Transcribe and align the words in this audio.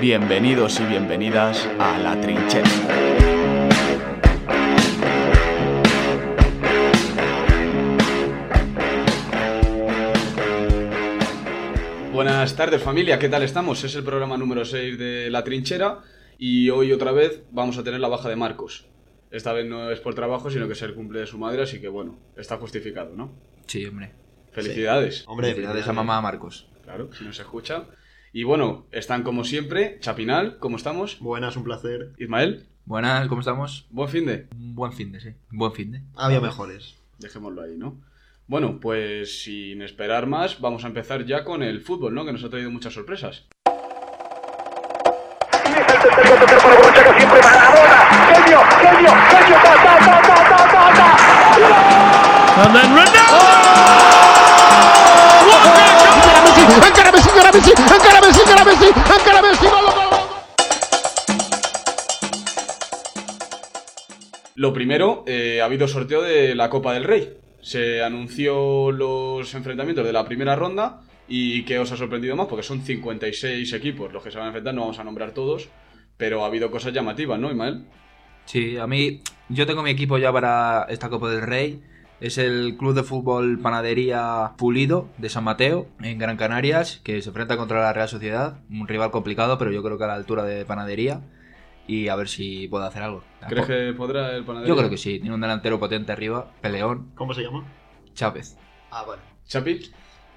Bienvenidos 0.00 0.80
y 0.80 0.84
bienvenidas 0.84 1.68
a 1.78 1.98
La 1.98 2.18
Trinchera. 2.18 2.66
Buenas 12.14 12.56
tardes 12.56 12.82
familia, 12.82 13.18
¿qué 13.18 13.28
tal 13.28 13.42
estamos? 13.42 13.84
Es 13.84 13.94
el 13.94 14.02
programa 14.02 14.38
número 14.38 14.64
6 14.64 14.98
de 14.98 15.28
La 15.28 15.44
Trinchera 15.44 15.98
y 16.38 16.70
hoy 16.70 16.92
otra 16.92 17.12
vez 17.12 17.42
vamos 17.50 17.76
a 17.76 17.84
tener 17.84 18.00
la 18.00 18.08
baja 18.08 18.30
de 18.30 18.36
Marcos. 18.36 18.86
Esta 19.30 19.52
vez 19.52 19.66
no 19.66 19.90
es 19.90 20.00
por 20.00 20.14
trabajo, 20.14 20.50
sino 20.50 20.66
que 20.66 20.72
es 20.72 20.80
el 20.80 20.94
cumple 20.94 21.20
de 21.20 21.26
su 21.26 21.36
madre, 21.36 21.64
así 21.64 21.78
que 21.78 21.88
bueno, 21.88 22.18
está 22.36 22.56
justificado, 22.56 23.14
¿no? 23.14 23.34
Sí, 23.66 23.84
hombre. 23.84 24.12
Felicidades. 24.50 25.24
Hombre, 25.26 25.50
Felicidades 25.50 25.86
a 25.86 25.92
mamá 25.92 26.22
Marcos. 26.22 26.70
Claro, 26.84 27.12
si 27.12 27.22
no 27.22 27.34
se 27.34 27.42
escucha. 27.42 27.84
Y 28.32 28.44
bueno, 28.44 28.86
están 28.92 29.24
como 29.24 29.42
siempre, 29.42 29.98
Chapinal, 30.00 30.58
¿cómo 30.58 30.76
estamos? 30.76 31.18
Buenas, 31.18 31.56
un 31.56 31.64
placer. 31.64 32.12
Ismael, 32.16 32.66
Buenas, 32.84 33.26
¿cómo 33.28 33.40
estamos? 33.40 33.86
buen 33.90 34.08
fin 34.08 34.24
de. 34.24 34.46
Buen 34.54 34.92
fin 34.92 35.10
de, 35.10 35.20
sí. 35.20 35.30
Buen 35.50 35.72
fin 35.72 35.92
de. 35.92 36.02
Había 36.14 36.40
mejores. 36.40 36.96
Dejémoslo 37.18 37.62
ahí, 37.62 37.76
¿no? 37.76 38.00
Bueno, 38.46 38.78
pues 38.80 39.42
sin 39.42 39.82
esperar 39.82 40.26
más, 40.26 40.60
vamos 40.60 40.84
a 40.84 40.88
empezar 40.88 41.24
ya 41.24 41.44
con 41.44 41.62
el 41.64 41.80
fútbol, 41.80 42.14
¿no? 42.14 42.24
Que 42.24 42.32
nos 42.32 42.44
ha 42.44 42.50
traído 42.50 42.70
muchas 42.70 42.94
sorpresas. 42.94 43.46
Encara 56.20 57.12
Messi, 57.12 57.28
encara 57.30 57.52
Messi, 57.52 57.70
encara 57.70 58.20
Messi, 58.20 58.40
encara 58.40 58.64
Messi, 58.64 58.86
encara 58.86 59.42
Messi, 59.42 59.66
gol, 59.66 59.84
gol. 59.84 60.10
Lo 64.56 64.72
primero, 64.74 65.24
eh, 65.26 65.60
ha 65.62 65.64
habido 65.64 65.88
sorteo 65.88 66.22
de 66.22 66.54
la 66.54 66.68
Copa 66.68 66.92
del 66.92 67.04
Rey. 67.04 67.38
Se 67.62 68.02
anunció 68.02 68.90
los 68.92 69.54
enfrentamientos 69.54 70.04
de 70.04 70.12
la 70.12 70.24
primera 70.26 70.54
ronda 70.54 71.00
y 71.28 71.64
¿qué 71.64 71.78
os 71.78 71.90
ha 71.92 71.96
sorprendido 71.96 72.36
más? 72.36 72.46
Porque 72.46 72.62
son 72.62 72.82
56 72.82 73.72
equipos 73.72 74.12
los 74.12 74.22
que 74.22 74.30
se 74.30 74.36
van 74.36 74.46
a 74.46 74.48
enfrentar, 74.48 74.74
no 74.74 74.82
vamos 74.82 74.98
a 74.98 75.04
nombrar 75.04 75.32
todos, 75.32 75.68
pero 76.16 76.44
ha 76.44 76.46
habido 76.46 76.70
cosas 76.70 76.92
llamativas, 76.92 77.38
¿no, 77.38 77.50
Ismael? 77.50 77.84
Sí, 78.44 78.76
a 78.76 78.86
mí, 78.86 79.22
yo 79.48 79.66
tengo 79.66 79.82
mi 79.82 79.90
equipo 79.90 80.18
ya 80.18 80.32
para 80.32 80.86
esta 80.90 81.08
Copa 81.08 81.30
del 81.30 81.42
Rey. 81.42 81.80
Es 82.20 82.36
el 82.36 82.76
Club 82.76 82.94
de 82.94 83.02
Fútbol 83.02 83.58
Panadería 83.60 84.52
Pulido 84.58 85.08
de 85.16 85.30
San 85.30 85.42
Mateo, 85.42 85.88
en 86.02 86.18
Gran 86.18 86.36
Canarias, 86.36 87.00
que 87.02 87.22
se 87.22 87.30
enfrenta 87.30 87.56
contra 87.56 87.80
la 87.80 87.94
Real 87.94 88.10
Sociedad. 88.10 88.58
Un 88.70 88.86
rival 88.86 89.10
complicado, 89.10 89.56
pero 89.56 89.72
yo 89.72 89.82
creo 89.82 89.96
que 89.96 90.04
a 90.04 90.08
la 90.08 90.14
altura 90.14 90.44
de 90.44 90.66
Panadería. 90.66 91.22
Y 91.86 92.08
a 92.08 92.16
ver 92.16 92.28
si 92.28 92.68
puede 92.68 92.86
hacer 92.86 93.02
algo. 93.02 93.24
¿Crees 93.48 93.66
que 93.66 93.94
podrá 93.96 94.36
el 94.36 94.44
panadero? 94.44 94.68
Yo 94.68 94.76
creo 94.76 94.90
que 94.90 94.98
sí. 94.98 95.18
Tiene 95.18 95.34
un 95.34 95.40
delantero 95.40 95.80
potente 95.80 96.12
arriba, 96.12 96.52
peleón, 96.60 97.10
¿Cómo 97.14 97.32
se 97.32 97.42
llama? 97.42 97.64
Chávez. 98.12 98.58
Ah, 98.90 99.04
vale. 99.08 99.22
Chapi, 99.46 99.90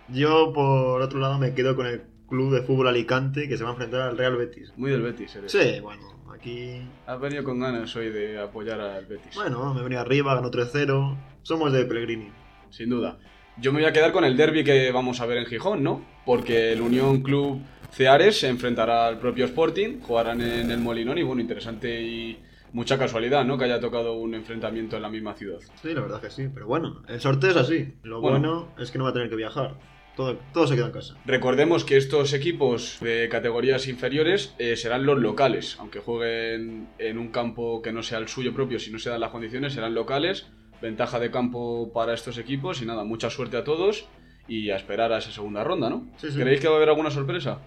Yo, 0.07 0.53
por 0.53 1.01
otro 1.01 1.19
lado, 1.19 1.37
me 1.37 1.53
quedo 1.53 1.75
con 1.75 1.85
el 1.85 2.01
Club 2.33 2.51
de 2.51 2.63
Fútbol 2.63 2.87
Alicante, 2.87 3.47
que 3.47 3.57
se 3.57 3.63
va 3.63 3.69
a 3.69 3.73
enfrentar 3.73 4.01
al 4.01 4.17
Real 4.17 4.35
Betis. 4.35 4.73
muy 4.75 4.89
del 4.89 5.03
Betis 5.03 5.35
eres. 5.35 5.51
Sí, 5.51 5.79
bueno, 5.81 6.01
aquí... 6.33 6.81
Has 7.05 7.19
venido 7.21 7.43
con 7.43 7.59
ganas 7.59 7.95
hoy 7.95 8.09
de 8.09 8.39
apoyar 8.39 8.81
al 8.81 9.05
Betis. 9.05 9.35
Bueno, 9.35 9.71
me 9.75 9.83
venía 9.83 10.01
arriba, 10.01 10.33
ganó 10.33 10.49
3-0. 10.49 11.15
Somos 11.43 11.71
de 11.71 11.85
Pellegrini. 11.85 12.31
Sin 12.71 12.89
duda. 12.89 13.19
Yo 13.57 13.71
me 13.71 13.81
voy 13.81 13.87
a 13.87 13.93
quedar 13.93 14.11
con 14.11 14.23
el 14.25 14.35
derby 14.35 14.63
que 14.63 14.91
vamos 14.91 15.21
a 15.21 15.27
ver 15.27 15.37
en 15.37 15.45
Gijón, 15.45 15.83
¿no? 15.83 16.03
Porque 16.25 16.71
el 16.71 16.81
Unión 16.81 17.21
Club 17.21 17.61
Ceares 17.91 18.39
se 18.39 18.47
enfrentará 18.47 19.05
al 19.05 19.19
propio 19.19 19.45
Sporting, 19.45 19.99
jugarán 19.99 20.41
en 20.41 20.71
el 20.71 20.79
Molinón 20.79 21.19
y 21.19 21.21
bueno, 21.21 21.39
interesante 21.39 22.01
y 22.01 22.39
mucha 22.71 22.97
casualidad, 22.97 23.45
¿no? 23.45 23.59
Que 23.59 23.65
haya 23.65 23.79
tocado 23.79 24.13
un 24.15 24.33
enfrentamiento 24.33 24.95
en 24.95 25.03
la 25.03 25.09
misma 25.09 25.35
ciudad. 25.35 25.59
Sí, 25.83 25.93
la 25.93 26.01
verdad 26.01 26.19
que 26.19 26.31
sí. 26.31 26.49
Pero 26.51 26.65
bueno, 26.65 27.03
el 27.07 27.21
sorteo 27.21 27.51
es 27.51 27.57
así. 27.57 27.93
Lo 28.01 28.21
Bueno. 28.21 28.39
bueno, 28.39 28.73
es 28.79 28.89
que 28.89 28.97
no 28.97 29.03
va 29.03 29.11
a 29.11 29.13
tener 29.13 29.29
que 29.29 29.35
viajar. 29.35 29.75
Todo, 30.15 30.37
todo 30.53 30.67
se 30.67 30.75
queda 30.75 30.87
en 30.87 30.91
casa. 30.91 31.15
Recordemos 31.25 31.85
que 31.85 31.97
estos 31.97 32.33
equipos 32.33 32.99
de 33.01 33.27
categorías 33.29 33.87
inferiores 33.87 34.53
eh, 34.59 34.75
serán 34.75 35.05
los 35.05 35.17
locales, 35.19 35.77
aunque 35.79 35.99
jueguen 35.99 36.89
en 36.99 37.17
un 37.17 37.29
campo 37.29 37.81
que 37.81 37.91
no 37.91 38.03
sea 38.03 38.19
el 38.19 38.27
suyo 38.27 38.53
propio, 38.53 38.79
si 38.79 38.91
no 38.91 38.99
se 38.99 39.09
dan 39.09 39.21
las 39.21 39.31
condiciones, 39.31 39.73
serán 39.73 39.95
locales. 39.95 40.47
Ventaja 40.81 41.19
de 41.19 41.31
campo 41.31 41.91
para 41.93 42.13
estos 42.13 42.37
equipos 42.37 42.81
y 42.81 42.85
nada, 42.85 43.03
mucha 43.05 43.29
suerte 43.29 43.57
a 43.57 43.63
todos 43.63 44.05
y 44.47 44.69
a 44.69 44.75
esperar 44.75 45.13
a 45.13 45.19
esa 45.19 45.31
segunda 45.31 45.63
ronda, 45.63 45.89
¿no? 45.89 46.09
Sí, 46.17 46.29
sí. 46.29 46.37
¿Creéis 46.37 46.59
que 46.59 46.67
va 46.67 46.73
a 46.73 46.77
haber 46.77 46.89
alguna 46.89 47.09
sorpresa? 47.09 47.59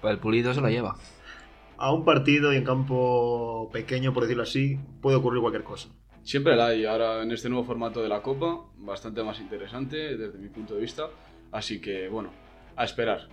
Pues 0.00 0.12
el 0.12 0.18
Pulido 0.18 0.54
se 0.54 0.60
lo 0.60 0.68
lleva. 0.68 0.96
A 1.76 1.92
un 1.92 2.04
partido 2.04 2.52
y 2.52 2.56
en 2.56 2.64
campo 2.64 3.68
pequeño, 3.72 4.12
por 4.12 4.22
decirlo 4.22 4.42
así, 4.44 4.78
puede 5.00 5.16
ocurrir 5.16 5.40
cualquier 5.40 5.64
cosa. 5.64 5.88
Siempre 6.22 6.56
la 6.56 6.68
hay, 6.68 6.84
ahora 6.84 7.22
en 7.22 7.32
este 7.32 7.48
nuevo 7.48 7.64
formato 7.64 8.02
de 8.02 8.08
la 8.08 8.22
Copa, 8.22 8.60
bastante 8.76 9.22
más 9.22 9.40
interesante 9.40 10.16
desde 10.16 10.38
mi 10.38 10.48
punto 10.48 10.74
de 10.74 10.80
vista. 10.80 11.08
Así 11.52 11.80
que, 11.80 12.08
bueno, 12.08 12.30
a 12.76 12.84
esperar. 12.84 13.28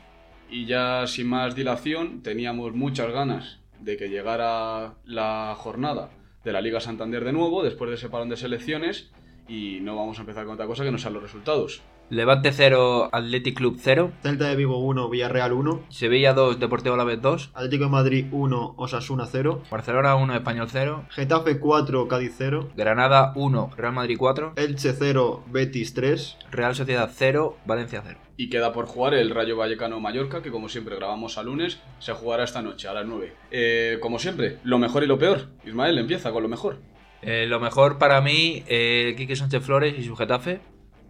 Y 0.49 0.65
ya 0.65 1.07
sin 1.07 1.27
más 1.27 1.55
dilación, 1.55 2.21
teníamos 2.21 2.73
muchas 2.73 3.11
ganas 3.11 3.59
de 3.79 3.97
que 3.97 4.09
llegara 4.09 4.95
la 5.05 5.55
jornada 5.57 6.09
de 6.43 6.51
la 6.51 6.61
Liga 6.61 6.79
Santander 6.79 7.23
de 7.23 7.33
nuevo, 7.33 7.63
después 7.63 7.89
de 7.89 7.95
ese 7.95 8.09
parón 8.09 8.29
de 8.29 8.37
selecciones, 8.37 9.11
y 9.47 9.79
no 9.81 9.95
vamos 9.95 10.17
a 10.17 10.21
empezar 10.21 10.45
con 10.45 10.55
otra 10.55 10.67
cosa 10.67 10.83
que 10.83 10.91
no 10.91 10.97
sean 10.97 11.13
los 11.13 11.23
resultados. 11.23 11.81
Levante 12.11 12.51
0, 12.51 13.09
Athletic 13.11 13.55
Club 13.55 13.77
0. 13.79 14.11
Celta 14.23 14.47
de 14.49 14.55
Vigo 14.55 14.79
1, 14.79 15.09
Villarreal 15.09 15.53
1. 15.53 15.83
Sevilla 15.89 16.33
2, 16.33 16.59
Deportivo 16.59 16.95
Alavés 16.95 17.21
2. 17.21 17.51
Atlético 17.53 17.83
de 17.83 17.89
Madrid 17.91 18.25
1, 18.31 18.73
Osasuna 18.77 19.27
0. 19.27 19.61
Barcelona 19.69 20.15
1, 20.15 20.33
Español 20.33 20.67
0. 20.71 21.05
Getafe 21.09 21.59
4, 21.59 22.07
Cádiz 22.07 22.33
0. 22.35 22.69
Granada 22.75 23.31
1, 23.35 23.71
Real 23.77 23.93
Madrid 23.93 24.17
4. 24.17 24.53
Elche 24.55 24.93
0, 24.93 25.43
Betis 25.51 25.93
3. 25.93 26.37
Real 26.49 26.73
Sociedad 26.73 27.11
0, 27.13 27.57
Valencia 27.67 28.01
0. 28.03 28.17
Y 28.37 28.49
queda 28.49 28.73
por 28.73 28.87
jugar 28.87 29.13
el 29.13 29.29
Rayo 29.29 29.55
Vallecano 29.55 29.99
Mallorca, 29.99 30.41
que 30.41 30.49
como 30.49 30.67
siempre 30.67 30.95
grabamos 30.95 31.37
a 31.37 31.43
lunes, 31.43 31.79
se 31.99 32.13
jugará 32.13 32.43
esta 32.43 32.63
noche 32.63 32.87
a 32.87 32.93
las 32.93 33.05
9. 33.05 33.33
Eh, 33.51 33.97
como 34.01 34.17
siempre, 34.17 34.57
lo 34.63 34.79
mejor 34.79 35.03
y 35.03 35.07
lo 35.07 35.19
peor. 35.19 35.49
Ismael, 35.63 35.99
empieza 35.99 36.31
con 36.31 36.41
lo 36.41 36.49
mejor. 36.49 36.79
Eh, 37.21 37.45
lo 37.47 37.59
mejor 37.59 37.99
para 37.99 38.19
mí, 38.21 38.63
eh, 38.67 39.13
Quique 39.15 39.35
Sánchez 39.35 39.63
Flores 39.63 39.93
y 39.95 40.03
su 40.03 40.15
Getafe. 40.15 40.61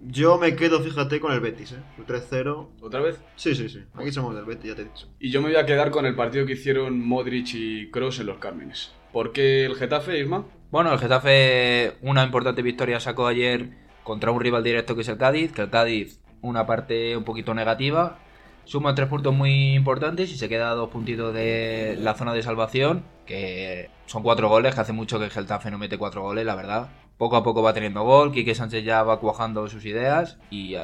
Yo 0.02 0.38
me 0.38 0.56
quedo, 0.56 0.82
fíjate, 0.82 1.20
con 1.20 1.34
el 1.34 1.40
Betis, 1.40 1.74
¿eh? 1.74 1.84
El 1.98 2.06
3-0. 2.06 2.70
¿Otra 2.82 3.02
vez? 3.02 3.20
Sí, 3.36 3.54
sí, 3.56 3.70
sí. 3.70 3.84
Aquí 3.94 4.12
somos 4.12 4.36
del 4.36 4.46
Betis, 4.46 4.70
ya 4.70 4.76
te 4.76 4.84
he 4.84 4.86
dicho. 4.86 5.08
Y 5.20 5.30
yo 5.32 5.42
me 5.42 5.50
voy 5.50 5.58
a 5.58 5.66
quedar 5.66 5.92
con 5.92 6.06
el 6.06 6.16
partido 6.16 6.46
que 6.46 6.54
hicieron 6.54 7.06
Modric 7.06 7.54
y 7.54 7.92
Kroos 7.92 8.20
en 8.20 8.28
los 8.28 8.38
Cármenes. 8.38 8.94
¿Por 9.12 9.32
qué 9.32 9.66
el 9.66 9.76
Getafe, 9.76 10.20
Isma? 10.20 10.46
Bueno, 10.72 10.94
el 10.94 11.00
Getafe 11.00 11.98
una 12.02 12.24
importante 12.24 12.62
victoria 12.62 13.00
sacó 13.00 13.28
ayer 13.28 13.72
contra 14.04 14.32
un 14.32 14.40
rival 14.40 14.64
directo 14.64 14.96
que 14.96 15.02
es 15.02 15.08
el 15.08 15.18
Cádiz, 15.18 15.52
que 15.52 15.64
el 15.64 15.70
Cádiz 15.70 16.20
una 16.42 16.66
parte 16.66 17.18
un 17.18 17.24
poquito 17.24 17.54
negativa. 17.54 18.20
Suma 18.66 18.94
tres 18.94 19.08
puntos 19.08 19.34
muy 19.34 19.74
importantes 19.74 20.32
y 20.32 20.38
se 20.38 20.48
queda 20.48 20.72
a 20.72 20.76
dos 20.76 20.90
puntitos 20.90 21.34
de 21.34 21.98
la 22.00 22.14
zona 22.14 22.34
de 22.34 22.44
salvación, 22.44 23.04
que 23.26 23.90
son 24.06 24.22
cuatro 24.22 24.48
goles, 24.48 24.76
que 24.76 24.82
hace 24.82 24.94
mucho 24.94 25.18
que 25.18 25.26
el 25.26 25.32
Getafe 25.32 25.72
no 25.72 25.80
mete 25.80 25.98
cuatro 25.98 26.22
goles, 26.22 26.46
la 26.46 26.56
verdad. 26.56 26.90
Poco 27.20 27.36
a 27.36 27.44
poco 27.44 27.62
va 27.62 27.74
teniendo 27.74 28.02
gol, 28.04 28.32
Quique 28.32 28.56
Sánchez 28.56 28.84
ya 28.84 29.04
va 29.04 29.20
cuajando 29.20 29.68
sus 29.68 29.86
ideas 29.86 30.40
y 30.50 30.76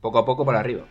poco 0.00 0.18
a 0.18 0.24
poco 0.24 0.44
para 0.44 0.58
arriba. 0.58 0.86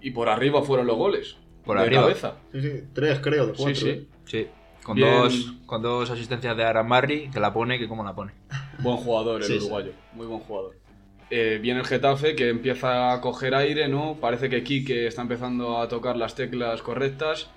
Y 0.00 0.10
por 0.10 0.28
arriba 0.28 0.60
fueron 0.62 0.86
los 0.88 0.96
goles. 0.96 1.38
Por 1.64 1.78
de 1.78 1.84
arriba. 1.84 2.02
cabeza. 2.02 2.34
Sí, 2.52 2.60
sí. 2.60 2.70
Tres, 2.92 3.20
creo, 3.20 3.46
de 3.46 3.54
Sí, 3.54 3.62
cuatro. 3.62 3.80
sí. 3.80 3.88
¿eh? 3.88 4.06
Sí, 4.26 4.46
con, 4.82 4.96
Bien. 4.96 5.08
dos, 5.14 5.54
con 5.66 5.80
dos 5.82 6.10
asistencias 6.10 6.56
de 6.56 6.64
Aramarri, 6.64 7.30
que 7.30 7.38
la 7.40 7.52
pone, 7.54 7.78
que 7.78 7.88
como 7.88 8.04
la 8.04 8.14
pone. 8.14 8.32
Buen 8.80 8.96
jugador 8.98 9.40
el 9.40 9.46
Sí, 9.46 9.52
sí. 9.54 9.58
uruguayo. 9.60 9.92
Muy 10.14 10.26
buen 10.26 10.40
jugador. 10.40 10.76
Eh, 11.30 11.58
viene 11.62 11.80
el 11.80 11.86
Getafe 11.86 12.34
que 12.34 12.48
empieza 12.50 13.12
a 13.14 13.20
coger 13.20 13.54
aire, 13.54 13.88
¿no? 13.88 14.16
Parece 14.20 14.50
que 14.50 14.62
Quique 14.64 15.06
está 15.06 15.22
empezando 15.22 15.78
a 15.78 15.88
tocar 15.88 16.16
las 16.16 16.34
teclas 16.34 16.82
correctas. 16.82 17.50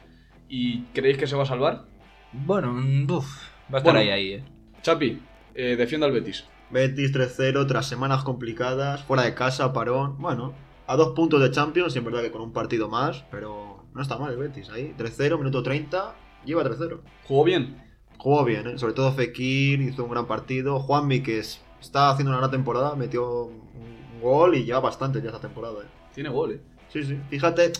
¿Y 0.47 0.83
creéis 0.93 1.17
que 1.17 1.27
se 1.27 1.35
va 1.35 1.43
a 1.43 1.47
salvar? 1.47 1.85
Bueno, 2.31 2.71
mm, 2.71 3.11
uf, 3.11 3.25
va 3.73 3.77
a 3.77 3.77
estar 3.79 3.83
Bueno. 3.83 3.99
ahí, 3.99 4.09
ahí, 4.09 4.31
eh. 4.33 4.43
Chapi, 4.83 5.19
eh, 5.55 5.75
defienda 5.75 6.07
al 6.07 6.13
Betis. 6.13 6.45
Betis 6.69 7.11
3-0 7.13 7.65
tras 7.67 7.85
semanas 7.87 8.23
complicadas, 8.23 9.03
fuera 9.03 9.23
de 9.23 9.33
casa, 9.33 9.71
parón. 9.73 10.17
Bueno, 10.19 10.53
a 10.85 10.95
dos 10.95 11.13
puntos 11.15 11.41
de 11.41 11.51
Champions, 11.51 11.95
y 11.95 11.99
en 11.99 12.05
verdad 12.05 12.21
que 12.21 12.31
con 12.31 12.41
un 12.41 12.51
partido 12.53 12.89
más, 12.89 13.23
pero 13.31 13.85
no 13.93 14.01
está 14.01 14.17
mal 14.17 14.31
el 14.31 14.37
Betis 14.37 14.69
ahí. 14.69 14.93
3-0, 14.97 15.37
minuto 15.37 15.63
30, 15.63 16.15
lleva 16.45 16.63
3-0. 16.63 16.99
¿Jugó 17.25 17.43
bien? 17.43 17.83
Jugó 18.17 18.43
bien, 18.43 18.67
¿eh? 18.67 18.77
sobre 18.77 18.93
todo 18.93 19.11
Fekir 19.13 19.81
hizo 19.81 20.03
un 20.03 20.11
gran 20.11 20.25
partido. 20.25 20.79
Juanmi, 20.79 21.21
que 21.21 21.39
es- 21.39 21.61
está 21.79 22.09
haciendo 22.09 22.31
una 22.31 22.39
gran 22.39 22.51
temporada, 22.51 22.95
metió 22.95 23.43
un 23.43 24.21
gol 24.21 24.55
y 24.55 24.65
lleva 24.65 24.79
bastante 24.79 25.21
ya 25.21 25.27
esta 25.27 25.39
temporada. 25.41 25.83
¿eh? 25.83 25.87
Tiene 26.15 26.29
gol, 26.29 26.53
¿eh? 26.53 26.61
Sí, 26.89 27.03
sí. 27.03 27.19
Fíjate 27.29 27.73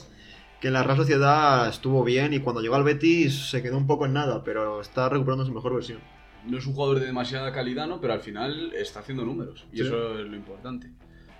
que 0.62 0.68
en 0.68 0.74
la 0.74 0.84
Real 0.84 0.98
Sociedad 0.98 1.68
estuvo 1.68 2.04
bien 2.04 2.34
y 2.34 2.39
cuando 2.39 2.62
llegó 2.62 2.75
al 2.75 2.84
Betis 2.84 3.50
se 3.50 3.62
quedó 3.63 3.78
un 3.78 3.88
poco 3.88 4.06
en 4.06 4.13
nada, 4.13 4.44
pero 4.44 4.80
está 4.81 5.10
recuperando 5.10 5.45
su 5.45 5.51
mejor 5.54 5.74
versión. 5.74 6.00
No 6.47 6.57
es 6.57 6.65
un 6.65 6.73
jugador 6.73 6.99
de 6.99 7.05
demasiada 7.07 7.51
calidad, 7.51 7.88
¿no? 7.88 7.99
Pero 8.01 8.13
al 8.13 8.21
final 8.21 8.71
está 8.73 8.99
haciendo 9.01 9.23
números. 9.25 9.65
Y 9.71 9.77
Sí. 9.77 9.83
eso 9.83 10.19
es 10.19 10.25
lo 10.27 10.35
importante. 10.35 10.91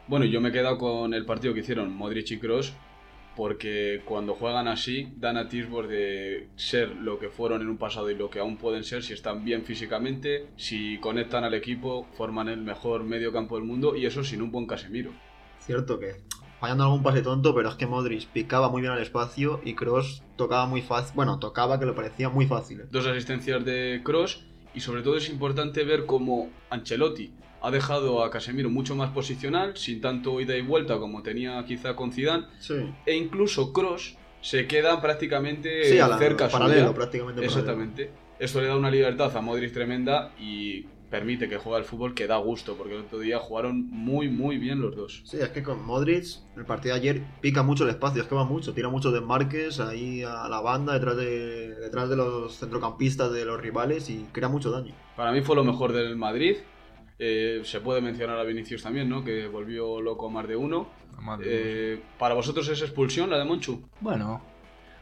Bueno, 0.08 0.26
yo 0.26 0.40
me 0.42 0.50
he 0.50 0.52
quedado 0.52 0.78
con 0.78 1.14
el 1.14 1.26
partido 1.26 1.54
que 1.54 1.62
hicieron 1.62 1.94
Modric 1.96 2.30
y 2.32 2.38
Kroos. 2.40 2.74
porque 3.36 4.02
cuando 4.04 4.34
juegan 4.34 4.68
así 4.68 5.14
dan 5.16 5.38
atisbos 5.38 5.88
de 5.88 6.48
ser 6.56 6.96
lo 6.96 7.20
que 7.20 7.30
fueron 7.30 7.62
en 7.62 7.68
un 7.70 7.78
pasado 7.78 8.10
y 8.10 8.16
lo 8.16 8.32
que 8.32 8.40
aún 8.40 8.58
pueden 8.58 8.84
ser 8.84 9.04
si 9.04 9.14
están 9.14 9.46
bien 9.46 9.64
físicamente, 9.64 10.48
si 10.56 10.98
conectan 10.98 11.44
al 11.44 11.54
equipo, 11.54 12.08
forman 12.18 12.50
el 12.50 12.62
mejor 12.62 13.04
medio 13.04 13.32
campo 13.32 13.56
del 13.56 13.64
mundo 13.66 13.96
y 13.96 14.08
eso 14.08 14.24
sin 14.24 14.42
un 14.42 14.52
buen 14.52 14.66
Casemiro. 14.66 15.12
Cierto 15.60 16.00
que 16.00 16.16
fallando 16.60 16.86
algún 16.86 17.04
pase 17.04 17.22
tonto, 17.22 17.54
pero 17.54 17.70
es 17.70 17.76
que 17.76 17.86
Modric 17.86 18.26
picaba 18.30 18.70
muy 18.70 18.82
bien 18.82 18.94
al 18.94 19.02
espacio 19.04 19.62
y 19.64 19.76
Cross 19.76 20.24
tocaba 20.36 20.66
muy 20.66 20.82
fácil. 20.82 21.12
Bueno, 21.16 21.38
tocaba 21.38 21.80
que 21.80 21.86
le 21.86 21.94
parecía 21.94 22.30
muy 22.30 22.48
fácil. 22.48 22.86
Dos 22.90 23.06
asistencias 23.06 23.64
de 23.64 24.02
Cross 24.04 24.47
y 24.78 24.80
sobre 24.80 25.02
todo 25.02 25.18
es 25.18 25.28
importante 25.30 25.84
ver 25.84 26.06
cómo 26.06 26.52
Ancelotti 26.70 27.32
ha 27.62 27.72
dejado 27.72 28.24
a 28.24 28.30
Casemiro 28.30 28.70
mucho 28.70 28.96
más 28.96 29.10
posicional, 29.10 29.76
sin 29.76 30.00
tanto 30.02 30.40
ida 30.40 30.56
y 30.56 30.62
vuelta 30.62 31.00
como 31.00 31.24
tenía 31.24 31.66
quizá 31.66 31.96
con 31.96 32.12
Zidane, 32.12 32.46
Sí. 32.60 32.76
e 33.08 33.16
incluso 33.16 33.74
Cross 33.74 34.16
se 34.42 34.68
queda 34.68 35.02
prácticamente 35.02 35.84
Sí, 35.86 35.98
a 35.98 36.08
la- 36.08 36.20
cerca 36.20 36.48
paralelo, 36.48 36.82
suya. 36.82 36.94
prácticamente 36.96 37.42
paralelo. 37.42 37.60
Exactamente. 37.60 38.12
Esto 38.38 38.62
le 38.62 38.68
da 38.68 38.76
una 38.78 38.92
libertad 38.92 39.36
a 39.36 39.42
Modric 39.42 39.74
tremenda 39.74 40.32
y 40.40 40.86
permite 41.10 41.48
que 41.48 41.58
juegue 41.58 41.78
al 41.78 41.86
fútbol 41.86 42.14
que 42.14 42.28
da 42.28 42.38
gusto, 42.38 42.76
porque 42.76 42.96
el 42.96 43.02
otro 43.02 43.20
día 43.20 43.40
jugaron 43.40 43.88
muy, 43.88 44.30
muy 44.30 44.58
bien 44.58 44.82
los 44.82 44.96
dos. 44.96 45.22
Sí, 45.26 45.38
es 45.40 45.50
que 45.50 45.64
con 45.64 45.86
Modric, 45.86 46.26
el 46.56 46.66
partido 46.66 46.96
de 46.96 47.02
ayer 47.02 47.24
pica 47.42 47.64
mucho 47.64 47.84
el 47.86 47.92
espacio, 47.92 48.22
es 48.22 48.28
que 48.28 48.36
va 48.36 48.44
mucho, 48.44 48.74
tira 48.74 48.90
muchos 48.90 49.14
desmarques 49.14 49.80
ahí 49.80 50.24
a 50.24 50.48
la 50.50 50.60
banda, 50.60 50.94
detrás 50.94 51.18
de, 51.18 51.76
detrás 51.76 52.10
de 52.10 52.18
los 52.18 52.58
centrocampistas 52.58 53.32
de 53.32 53.46
los 53.46 53.60
rivales 53.60 54.10
y 54.10 54.26
crea 54.32 54.50
mucho 54.50 54.72
daño. 54.72 54.94
Para 55.16 55.32
mí 55.32 55.42
fue 55.42 55.56
lo 55.56 55.64
mejor 55.64 55.94
del 55.94 56.16
Madrid. 56.16 56.58
Eh, 57.20 57.62
se 57.64 57.80
puede 57.80 58.02
mencionar 58.02 58.38
a 58.38 58.44
Vinicius 58.44 58.84
también, 58.84 59.10
¿no? 59.10 59.24
Que 59.24 59.48
volvió 59.48 60.02
loco 60.02 60.28
a 60.28 60.30
más 60.30 60.48
de 60.48 60.56
uno. 60.56 60.88
Eh, 61.44 62.00
¿Para 62.20 62.36
vosotros 62.36 62.68
es 62.70 62.82
expulsión 62.82 63.30
la 63.30 63.40
de 63.40 63.46
Monchu? 63.46 63.82
Bueno, 64.02 64.42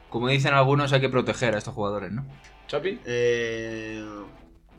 como 0.10 0.30
dicen 0.30 0.54
algunos, 0.54 0.94
hay 0.94 1.01
que 1.01 1.10
proteger 1.10 1.56
a 1.56 1.58
estos 1.58 1.74
jugadores, 1.74 2.12
¿no? 2.12 2.25
¿Chapi? 2.68 3.00
Eh, 3.06 4.01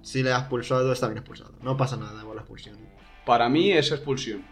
si 0.02 0.22
le 0.22 0.32
has 0.32 0.40
expulsado, 0.42 0.92
está 0.92 1.06
bien 1.08 1.18
expulsado. 1.18 1.52
No 1.62 1.76
pasa 1.76 1.96
nada 1.96 2.22
con 2.22 2.36
la 2.36 2.42
expulsión. 2.42 2.76
Para 3.24 3.48
mí 3.48 3.72
es 3.72 3.90
expulsión. 3.92 4.44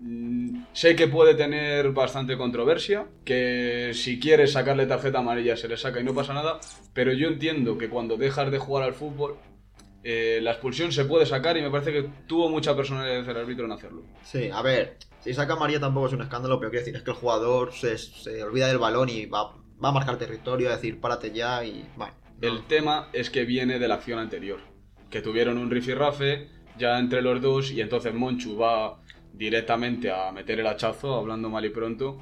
Mm, 0.00 0.64
Sé 0.72 0.96
que 0.96 1.08
puede 1.08 1.34
tener 1.34 1.92
bastante 1.92 2.36
controversia, 2.36 3.06
que 3.24 3.90
si 3.94 4.18
quieres 4.18 4.52
sacarle 4.52 4.86
tarjeta 4.86 5.18
amarilla 5.18 5.56
se 5.56 5.68
le 5.68 5.76
saca 5.76 6.00
y 6.00 6.04
no 6.04 6.14
pasa 6.14 6.32
nada, 6.32 6.58
pero 6.94 7.12
yo 7.12 7.28
entiendo 7.28 7.76
que 7.78 7.88
cuando 7.90 8.16
dejas 8.16 8.50
de 8.50 8.58
jugar 8.58 8.84
al 8.84 8.94
fútbol, 8.94 9.38
eh, 10.02 10.40
la 10.42 10.52
expulsión 10.52 10.92
se 10.92 11.04
puede 11.04 11.26
sacar 11.26 11.56
y 11.58 11.62
me 11.62 11.70
parece 11.70 11.92
que 11.92 12.08
tuvo 12.26 12.48
mucha 12.48 12.74
personalidad 12.74 13.28
el 13.28 13.36
árbitro 13.36 13.66
en 13.66 13.72
hacerlo. 13.72 14.02
Sí, 14.22 14.48
a 14.50 14.62
ver, 14.62 14.96
si 15.18 15.34
saca 15.34 15.56
María 15.56 15.78
tampoco 15.80 16.06
es 16.06 16.12
un 16.14 16.22
escándalo, 16.22 16.58
pero 16.58 16.70
quiero 16.70 16.80
decir, 16.84 16.96
es 16.96 17.02
que 17.02 17.10
el 17.10 17.16
jugador 17.16 17.72
se, 17.74 17.98
se 17.98 18.42
olvida 18.42 18.68
del 18.68 18.78
balón 18.78 19.10
y 19.10 19.26
va, 19.26 19.54
va 19.82 19.88
a 19.90 19.92
marcar 19.92 20.16
territorio, 20.16 20.70
a 20.70 20.76
decir, 20.76 20.98
párate 21.00 21.32
ya 21.32 21.62
y 21.64 21.86
bueno. 21.96 22.14
no. 22.40 22.48
El 22.48 22.66
tema 22.66 23.10
es 23.12 23.28
que 23.28 23.44
viene 23.44 23.78
de 23.78 23.88
la 23.88 23.96
acción 23.96 24.18
anterior, 24.18 24.60
que 25.10 25.20
tuvieron 25.20 25.58
un 25.58 25.70
rifirrafe 25.70 26.48
ya 26.78 26.98
entre 26.98 27.20
los 27.22 27.40
dos 27.42 27.70
y 27.72 27.80
entonces 27.80 28.14
Monchu 28.14 28.56
va 28.56 28.98
directamente 29.32 30.10
a 30.10 30.30
meter 30.32 30.60
el 30.60 30.66
hachazo, 30.66 31.14
hablando 31.14 31.48
mal 31.50 31.64
y 31.64 31.70
pronto, 31.70 32.18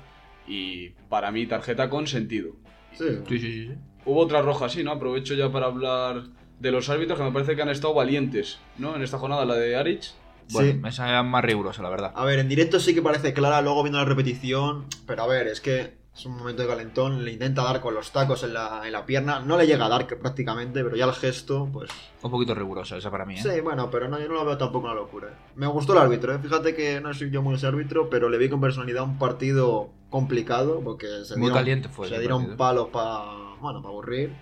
y 0.47 0.91
para 1.09 1.31
mí 1.31 1.47
tarjeta 1.47 1.89
con 1.91 2.07
sentido. 2.07 2.53
Sí. 2.93 3.05
Sí, 3.29 3.39
sí, 3.39 3.41
sí. 3.41 3.67
sí. 3.69 3.75
Hubo 4.05 4.21
otra 4.21 4.41
roja, 4.43 4.69
sí, 4.69 4.83
¿no? 4.83 4.93
Aprovecho 4.93 5.35
ya 5.35 5.51
para 5.53 5.67
hablar 5.67 6.25
de 6.59 6.71
los 6.73 6.89
árbitros 6.89 7.19
que 7.19 7.25
me 7.25 7.33
parece 7.33 7.55
que 7.55 7.63
han 7.63 7.69
estado 7.69 7.95
valientes, 7.95 8.59
¿no? 8.79 8.97
En 8.97 9.03
esta 9.03 9.19
jornada, 9.19 9.45
la 9.45 9.55
de 9.55 9.77
Arich. 9.77 10.13
Bueno, 10.51 10.73
Sí. 10.73 10.89
esa 10.89 11.19
es 11.21 11.27
más 11.27 11.45
rigurosa, 11.45 11.83
la 11.83 11.91
verdad. 11.91 12.13
A 12.15 12.25
ver, 12.25 12.39
en 12.39 12.49
directo 12.49 12.81
sí 12.81 12.95
que 12.95 13.03
parece 13.03 13.35
clara, 13.35 13.61
luego 13.61 13.83
viendo 13.83 13.99
la 13.99 14.07
repetición, 14.07 14.87
pero 15.07 15.23
a 15.25 15.27
ver, 15.27 15.47
es 15.47 15.61
que 15.61 15.93
es 16.19 16.27
un 16.27 16.37
momento 16.37 16.63
de 16.63 16.69
calentón, 16.69 17.25
le 17.25 17.31
intenta 17.31 17.63
dar 17.63 17.81
con 17.81 17.95
los 17.95 18.11
tacos 18.11 18.43
en 18.43 18.53
la, 18.53 18.83
en 18.85 18.91
la 18.91 19.07
pierna, 19.07 19.39
no 19.39 19.57
le 19.57 19.69
llega 19.69 19.87
a 19.87 19.89
dar 19.89 20.05
que 20.09 20.17
prácticamente, 20.17 20.83
pero 20.83 20.97
ya 20.97 21.05
el 21.05 21.13
gesto, 21.13 21.69
pues... 21.73 21.91
Un 22.21 22.31
poquito 22.33 22.57
rigurosa 22.57 22.97
esa 22.97 23.09
para 23.09 23.25
mí, 23.25 23.35
¿eh? 23.35 23.41
Sí, 23.41 23.61
bueno, 23.61 23.89
pero 23.89 24.09
no, 24.09 24.19
yo 24.19 24.27
no 24.27 24.35
lo 24.35 24.45
veo 24.45 24.59
tampoco 24.59 24.87
una 24.87 24.97
locura. 24.97 25.29
¿eh? 25.29 25.53
Me 25.55 25.69
gustó 25.69 25.93
el 25.93 26.01
árbitro, 26.01 26.35
¿eh? 26.35 26.41
fíjate 26.41 26.75
que 26.75 27.01
no 27.01 27.15
soy 27.15 27.31
yo 27.31 27.41
muy 27.41 27.55
ese 27.55 27.69
árbitro, 27.69 28.11
pero 28.11 28.29
le 28.29 28.37
vi 28.37 28.49
con 28.49 28.61
personalidad 28.61 29.05
un 29.05 29.17
partido 29.17 29.91
complicado, 30.11 30.81
porque 30.83 31.07
se 31.25 31.37
Muy 31.37 31.43
dieron, 31.43 31.57
caliente 31.57 31.89
fue 31.89 32.09
se 32.09 32.19
dieron 32.19 32.57
palos 32.57 32.89
para, 32.89 33.55
bueno, 33.61 33.81
para 33.81 33.91
aburrir, 33.91 34.35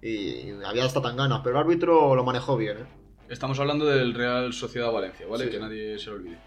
y 0.00 0.52
había 0.64 0.86
hasta 0.86 1.02
tan 1.02 1.18
ganas, 1.18 1.42
pero 1.44 1.56
el 1.56 1.62
árbitro 1.62 2.16
lo 2.16 2.24
manejó 2.24 2.56
bien, 2.56 2.78
¿eh? 2.78 2.86
Estamos 3.28 3.60
hablando 3.60 3.84
del 3.84 4.14
Real 4.14 4.54
Sociedad 4.54 4.90
Valencia, 4.90 5.26
¿vale? 5.28 5.44
Sí. 5.44 5.50
Que 5.50 5.58
nadie 5.60 5.98
se 5.98 6.08
lo 6.08 6.16
olvide. 6.16 6.38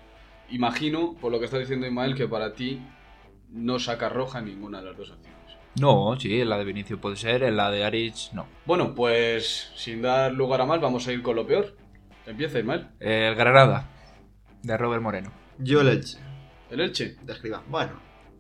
Imagino, 0.50 1.16
por 1.22 1.32
lo 1.32 1.38
que 1.38 1.46
está 1.46 1.60
diciendo 1.60 1.86
Ismael, 1.86 2.16
que 2.16 2.28
para 2.28 2.54
ti 2.54 2.82
no 3.54 3.80
saca 3.80 4.10
roja 4.10 4.40
en 4.40 4.46
ninguna 4.46 4.80
de 4.80 4.86
las 4.90 4.98
dos 4.98 5.12
acciones. 5.12 5.34
No, 5.80 6.16
sí, 6.20 6.42
en 6.42 6.50
la 6.50 6.58
de 6.58 6.66
Vinicius 6.66 7.00
puede 7.00 7.16
ser, 7.16 7.44
en 7.44 7.58
la 7.58 7.72
de 7.72 7.84
Arich 7.84 8.32
no. 8.34 8.46
Bueno, 8.66 8.94
pues 8.94 9.72
sin 9.76 10.02
dar 10.02 10.32
lugar 10.32 10.62
a 10.62 10.66
más, 10.66 10.80
vamos 10.82 11.08
a 11.08 11.14
ir 11.14 11.24
con 11.24 11.36
lo 11.36 11.48
peor. 11.48 11.76
Empieza, 12.26 12.60
Ismael. 12.60 12.88
El 13.00 13.36
Granada, 13.36 13.90
de 14.62 14.78
Robert 14.78 15.02
Moreno. 15.02 15.32
Yo 15.58 15.82
el 15.82 15.88
Elche, 15.90 16.20
El 16.70 16.80
Elche. 16.80 17.16
de 17.24 17.34
escriba. 17.34 17.64
Bueno, 17.68 17.94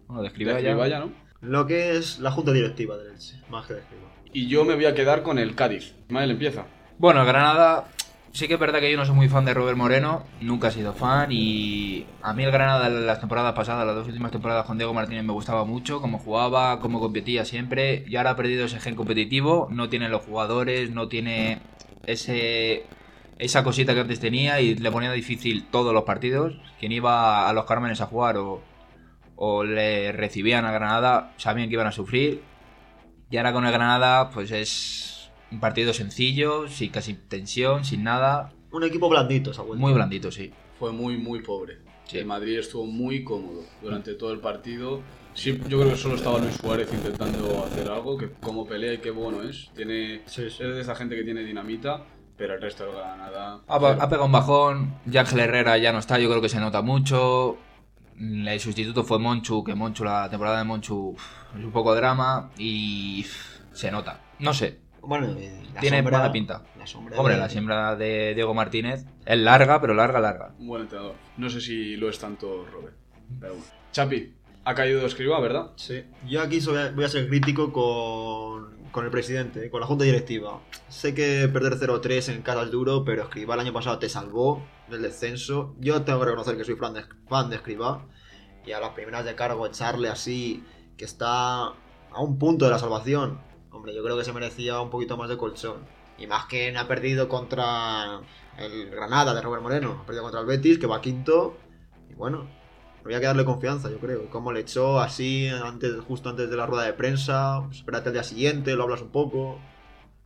Bueno, 0.07 0.21
de 0.21 0.89
ya. 0.89 0.99
¿no? 0.99 1.11
lo 1.41 1.67
que 1.67 1.97
es 1.97 2.19
la 2.19 2.31
junta 2.31 2.51
directiva 2.51 2.97
del 2.97 3.13
Elche, 3.13 3.41
más 3.49 3.65
que 3.65 3.73
de 3.73 3.79
escriba. 3.81 4.03
Y 4.31 4.47
yo 4.47 4.63
me 4.65 4.75
voy 4.75 4.85
a 4.85 4.95
quedar 4.95 5.23
con 5.23 5.37
el 5.39 5.55
Cádiz. 5.55 5.95
Ismael, 6.07 6.31
empieza. 6.31 6.65
Bueno, 6.97 7.21
el 7.21 7.27
Granada, 7.27 7.87
sí 8.33 8.47
que 8.47 8.55
es 8.55 8.59
verdad 8.59 8.79
que 8.79 8.91
yo 8.91 8.97
no 8.97 9.05
soy 9.05 9.15
muy 9.15 9.29
fan 9.29 9.45
de 9.45 9.53
Robert 9.53 9.77
Moreno, 9.77 10.23
nunca 10.41 10.69
he 10.69 10.71
sido 10.71 10.93
fan 10.93 11.31
y 11.31 12.07
a 12.23 12.33
mí 12.33 12.43
el 12.43 12.51
Granada 12.51 12.89
las 12.89 13.19
temporadas 13.19 13.53
pasadas, 13.53 13.85
las 13.85 13.95
dos 13.95 14.07
últimas 14.07 14.31
temporadas 14.31 14.65
con 14.65 14.77
Diego 14.77 14.93
Martínez 14.93 15.23
me 15.23 15.33
gustaba 15.33 15.65
mucho, 15.65 16.01
cómo 16.01 16.17
jugaba, 16.17 16.79
cómo 16.79 16.99
competía 16.99 17.45
siempre 17.45 18.03
y 18.07 18.15
ahora 18.15 18.31
ha 18.31 18.35
perdido 18.35 18.65
ese 18.65 18.79
gen 18.79 18.95
competitivo, 18.95 19.67
no 19.71 19.87
tiene 19.87 20.09
los 20.09 20.23
jugadores, 20.23 20.89
no 20.89 21.07
tiene 21.07 21.59
ese 22.07 22.85
esa 23.37 23.63
cosita 23.63 23.93
que 23.93 23.99
antes 23.99 24.19
tenía 24.19 24.61
y 24.61 24.75
le 24.75 24.91
ponía 24.91 25.11
difícil 25.11 25.65
todos 25.69 25.93
los 25.93 26.03
partidos. 26.03 26.55
Quien 26.79 26.91
iba 26.91 27.47
a 27.49 27.53
los 27.53 27.65
Cármenes 27.65 27.99
a 28.01 28.05
jugar 28.05 28.37
o, 28.37 28.61
o 29.35 29.63
le 29.63 30.11
recibían 30.11 30.65
a 30.65 30.71
Granada 30.71 31.33
sabían 31.37 31.67
que 31.67 31.73
iban 31.73 31.87
a 31.87 31.91
sufrir 31.91 32.41
y 33.29 33.37
ahora 33.37 33.53
con 33.53 33.65
el 33.65 33.71
Granada, 33.71 34.29
pues 34.29 34.51
es 34.51 35.12
un 35.53 35.59
partido 35.59 35.93
sencillo, 35.93 36.67
sin 36.67 36.91
casi 36.91 37.13
tensión, 37.13 37.85
sin 37.85 38.03
nada. 38.03 38.51
Un 38.71 38.83
equipo 38.83 39.07
blandito, 39.09 39.53
se 39.53 39.61
ha 39.61 39.63
vuelto. 39.63 39.79
Muy 39.81 39.93
blandito, 39.93 40.31
sí. 40.31 40.51
Fue 40.79 40.91
muy, 40.91 41.17
muy 41.17 41.41
pobre. 41.41 41.77
Sí. 42.05 42.17
El 42.17 42.25
Madrid 42.25 42.57
estuvo 42.59 42.85
muy 42.85 43.23
cómodo 43.23 43.61
durante 43.81 44.13
todo 44.15 44.33
el 44.33 44.39
partido. 44.39 45.01
Sí, 45.35 45.59
yo 45.67 45.79
creo 45.79 45.91
que 45.91 45.97
solo 45.97 46.15
estaba 46.15 46.37
Luis 46.39 46.55
Suárez 46.55 46.89
intentando 46.93 47.65
hacer 47.65 47.87
algo, 47.89 48.17
que 48.17 48.29
como 48.41 48.65
pelea 48.67 48.93
y 48.93 48.97
qué 48.97 49.11
bueno 49.11 49.41
es. 49.43 49.69
Tiene, 49.75 50.21
Sí, 50.25 50.49
sí. 50.49 50.63
Es 50.63 50.75
de 50.75 50.81
esa 50.81 50.95
gente 50.95 51.15
que 51.15 51.23
tiene 51.23 51.43
dinamita, 51.43 52.03
pero 52.37 52.55
el 52.55 52.61
resto 52.61 52.85
del 52.85 52.93
Granada... 52.95 53.61
Ha, 53.67 53.79
pa- 53.79 53.93
ha 53.93 54.09
pegado 54.09 54.25
un 54.25 54.31
bajón, 54.31 54.95
Ángel 55.15 55.39
Herrera 55.39 55.77
ya 55.77 55.91
no 55.91 55.99
está, 55.99 56.19
yo 56.19 56.29
creo 56.29 56.41
que 56.41 56.49
se 56.49 56.59
nota 56.59 56.81
mucho. 56.81 57.57
El 58.19 58.59
sustituto 58.59 59.03
fue 59.03 59.17
Monchu, 59.17 59.63
que 59.63 59.73
Monchu, 59.73 60.03
la 60.03 60.29
temporada 60.29 60.59
de 60.59 60.63
Monchu 60.65 61.15
es 61.57 61.63
un 61.65 61.71
poco 61.71 61.95
drama 61.95 62.51
y 62.57 63.25
se 63.71 63.89
nota. 63.91 64.19
No 64.39 64.53
sé, 64.53 64.81
Bueno, 65.03 65.27
eh, 65.37 65.61
la 65.73 65.81
tiene 65.81 65.97
sombra- 65.99 66.17
mala 66.19 66.31
pinta. 66.31 66.63
La 66.77 66.87
sombra 66.87 67.17
Hombre, 67.17 67.33
de- 67.35 67.39
la 67.41 67.49
siembra 67.49 67.95
de 67.95 68.33
Diego 68.35 68.53
Martínez 68.53 69.05
es 69.25 69.37
larga, 69.37 69.79
pero 69.81 69.93
larga, 69.93 70.19
larga. 70.19 70.53
Un 70.59 70.67
buen 70.67 70.81
entrenador. 70.83 71.15
No 71.37 71.49
sé 71.49 71.61
si 71.61 71.95
lo 71.97 72.09
es 72.09 72.19
tanto 72.19 72.65
Robert. 72.71 72.95
Pero 73.39 73.53
bueno. 73.55 73.67
Chapi, 73.91 74.33
ha 74.65 74.73
caído 74.75 75.05
Escriba, 75.05 75.39
¿verdad? 75.39 75.71
Sí. 75.75 76.03
Yo 76.27 76.41
aquí 76.41 76.61
soy- 76.61 76.91
voy 76.95 77.03
a 77.05 77.09
ser 77.09 77.27
crítico 77.27 77.71
con, 77.73 78.77
con 78.91 79.05
el 79.05 79.11
presidente, 79.11 79.69
con 79.69 79.81
la 79.81 79.87
junta 79.87 80.03
directiva. 80.05 80.61
Sé 80.89 81.13
que 81.13 81.49
perder 81.51 81.77
0-3 81.77 82.29
en 82.29 82.41
casa 82.41 82.63
es 82.63 82.71
duro, 82.71 83.03
pero 83.03 83.23
Escribá 83.23 83.55
el 83.55 83.59
año 83.61 83.73
pasado 83.73 83.99
te 83.99 84.07
salvó 84.09 84.63
del 84.89 85.01
descenso. 85.01 85.75
Yo 85.79 86.01
tengo 86.03 86.19
que 86.19 86.25
reconocer 86.25 86.55
que 86.57 86.63
soy 86.63 86.75
fan 86.75 86.93
de, 86.93 87.03
fan 87.27 87.49
de 87.49 87.57
Escribá. 87.57 88.05
Y 88.65 88.71
a 88.71 88.79
las 88.79 88.91
primeras 88.91 89.25
de 89.25 89.35
cargo 89.35 89.65
echarle 89.67 90.07
así, 90.07 90.63
que 90.97 91.03
está 91.03 91.63
a 91.65 92.21
un 92.21 92.37
punto 92.39 92.63
de 92.65 92.71
la 92.71 92.79
salvación. 92.79 93.39
Hombre, 93.73 93.93
yo 93.93 94.03
creo 94.03 94.15
que 94.15 94.23
se 94.23 94.31
merecía 94.31 94.79
un 94.79 94.91
poquito 94.91 95.17
más 95.17 95.29
de 95.29 95.37
colchón. 95.37 95.77
Y 96.17 96.27
más 96.27 96.45
que 96.45 96.71
no 96.71 96.79
ha 96.79 96.87
perdido 96.87 97.27
contra 97.27 98.21
el 98.59 98.91
Granada 98.91 99.33
de 99.33 99.41
Robert 99.41 99.63
Moreno, 99.63 99.99
ha 100.01 100.05
perdido 100.05 100.23
contra 100.23 100.41
el 100.41 100.45
Betis, 100.45 100.77
que 100.77 100.85
va 100.85 101.01
quinto. 101.01 101.57
Y 102.09 102.13
bueno, 102.13 102.47
había 103.03 103.19
que 103.19 103.25
darle 103.25 103.45
confianza, 103.45 103.89
yo 103.89 103.97
creo. 103.97 104.29
Como 104.29 104.51
le 104.51 104.59
echó 104.59 104.99
así 104.99 105.47
antes, 105.47 105.99
justo 106.07 106.29
antes 106.29 106.51
de 106.51 106.55
la 106.55 106.67
rueda 106.67 106.83
de 106.83 106.93
prensa. 106.93 107.67
Espérate 107.71 108.09
al 108.09 108.13
día 108.13 108.23
siguiente, 108.23 108.75
lo 108.75 108.83
hablas 108.83 109.01
un 109.01 109.09
poco. 109.09 109.59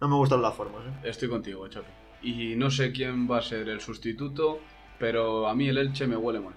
No 0.01 0.09
me 0.09 0.15
gustan 0.15 0.41
las 0.41 0.53
formas, 0.53 0.85
¿eh? 0.85 1.09
Estoy 1.09 1.29
contigo, 1.29 1.67
Chapi. 1.69 1.87
Y 2.21 2.55
no 2.55 2.69
sé 2.69 2.91
quién 2.91 3.31
va 3.31 3.37
a 3.37 3.41
ser 3.41 3.69
el 3.69 3.79
sustituto, 3.79 4.59
pero 4.99 5.47
a 5.47 5.55
mí 5.55 5.69
el 5.69 5.77
Elche 5.77 6.05
me 6.05 6.17
huele 6.17 6.41
mal. 6.41 6.53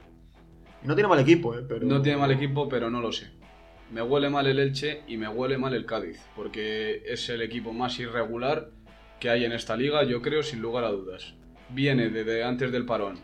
No 0.82 0.94
tiene 0.94 1.08
mal 1.08 1.20
equipo, 1.20 1.54
¿eh? 1.54 1.64
Pero... 1.66 1.86
No 1.86 2.02
tiene 2.02 2.18
mal 2.18 2.32
equipo, 2.32 2.68
pero 2.68 2.90
no 2.90 3.00
lo 3.00 3.12
sé. 3.12 3.30
Me 3.90 4.02
huele 4.02 4.30
mal 4.30 4.46
el 4.46 4.58
Elche 4.58 5.02
y 5.08 5.16
me 5.16 5.28
huele 5.28 5.58
mal 5.58 5.74
el 5.74 5.84
Cádiz, 5.84 6.20
porque 6.36 7.02
es 7.06 7.28
el 7.28 7.42
equipo 7.42 7.72
más 7.72 7.98
irregular 7.98 8.70
que 9.18 9.30
hay 9.30 9.44
en 9.44 9.52
esta 9.52 9.76
liga, 9.76 10.04
yo 10.04 10.22
creo, 10.22 10.42
sin 10.42 10.60
lugar 10.62 10.84
a 10.84 10.90
dudas. 10.90 11.34
Viene 11.70 12.08
desde 12.08 12.44
antes 12.44 12.70
del 12.72 12.86
parón 12.86 13.18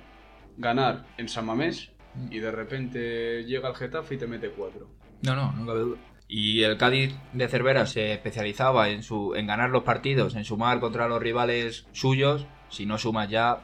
ganar 0.57 1.07
en 1.19 1.29
San 1.29 1.47
Mamés 1.47 1.91
y 2.31 2.39
de 2.39 2.51
repente 2.51 3.45
llega 3.45 3.69
el 3.69 3.75
Getafe 3.77 4.15
y 4.15 4.19
te 4.19 4.27
mete 4.27 4.51
cuatro. 4.51 4.89
No, 5.23 5.35
no, 5.37 5.53
no 5.53 5.67
cabe 5.67 5.81
duda. 5.81 5.99
Y 6.29 6.63
el 6.63 6.77
Cádiz 6.77 7.15
de 7.33 7.47
Cervera 7.49 7.87
se 7.87 8.13
especializaba 8.13 8.89
en, 8.89 9.03
su, 9.05 9.35
en 9.37 9.47
ganar 9.47 9.71
los 9.71 9.85
partidos, 9.85 10.35
en 10.35 10.45
sumar 10.45 10.81
contra 10.81 11.07
los 11.09 11.23
rivales 11.23 11.87
suyos. 11.93 12.47
Si 12.69 12.85
no 12.85 12.99
sumas 12.99 13.29
ya, 13.31 13.61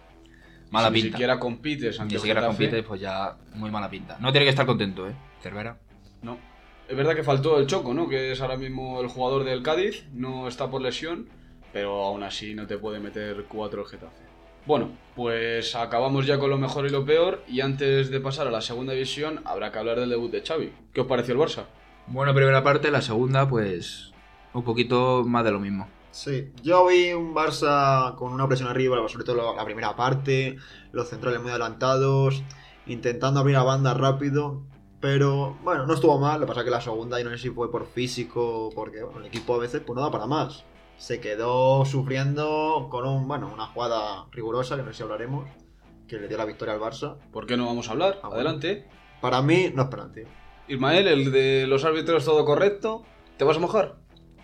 mala 0.70 0.88
si 0.88 0.94
Ni 0.94 1.02
pinta. 1.02 1.16
siquiera 1.16 1.38
compites 1.38 1.96
Ni 1.96 2.02
ante 2.02 2.14
el 2.14 2.20
siquiera 2.20 2.40
Getafe, 2.40 2.56
compites, 2.56 2.84
pues 2.86 3.00
ya 3.02 3.36
muy 3.54 3.70
mala 3.70 3.90
pinta. 3.90 4.16
No 4.20 4.32
tiene 4.32 4.46
que 4.46 4.50
estar 4.50 4.64
contento, 4.64 5.06
¿eh? 5.06 5.14
Cervera. 5.42 5.78
No. 6.22 6.38
Es 6.88 6.96
verdad 6.96 7.14
que 7.14 7.22
faltó 7.22 7.58
el 7.58 7.66
Choco, 7.66 7.92
¿no? 7.94 8.08
Que 8.08 8.32
es 8.32 8.40
ahora 8.40 8.56
mismo 8.56 9.00
el 9.00 9.08
jugador 9.08 9.44
del 9.44 9.62
Cádiz, 9.62 10.06
no 10.12 10.48
está 10.48 10.70
por 10.70 10.80
lesión, 10.80 11.28
pero 11.72 12.02
aún 12.04 12.22
así 12.22 12.54
no 12.54 12.66
te 12.66 12.78
puede 12.78 12.98
meter 12.98 13.44
cuatro 13.48 13.82
el 13.82 13.88
Getafe. 13.88 14.26
Bueno, 14.64 14.90
pues 15.14 15.74
acabamos 15.74 16.26
ya 16.26 16.38
con 16.38 16.50
lo 16.50 16.58
mejor 16.58 16.86
y 16.86 16.90
lo 16.90 17.04
peor, 17.04 17.42
y 17.46 17.60
antes 17.60 18.10
de 18.10 18.20
pasar 18.20 18.46
a 18.46 18.50
la 18.50 18.60
segunda 18.60 18.92
división, 18.94 19.40
habrá 19.44 19.70
que 19.70 19.78
hablar 19.78 20.00
del 20.00 20.10
debut 20.10 20.30
de 20.30 20.42
Xavi. 20.42 20.72
¿Qué 20.92 21.00
os 21.02 21.06
pareció 21.06 21.34
el 21.34 21.40
Barça? 21.40 21.64
Bueno, 22.06 22.34
primera 22.34 22.62
parte, 22.62 22.90
la 22.90 23.02
segunda, 23.02 23.48
pues 23.48 24.12
un 24.54 24.64
poquito 24.64 25.24
más 25.26 25.44
de 25.44 25.52
lo 25.52 25.60
mismo. 25.60 25.88
Sí, 26.10 26.50
yo 26.62 26.86
vi 26.86 27.12
un 27.12 27.34
Barça 27.34 28.14
con 28.16 28.32
una 28.32 28.48
presión 28.48 28.68
arriba, 28.68 28.96
sobre 29.08 29.24
todo 29.24 29.36
la- 29.36 29.56
la 29.56 29.64
primera 29.64 29.94
parte, 29.94 30.56
los 30.92 31.08
centrales 31.08 31.40
muy 31.40 31.50
adelantados, 31.50 32.42
intentando 32.86 33.40
abrir 33.40 33.56
a 33.56 33.62
banda 33.62 33.92
rápido, 33.94 34.62
pero 35.00 35.56
bueno, 35.62 35.86
no 35.86 35.94
estuvo 35.94 36.18
mal, 36.18 36.40
lo 36.40 36.46
que 36.46 36.48
pasa 36.48 36.60
es 36.60 36.64
que 36.64 36.70
la 36.70 36.80
segunda, 36.80 37.20
y 37.20 37.24
no 37.24 37.30
sé 37.30 37.38
si 37.38 37.50
fue 37.50 37.70
por 37.70 37.86
físico, 37.86 38.70
porque 38.74 39.02
bueno, 39.02 39.20
el 39.20 39.26
equipo 39.26 39.54
a 39.54 39.58
veces 39.58 39.82
pues 39.86 39.96
no 39.96 40.02
da 40.02 40.10
para 40.10 40.26
más. 40.26 40.64
Se 40.96 41.20
quedó 41.20 41.84
sufriendo 41.84 42.88
con 42.90 43.06
un, 43.06 43.28
bueno, 43.28 43.50
una 43.52 43.66
jugada 43.66 44.26
rigurosa, 44.32 44.76
que 44.76 44.82
no 44.82 44.88
sé 44.88 44.96
si 44.96 45.02
hablaremos, 45.04 45.48
que 46.08 46.18
le 46.18 46.26
dio 46.26 46.36
la 46.36 46.44
victoria 46.44 46.74
al 46.74 46.80
Barça. 46.80 47.16
¿Por 47.30 47.46
qué 47.46 47.56
no 47.56 47.66
vamos 47.66 47.88
a 47.88 47.92
hablar? 47.92 48.14
Ah, 48.16 48.28
bueno. 48.28 48.34
Adelante. 48.34 48.88
Para 49.20 49.40
mí, 49.42 49.70
no 49.72 49.82
es 49.82 49.88
penalti. 49.88 50.22
Ismael, 50.66 51.06
el 51.06 51.30
de 51.30 51.66
los 51.68 51.84
árbitros 51.84 52.24
todo 52.24 52.44
correcto. 52.44 53.04
¿Te 53.36 53.44
vas 53.44 53.56
a 53.56 53.60
mojar? 53.60 53.96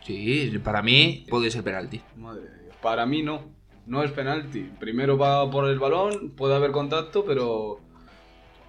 Sí, 0.04 0.52
para 0.62 0.82
mí 0.82 1.26
puede 1.28 1.50
ser 1.50 1.64
penalti. 1.64 2.02
Madre 2.16 2.42
de 2.42 2.62
Dios. 2.64 2.76
Para 2.80 3.04
mí 3.06 3.22
no. 3.22 3.52
No 3.86 4.02
es 4.02 4.12
penalti. 4.12 4.70
Primero 4.78 5.18
va 5.18 5.50
por 5.50 5.68
el 5.68 5.78
balón, 5.78 6.30
puede 6.36 6.54
haber 6.54 6.70
contacto, 6.70 7.24
pero 7.24 7.80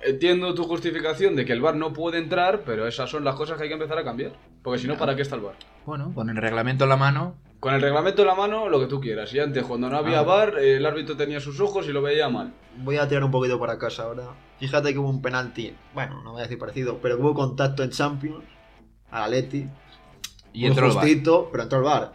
entiendo 0.05 0.53
tu 0.53 0.63
justificación 0.63 1.35
de 1.35 1.45
que 1.45 1.53
el 1.53 1.61
VAR 1.61 1.75
no 1.75 1.93
puede 1.93 2.17
entrar, 2.19 2.61
pero 2.65 2.87
esas 2.87 3.09
son 3.09 3.23
las 3.23 3.35
cosas 3.35 3.57
que 3.57 3.63
hay 3.63 3.69
que 3.69 3.73
empezar 3.75 3.97
a 3.97 4.03
cambiar. 4.03 4.33
Porque 4.63 4.79
si 4.79 4.87
no, 4.87 4.97
¿para 4.97 5.15
qué 5.15 5.21
está 5.23 5.35
el 5.35 5.41
VAR? 5.41 5.55
Bueno, 5.85 6.11
con 6.15 6.29
el 6.29 6.37
reglamento 6.37 6.83
en 6.85 6.89
la 6.89 6.97
mano, 6.97 7.35
Con 7.59 7.73
el 7.73 7.81
reglamento 7.81 8.21
en 8.21 8.27
la 8.27 8.35
mano, 8.35 8.69
lo 8.69 8.79
que 8.79 8.85
tú 8.85 9.01
quieras. 9.01 9.33
Y 9.33 9.39
antes, 9.39 9.63
cuando 9.63 9.89
no 9.89 9.97
había 9.97 10.19
Ah. 10.19 10.23
VAR, 10.23 10.59
el 10.59 10.85
árbitro 10.85 11.17
tenía 11.17 11.39
sus 11.39 11.59
ojos 11.59 11.87
y 11.87 11.91
lo 11.91 12.01
veía 12.03 12.29
mal. 12.29 12.53
Voy 12.77 12.97
a 12.97 13.07
tirar 13.07 13.23
un 13.23 13.31
poquito 13.31 13.59
para 13.59 13.79
casa 13.79 14.03
ahora. 14.03 14.35
Fíjate 14.59 14.93
que 14.93 14.99
hubo 14.99 15.09
un 15.09 15.21
penalti, 15.21 15.75
bueno, 15.95 16.21
no 16.23 16.33
voy 16.33 16.41
a 16.41 16.43
decir 16.43 16.59
parecido, 16.59 16.99
pero 17.01 17.17
hubo 17.17 17.33
contacto 17.33 17.81
en 17.81 17.89
Champions 17.89 18.43
al 19.09 19.23
Atleti. 19.23 19.67
y 20.53 20.59
muy 20.59 20.67
entró 20.69 20.85
el 20.87 20.91
justito, 20.93 21.49
pero 21.51 21.63
entró 21.63 21.79
el 21.79 21.85
bar. 21.85 22.13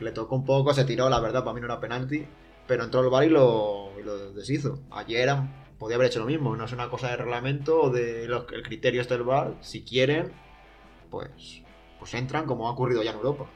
Le 0.00 0.10
tocó 0.12 0.34
un 0.34 0.44
poco, 0.44 0.74
se 0.74 0.84
tiró, 0.84 1.08
la 1.08 1.20
verdad, 1.20 1.44
para 1.44 1.54
mí 1.54 1.60
no 1.60 1.66
era 1.66 1.78
penalti. 1.78 2.26
Pero 2.66 2.84
entró 2.84 3.00
el 3.00 3.10
bar 3.10 3.24
y 3.24 3.28
lo, 3.28 3.90
y 4.00 4.02
lo 4.02 4.32
deshizo. 4.32 4.80
Ayer 4.90 5.20
eran- 5.20 5.54
podía 5.80 5.96
haber 5.96 6.06
hecho 6.08 6.20
lo 6.20 6.26
mismo. 6.26 6.54
No 6.54 6.66
es 6.66 6.72
una 6.72 6.88
cosa 6.88 7.08
de 7.10 7.16
reglamento 7.16 7.82
o 7.82 7.90
de 7.90 8.28
los, 8.28 8.44
el 8.52 8.62
criterio 8.62 9.00
este 9.00 9.14
del 9.14 9.24
bar. 9.24 9.54
Si 9.62 9.82
quieren, 9.82 10.30
pues, 11.10 11.62
pues 11.98 12.14
entran 12.14 12.46
como 12.46 12.68
ha 12.68 12.72
ocurrido 12.72 13.02
ya 13.02 13.10
en 13.10 13.16
Europa. 13.16 13.46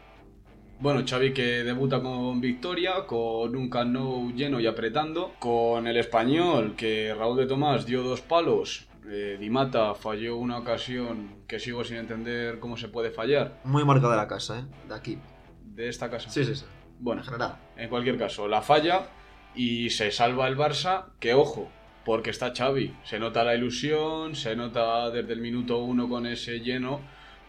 Bueno, 0.80 1.04
Xavi 1.08 1.32
que 1.32 1.62
debuta 1.62 2.02
con 2.02 2.40
victoria, 2.40 3.06
con 3.06 3.54
un 3.54 3.70
Camp 3.70 3.92
Nou 3.92 4.32
lleno 4.34 4.58
y 4.58 4.66
apretando, 4.66 5.34
con 5.38 5.86
el 5.86 5.96
español 5.96 6.74
que 6.76 7.14
Raúl 7.16 7.36
de 7.38 7.46
Tomás 7.46 7.86
dio 7.86 8.02
dos 8.02 8.20
palos, 8.20 8.88
eh, 9.08 9.36
Di 9.38 9.50
Mata 9.50 9.94
falló 9.94 10.36
una 10.36 10.58
ocasión 10.58 11.44
que 11.46 11.60
sigo 11.60 11.84
sin 11.84 11.98
entender 11.98 12.58
cómo 12.58 12.76
se 12.76 12.88
puede 12.88 13.10
fallar 13.12 13.60
Muy 13.64 13.84
marca 13.84 14.08
de 14.10 14.16
la 14.16 14.26
casa, 14.26 14.58
¿eh? 14.60 14.64
De 14.88 14.94
aquí. 14.94 15.18
de 15.62 15.88
esta 15.88 16.10
casa. 16.10 16.28
Sí, 16.28 16.44
sí, 16.44 16.56
sí. 16.56 16.64
Bueno, 16.98 17.20
En 17.22 17.26
general. 17.26 17.56
en 17.76 17.88
cualquier 17.88 18.18
caso, 18.18 18.48
la 18.48 18.60
falla 18.60 19.06
y 19.54 19.90
se 19.90 20.10
salva 20.10 20.48
el 20.48 20.56
Barça, 20.56 21.12
que 21.20 21.34
ojo, 21.34 21.68
porque 22.04 22.30
está 22.30 22.52
Xavi, 22.54 22.94
se 23.04 23.18
nota 23.18 23.44
la 23.44 23.54
ilusión, 23.54 24.34
se 24.34 24.56
nota 24.56 25.10
desde 25.10 25.32
el 25.32 25.40
minuto 25.40 25.78
uno 25.78 26.08
con 26.08 26.26
ese 26.26 26.60
lleno, 26.60 27.00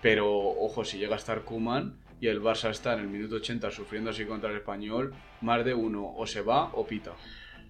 pero 0.01 0.31
ojo, 0.31 0.85
si 0.85 0.97
llega 0.97 1.15
a 1.15 1.17
estar 1.17 1.43
Kuman 1.43 1.97
y 2.21 2.27
el 2.27 2.41
Barça 2.41 2.69
está 2.69 2.93
en 2.93 3.01
el 3.01 3.07
minuto 3.07 3.35
80 3.35 3.71
sufriendo 3.71 4.11
así 4.11 4.25
contra 4.25 4.49
el 4.51 4.57
español, 4.57 5.13
más 5.41 5.65
de 5.65 5.73
uno 5.73 6.13
o 6.15 6.25
se 6.25 6.41
va 6.41 6.71
o 6.73 6.87
pita. 6.87 7.13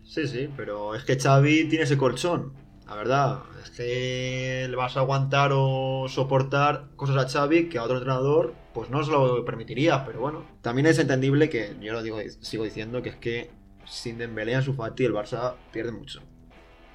Sí, 0.03 0.27
sí, 0.27 0.49
pero 0.55 0.93
es 0.95 1.03
que 1.03 1.17
Xavi 1.17 1.67
tiene 1.67 1.85
ese 1.85 1.97
colchón. 1.97 2.53
La 2.87 2.95
verdad, 2.95 3.39
es 3.63 3.71
que 3.71 4.67
le 4.69 4.75
vas 4.75 4.95
a 4.95 4.99
aguantar 4.99 5.51
o 5.53 6.05
soportar 6.07 6.89
cosas 6.95 7.17
a 7.17 7.27
Xavi 7.27 7.67
que 7.67 7.79
a 7.79 7.83
otro 7.83 7.97
entrenador 7.97 8.53
pues 8.75 8.91
no 8.91 9.03
se 9.03 9.11
lo 9.11 9.43
permitiría, 9.43 10.05
pero 10.05 10.19
bueno. 10.19 10.45
También 10.61 10.85
es 10.85 10.99
entendible 10.99 11.49
que, 11.49 11.75
yo 11.81 11.93
lo 11.93 12.03
digo, 12.03 12.19
sigo 12.41 12.63
diciendo 12.63 13.01
que 13.01 13.09
es 13.09 13.15
que 13.15 13.49
sin 13.85 14.17
Dembélé 14.17 14.53
en 14.53 14.61
su 14.61 14.73
Fati 14.73 15.05
el 15.05 15.13
Barça 15.13 15.55
pierde 15.71 15.91
mucho. 15.91 16.21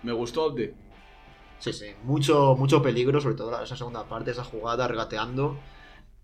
Me 0.02 0.12
gustó 0.12 0.45
Abde. 0.45 0.75
Sí, 1.59 1.73
sí, 1.73 1.87
mucho, 2.04 2.57
mucho 2.57 2.80
peligro, 2.83 3.21
sobre 3.21 3.35
todo 3.35 3.62
esa 3.62 3.76
segunda 3.76 4.04
parte, 4.09 4.30
esa 4.30 4.45
jugada 4.45 4.88
regateando. 4.88 5.59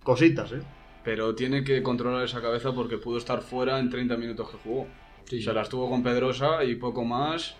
Cositas, 0.03 0.53
¿eh? 0.53 0.63
Pero 1.05 1.35
tiene 1.35 1.63
que 1.63 1.83
controlar 1.83 2.25
esa 2.25 2.41
cabeza 2.41 2.73
porque 2.73 2.97
pudo 2.97 3.19
estar 3.19 3.43
fuera 3.43 3.79
en 3.79 3.91
30 3.91 4.17
minutos 4.17 4.51
que 4.51 4.57
jugó. 4.59 4.87
Se 5.27 5.53
la 5.53 5.63
estuvo 5.63 5.91
con 5.91 6.03
Pedrosa 6.03 6.65
y 6.65 6.77
poco 6.77 7.05
más. 7.05 7.57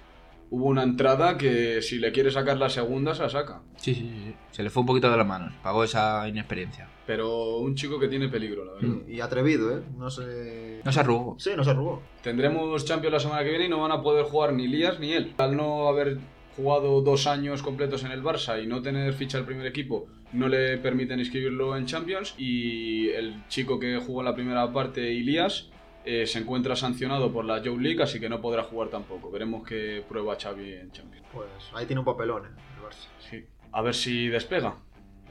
Hubo 0.51 0.67
una 0.67 0.83
entrada 0.83 1.37
que 1.37 1.83
si 1.83 1.99
le 1.99 2.13
quiere 2.13 2.31
sacar 2.31 2.57
la 2.57 2.69
segunda, 2.69 3.15
se 3.15 3.23
la 3.23 3.29
saca. 3.29 3.63
Sí, 3.77 3.95
sí, 3.95 4.01
sí. 4.03 4.35
Se 4.53 4.63
le 4.63 4.71
fue 4.71 4.83
un 4.83 4.87
poquito 4.87 5.11
de 5.11 5.17
las 5.17 5.27
manos. 5.27 5.53
Pagó 5.63 5.85
esa 5.85 6.29
inexperiencia. 6.29 6.89
Pero 7.07 7.59
un 7.59 7.75
chico 7.75 7.99
que 7.99 8.09
tiene 8.09 8.29
peligro, 8.29 8.65
la 8.65 8.73
verdad. 8.75 9.09
Y 9.09 9.21
atrevido, 9.21 9.77
¿eh? 9.77 9.83
No 9.97 10.11
sé... 10.11 10.81
No 10.85 10.93
se 10.93 11.01
arrugó. 11.01 11.37
Sí, 11.39 11.51
no 11.57 11.65
se 11.65 11.71
arrugó. 11.71 12.03
Tendremos 12.23 12.85
Champions 12.85 13.13
la 13.13 13.21
semana 13.21 13.45
que 13.45 13.51
viene 13.51 13.67
y 13.67 13.69
no 13.69 13.81
van 13.81 13.93
a 13.93 14.03
poder 14.03 14.25
jugar 14.25 14.53
ni 14.53 14.67
Lías 14.67 14.99
ni 15.01 15.13
él. 15.13 15.35
Al 15.39 15.57
no 15.57 15.89
haber 15.89 16.19
jugado 16.57 17.03
dos 17.03 17.27
años 17.27 17.63
completos 17.63 18.03
en 18.05 18.13
el 18.13 18.23
Barça 18.23 18.63
y 18.63 18.67
no 18.67 18.83
tener 18.83 19.13
ficha 19.13 19.39
del 19.39 19.47
primer 19.47 19.67
equipo, 19.67 20.07
no 20.33 20.49
le 20.49 20.79
permiten 20.79 21.19
inscribirlo 21.19 21.77
en 21.77 21.87
Champions. 21.87 22.35
Y 22.39 23.09
el 23.11 23.47
chico 23.49 23.79
que 23.79 23.99
jugó 23.99 24.21
en 24.21 24.27
la 24.27 24.35
primera 24.35 24.73
parte, 24.73 25.13
Ilías, 25.13 25.71
eh, 26.07 26.27
se 26.27 26.39
encuentra 26.39 26.77
sancionado 26.77 27.33
por 27.33 27.45
la 27.45 27.61
Joe 27.65 27.77
League, 27.79 28.03
así 28.03 28.21
que 28.21 28.29
no 28.29 28.41
podrá 28.41 28.63
jugar 28.63 28.89
tampoco. 28.89 29.31
Veremos 29.31 29.67
qué 29.67 30.05
prueba 30.09 30.37
Xavi 30.41 30.73
en 30.75 30.93
Champions. 30.93 31.27
Pues 31.33 31.49
ahí 31.75 31.85
tiene 31.85 32.01
un 32.01 32.07
papelón, 32.07 32.47
¿eh? 32.47 32.49
El 32.77 32.85
Barça. 32.85 33.09
Sí. 33.19 33.45
A 33.73 33.83
ver 33.83 33.95
si 33.95 34.29
despega 34.29 34.77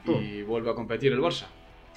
y 0.04 0.42
vuelve 0.42 0.70
a 0.70 0.74
competir 0.74 1.12
el 1.12 1.20
Barça. 1.20 1.46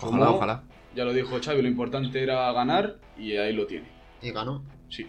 Ojalá, 0.01 0.25
Como 0.25 0.37
ojalá. 0.37 0.63
Ya 0.95 1.05
lo 1.05 1.13
dijo 1.13 1.37
Xavi, 1.39 1.61
lo 1.61 1.67
importante 1.67 2.23
era 2.23 2.51
ganar 2.53 2.99
y 3.17 3.35
ahí 3.35 3.53
lo 3.53 3.67
tiene. 3.67 3.87
Y 4.21 4.31
ganó. 4.31 4.63
Sí. 4.87 5.07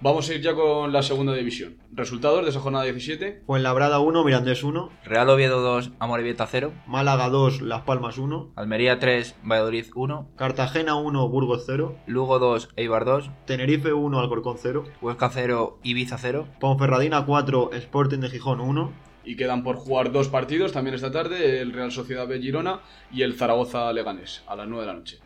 Vamos 0.00 0.30
a 0.30 0.34
ir 0.34 0.40
ya 0.40 0.54
con 0.54 0.92
la 0.92 1.02
segunda 1.02 1.34
división. 1.34 1.76
Resultados 1.90 2.44
de 2.44 2.50
esa 2.50 2.60
jornada 2.60 2.84
17. 2.84 3.42
Fuenlabrada 3.46 3.98
1, 3.98 4.22
Mirandés 4.22 4.62
1. 4.62 4.92
Real 5.04 5.28
Oviedo 5.28 5.60
2, 5.60 5.90
Amorebieta 5.98 6.46
0. 6.46 6.72
Málaga 6.86 7.28
2, 7.28 7.62
Las 7.62 7.82
Palmas 7.82 8.16
1. 8.16 8.52
Almería 8.54 9.00
3, 9.00 9.34
Valladolid 9.42 9.86
1. 9.92 10.30
Cartagena 10.36 10.94
1, 10.94 11.28
Burgos 11.28 11.64
0. 11.66 11.96
Lugo 12.06 12.38
2, 12.38 12.68
Eibar 12.76 13.04
2. 13.04 13.28
Tenerife 13.44 13.92
1, 13.92 14.20
Alcorcón 14.20 14.56
0. 14.56 14.84
Huesca 15.02 15.30
0, 15.32 15.80
Ibiza 15.82 16.16
0. 16.16 16.46
Ponferradina 16.60 17.26
4, 17.26 17.70
Sporting 17.72 18.20
de 18.20 18.30
Gijón 18.30 18.60
1. 18.60 18.92
Y 19.24 19.34
quedan 19.34 19.64
por 19.64 19.74
jugar 19.74 20.12
dos 20.12 20.28
partidos 20.28 20.70
también 20.70 20.94
esta 20.94 21.10
tarde, 21.10 21.60
el 21.60 21.72
Real 21.72 21.90
Sociedad 21.90 22.28
B 22.28 22.38
Girona 22.38 22.82
y 23.10 23.22
el 23.22 23.34
Zaragoza 23.34 23.92
Leganés, 23.92 24.44
a 24.46 24.54
las 24.54 24.68
9 24.68 24.82
de 24.82 24.92
la 24.92 24.96
noche. 24.96 25.18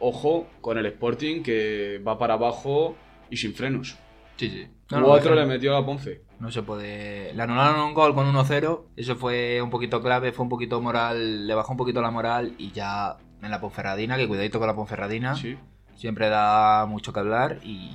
Ojo 0.00 0.48
con 0.62 0.78
el 0.78 0.86
Sporting 0.86 1.42
que 1.42 2.00
va 2.04 2.18
para 2.18 2.34
abajo 2.34 2.96
y 3.30 3.36
sin 3.36 3.52
frenos. 3.52 3.98
Sí, 4.36 4.48
sí. 4.50 4.66
No, 4.90 5.16
le 5.16 5.46
metió 5.46 5.76
a 5.76 5.84
Ponce. 5.84 6.22
no 6.38 6.50
se 6.50 6.62
puede. 6.62 7.32
Le 7.34 7.42
anularon 7.42 7.80
un 7.80 7.94
gol 7.94 8.14
con 8.14 8.32
1-0. 8.32 8.82
Eso 8.96 9.16
fue 9.16 9.62
un 9.62 9.70
poquito 9.70 10.02
clave, 10.02 10.32
fue 10.32 10.44
un 10.44 10.48
poquito 10.48 10.80
moral. 10.80 11.46
Le 11.46 11.54
bajó 11.54 11.72
un 11.72 11.78
poquito 11.78 12.02
la 12.02 12.10
moral 12.10 12.54
y 12.58 12.72
ya 12.72 13.16
en 13.42 13.50
la 13.50 13.60
Ponferradina, 13.60 14.16
que 14.16 14.28
cuidadito 14.28 14.58
con 14.58 14.68
la 14.68 14.74
Ponferradina. 14.74 15.34
Sí. 15.34 15.56
Siempre 15.96 16.28
da 16.28 16.86
mucho 16.86 17.12
que 17.12 17.20
hablar 17.20 17.60
y. 17.62 17.92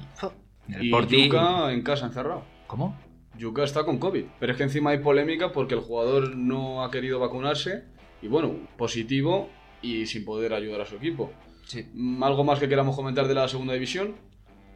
el 0.70 0.86
Y 0.86 0.92
Yuka 0.92 1.72
en 1.72 1.82
casa 1.84 2.06
encerrado. 2.06 2.44
¿Cómo? 2.68 2.98
Yuka 3.38 3.64
está 3.64 3.84
con 3.84 3.98
COVID. 4.00 4.26
Pero 4.40 4.52
es 4.52 4.58
que 4.58 4.64
encima 4.64 4.92
hay 4.92 5.00
polémica 5.00 5.52
porque 5.52 5.76
el 5.76 5.82
jugador 5.82 6.36
no 6.36 6.84
ha 6.84 6.92
querido 6.92 7.20
vacunarse. 7.20 7.86
Y 8.22 8.28
bueno, 8.28 8.54
positivo 8.78 9.50
y 9.82 10.06
sin 10.08 10.26
poder 10.26 10.54
ayudar 10.54 10.82
a 10.82 10.86
su 10.86 10.96
equipo. 10.96 11.32
Sí. 11.66 11.88
¿Algo 12.22 12.44
más 12.44 12.60
que 12.60 12.68
queramos 12.68 12.96
comentar 12.96 13.28
de 13.28 13.36
la 13.36 13.48
segunda 13.48 13.74
división? 13.74 14.16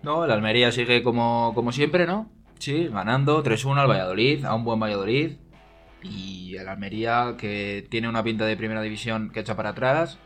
No, 0.03 0.25
el 0.25 0.31
Almería 0.31 0.71
sigue 0.71 1.01
como, 1.03 1.53
como 1.55 1.71
siempre, 1.71 2.05
¿no? 2.05 2.29
Sí, 2.59 2.87
ganando 2.87 3.43
3-1 3.43 3.77
al 3.79 3.89
Valladolid, 3.89 4.45
a 4.45 4.53
un 4.53 4.63
buen 4.63 4.79
Valladolid. 4.79 5.37
Y 6.01 6.55
el 6.57 6.67
Almería, 6.67 7.35
que 7.37 7.87
tiene 7.89 8.09
una 8.09 8.23
pinta 8.23 8.45
de 8.45 8.57
primera 8.57 8.81
división 8.81 9.29
que 9.31 9.39
echa 9.39 9.55
para 9.55 9.69
atrás. 9.69 10.19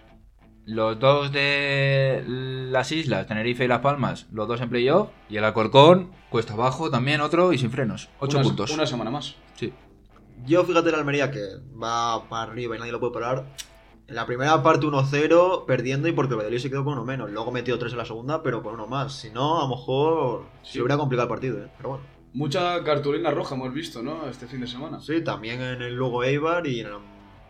Los 0.65 0.99
dos 0.99 1.31
de 1.31 2.23
las 2.27 2.91
islas, 2.91 3.27
Tenerife 3.27 3.63
y 3.63 3.67
Las 3.67 3.79
Palmas, 3.79 4.27
los 4.31 4.47
dos 4.47 4.59
en 4.59 4.69
playoff. 4.69 5.09
Y 5.29 5.37
el 5.37 5.43
Alcorcón, 5.45 6.11
cuesta 6.29 6.53
abajo 6.53 6.89
también 6.89 7.21
otro 7.21 7.53
y 7.53 7.57
sin 7.57 7.71
frenos. 7.71 8.09
8 8.19 8.37
Una- 8.39 8.47
puntos. 8.47 8.71
Una 8.71 8.85
semana 8.85 9.11
más. 9.11 9.35
Sí. 9.55 9.71
Yo 10.45 10.63
fíjate 10.65 10.91
la 10.91 10.97
Almería 10.97 11.31
que 11.31 11.39
va 11.81 12.27
para 12.27 12.51
arriba 12.51 12.75
y 12.75 12.79
nadie 12.79 12.91
lo 12.91 12.99
puede 12.99 13.13
parar. 13.13 13.45
En 14.07 14.15
la 14.15 14.25
primera 14.25 14.63
parte 14.63 14.85
1-0, 14.85 15.65
perdiendo 15.65 16.07
y 16.07 16.13
porque 16.13 16.33
el 16.33 16.37
Valladolid 16.37 16.59
se 16.61 16.69
quedó 16.69 16.83
con 16.85 16.93
uno 16.93 17.03
menos. 17.03 17.29
Luego 17.29 17.51
metió 17.51 17.77
3 17.77 17.91
en 17.91 17.97
la 17.97 18.05
segunda, 18.05 18.41
pero 18.41 18.63
con 18.63 18.73
uno 18.75 18.87
más. 18.87 19.13
Si 19.13 19.29
no, 19.31 19.59
a 19.59 19.63
lo 19.63 19.69
mejor 19.75 20.45
Sí. 20.63 20.73
se 20.73 20.79
hubiera 20.81 20.97
complicado 20.97 21.25
el 21.25 21.29
partido, 21.29 21.57
¿eh? 21.63 21.67
Pero 21.75 21.89
bueno. 21.89 22.03
Mucha 22.33 22.83
cartulina 22.83 23.31
roja 23.31 23.55
hemos 23.55 23.73
visto, 23.73 24.01
¿no? 24.01 24.27
Este 24.29 24.47
fin 24.47 24.61
de 24.61 24.67
semana. 24.67 25.01
Sí, 25.01 25.23
también 25.23 25.61
en 25.61 25.81
el 25.81 25.95
Lugo 25.95 26.23
Eibar 26.23 26.67
y 26.67 26.81
en 26.81 26.87
el 26.87 26.93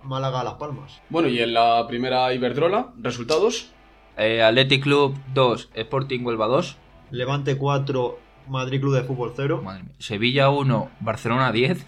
Málaga 0.03 0.43
Las 0.43 0.55
Palmas. 0.55 0.99
Bueno, 1.09 1.27
y 1.27 1.39
en 1.39 1.53
la 1.53 1.85
primera 1.87 2.33
Iberdrola, 2.33 2.93
resultados. 2.97 3.71
Eh, 4.17 4.41
Athletic 4.41 4.81
Club 4.81 5.15
2, 5.35 5.69
Sporting 5.75 6.23
Huelva 6.25 6.47
2. 6.47 6.77
Levante 7.11 7.55
4, 7.57 8.17
Madrid 8.47 8.79
Club 8.81 8.95
de 8.95 9.03
Fútbol 9.03 9.33
0. 9.35 9.61
Madre 9.63 9.83
mía. 9.83 9.93
Sevilla 9.99 10.49
1, 10.49 10.89
Barcelona 11.01 11.51
10. 11.51 11.85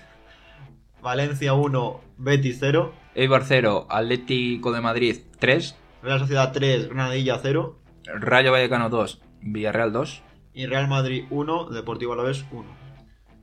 Valencia 1.01 1.53
1, 1.53 2.01
Betis 2.17 2.57
0. 2.59 2.93
Eibar 3.15 3.43
0, 3.43 3.87
Atlético 3.89 4.71
de 4.71 4.81
Madrid 4.81 5.17
3. 5.39 5.75
Real 6.03 6.19
Sociedad 6.19 6.51
3, 6.53 6.89
Granadilla 6.89 7.39
0. 7.41 7.79
Rayo 8.05 8.51
Vallecano 8.51 8.89
2, 8.89 9.21
Villarreal 9.41 9.91
2. 9.91 10.23
Y 10.53 10.65
Real 10.65 10.87
Madrid 10.87 11.25
1, 11.29 11.69
Deportivo 11.69 12.13
Alavés 12.13 12.45
1. 12.51 12.65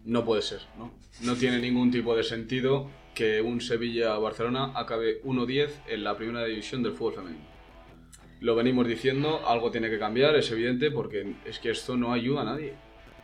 No 0.05 0.25
puede 0.25 0.43
ser, 0.43 0.61
¿no? 0.79 0.93
No 1.23 1.35
tiene 1.35 1.59
ningún 1.59 1.91
tipo 1.91 2.15
de 2.15 2.23
sentido 2.23 2.89
que 3.15 3.41
un 3.41 3.61
Sevilla-Barcelona 3.61 4.73
acabe 4.75 5.23
1-10 5.25 5.71
en 5.89 6.05
la 6.05 6.17
primera 6.17 6.45
división 6.45 6.83
del 6.83 6.93
fútbol 6.93 7.15
femenino. 7.15 7.45
Lo 8.41 8.55
venimos 8.55 8.87
diciendo, 8.87 9.41
algo 9.49 9.71
tiene 9.71 9.89
que 9.89 9.99
cambiar, 9.99 10.37
es 10.37 10.51
evidente, 10.51 10.91
porque 10.91 11.37
es 11.45 11.59
que 11.59 11.71
esto 11.71 11.97
no 11.97 12.13
ayuda 12.13 12.43
a 12.43 12.45
nadie. 12.45 12.75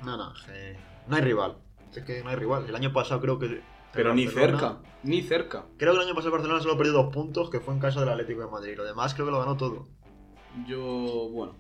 No, 0.03 0.17
no, 0.17 0.33
eh, 0.51 0.77
no 1.07 1.17
hay 1.17 1.23
rival. 1.23 1.57
Es 1.95 2.03
que 2.03 2.23
no 2.25 2.31
hay 2.31 2.37
rival. 2.37 2.65
El 2.69 2.75
año 2.75 2.93
pasado 2.93 3.21
creo 3.21 3.39
que. 3.39 3.61
Pero 3.93 4.15
ni 4.15 4.25
Barcelona- 4.27 4.59
cerca, 4.59 4.79
ni 5.03 5.23
cerca. 5.23 5.65
Creo 5.77 5.93
que 5.93 5.99
el 6.01 6.07
año 6.07 6.15
pasado 6.15 6.29
el 6.29 6.33
Barcelona 6.41 6.63
solo 6.63 6.77
perdió 6.79 6.93
dos 6.93 7.13
puntos, 7.13 7.51
que 7.51 7.61
fue 7.61 7.75
en 7.75 7.81
casa 7.81 8.01
del 8.01 8.09
Atlético 8.09 8.41
de 8.41 8.51
Madrid. 8.51 8.75
Lo 8.77 8.85
demás 8.85 9.15
creo 9.15 9.27
que 9.27 9.33
lo 9.33 9.39
ganó 9.41 9.57
todo. 9.57 9.89
Yo, 10.67 11.29
bueno, 11.33 11.55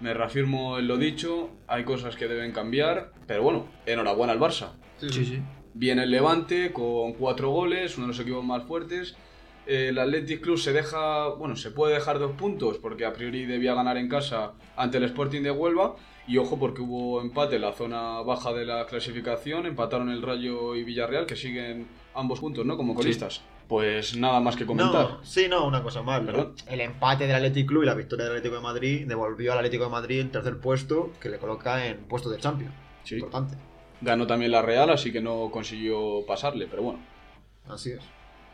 me 0.00 0.14
reafirmo 0.14 0.78
en 0.78 0.88
lo 0.88 0.96
dicho, 0.96 1.50
hay 1.66 1.84
cosas 1.84 2.16
que 2.16 2.26
deben 2.28 2.52
cambiar, 2.52 3.12
pero 3.26 3.42
bueno, 3.42 3.66
enhorabuena 3.86 4.32
al 4.32 4.40
Barça. 4.40 4.72
Sí, 4.98 5.10
sí. 5.10 5.42
Viene 5.74 6.04
el 6.04 6.10
Levante 6.10 6.72
con 6.72 7.14
cuatro 7.14 7.50
goles, 7.50 7.96
uno 7.96 8.06
de 8.06 8.12
los 8.12 8.20
equipos 8.20 8.44
más 8.44 8.64
fuertes. 8.64 9.16
El 9.66 9.98
Athletic 9.98 10.42
Club 10.42 10.58
se 10.58 10.72
deja, 10.72 11.28
bueno, 11.30 11.56
se 11.56 11.70
puede 11.70 11.94
dejar 11.94 12.18
dos 12.18 12.32
puntos 12.32 12.78
porque 12.78 13.06
a 13.06 13.12
priori 13.12 13.46
debía 13.46 13.74
ganar 13.74 13.96
en 13.96 14.08
casa 14.08 14.52
ante 14.76 14.98
el 14.98 15.04
Sporting 15.04 15.42
de 15.42 15.50
Huelva. 15.50 15.96
Y 16.26 16.38
ojo 16.38 16.58
porque 16.58 16.80
hubo 16.80 17.20
empate 17.20 17.56
en 17.56 17.62
la 17.62 17.72
zona 17.72 18.22
baja 18.22 18.52
de 18.52 18.64
la 18.64 18.86
clasificación, 18.86 19.66
empataron 19.66 20.08
el 20.10 20.22
Rayo 20.22 20.74
y 20.74 20.82
Villarreal 20.82 21.26
que 21.26 21.36
siguen 21.36 21.86
ambos 22.14 22.40
puntos, 22.40 22.64
¿no? 22.64 22.76
Como 22.76 22.94
colistas. 22.94 23.42
Pues 23.68 24.16
nada 24.16 24.40
más 24.40 24.56
que 24.56 24.66
comentar. 24.66 25.10
No, 25.10 25.24
sí, 25.24 25.46
no, 25.48 25.66
una 25.66 25.82
cosa 25.82 26.02
más. 26.02 26.20
Perdón. 26.20 26.54
El 26.66 26.80
empate 26.80 27.26
del 27.26 27.36
Atlético 27.36 27.68
Club 27.68 27.82
y 27.84 27.86
la 27.86 27.94
victoria 27.94 28.24
del 28.24 28.36
Atlético 28.36 28.56
de 28.56 28.62
Madrid 28.62 29.06
devolvió 29.06 29.52
al 29.52 29.58
Atlético 29.58 29.84
de 29.84 29.90
Madrid 29.90 30.20
el 30.20 30.30
tercer 30.30 30.58
puesto, 30.58 31.12
que 31.20 31.28
le 31.28 31.38
coloca 31.38 31.86
en 31.86 32.04
puesto 32.04 32.30
de 32.30 32.38
Champions. 32.38 32.74
Sí. 33.04 33.16
Importante. 33.16 33.56
Ganó 34.00 34.26
también 34.26 34.50
la 34.50 34.60
Real, 34.60 34.90
así 34.90 35.12
que 35.12 35.20
no 35.20 35.50
consiguió 35.50 36.26
pasarle, 36.26 36.66
pero 36.70 36.82
bueno. 36.82 37.00
Así 37.68 37.92
es. 37.92 38.00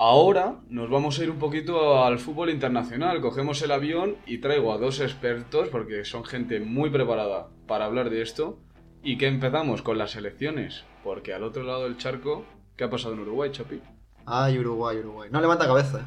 Ahora 0.02 0.54
nos 0.70 0.88
vamos 0.88 1.18
a 1.18 1.24
ir 1.24 1.30
un 1.30 1.38
poquito 1.38 2.02
al 2.02 2.18
fútbol 2.18 2.48
internacional. 2.48 3.20
Cogemos 3.20 3.60
el 3.60 3.70
avión 3.70 4.16
y 4.24 4.38
traigo 4.38 4.72
a 4.72 4.78
dos 4.78 4.98
expertos, 4.98 5.68
porque 5.68 6.06
son 6.06 6.24
gente 6.24 6.58
muy 6.58 6.88
preparada 6.88 7.48
para 7.66 7.84
hablar 7.84 8.08
de 8.08 8.22
esto. 8.22 8.56
Y 9.02 9.18
que 9.18 9.26
empezamos 9.26 9.82
con 9.82 9.98
las 9.98 10.16
elecciones, 10.16 10.86
porque 11.04 11.34
al 11.34 11.42
otro 11.42 11.64
lado 11.64 11.82
del 11.82 11.98
charco, 11.98 12.46
¿qué 12.76 12.84
ha 12.84 12.88
pasado 12.88 13.12
en 13.12 13.20
Uruguay, 13.20 13.50
Chapi? 13.52 13.82
Ay, 14.24 14.58
Uruguay, 14.58 14.96
Uruguay. 14.96 15.28
No 15.30 15.38
levanta 15.42 15.66
cabeza. 15.66 16.06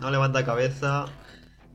No 0.00 0.10
levanta 0.10 0.44
cabeza. 0.44 1.06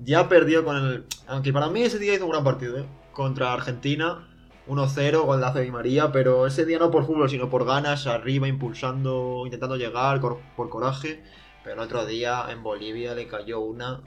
Ya 0.03 0.29
perdió 0.29 0.63
con 0.63 0.77
el. 0.77 1.05
Aunque 1.25 1.51
para 1.51 1.71
mí 1.71 1.81
ese 1.81 1.97
día 1.97 2.13
hizo 2.13 2.25
un 2.25 2.31
gran 2.31 2.43
partido, 2.43 2.77
¿eh? 2.77 2.85
Contra 3.11 3.53
Argentina. 3.53 4.29
1-0, 4.67 5.25
gol 5.25 5.41
de 5.41 5.63
Di 5.63 5.71
María, 5.71 6.11
pero 6.11 6.45
ese 6.45 6.63
día 6.63 6.77
no 6.77 6.91
por 6.91 7.07
fútbol, 7.07 7.29
sino 7.29 7.49
por 7.49 7.65
ganas, 7.65 8.05
arriba, 8.05 8.47
impulsando, 8.47 9.41
intentando 9.45 9.77
llegar, 9.77 10.21
por 10.21 10.69
coraje. 10.69 11.23
Pero 11.65 11.73
el 11.75 11.79
otro 11.81 12.05
día 12.05 12.45
en 12.49 12.63
Bolivia 12.63 13.13
le 13.15 13.27
cayó 13.27 13.59
una 13.59 13.99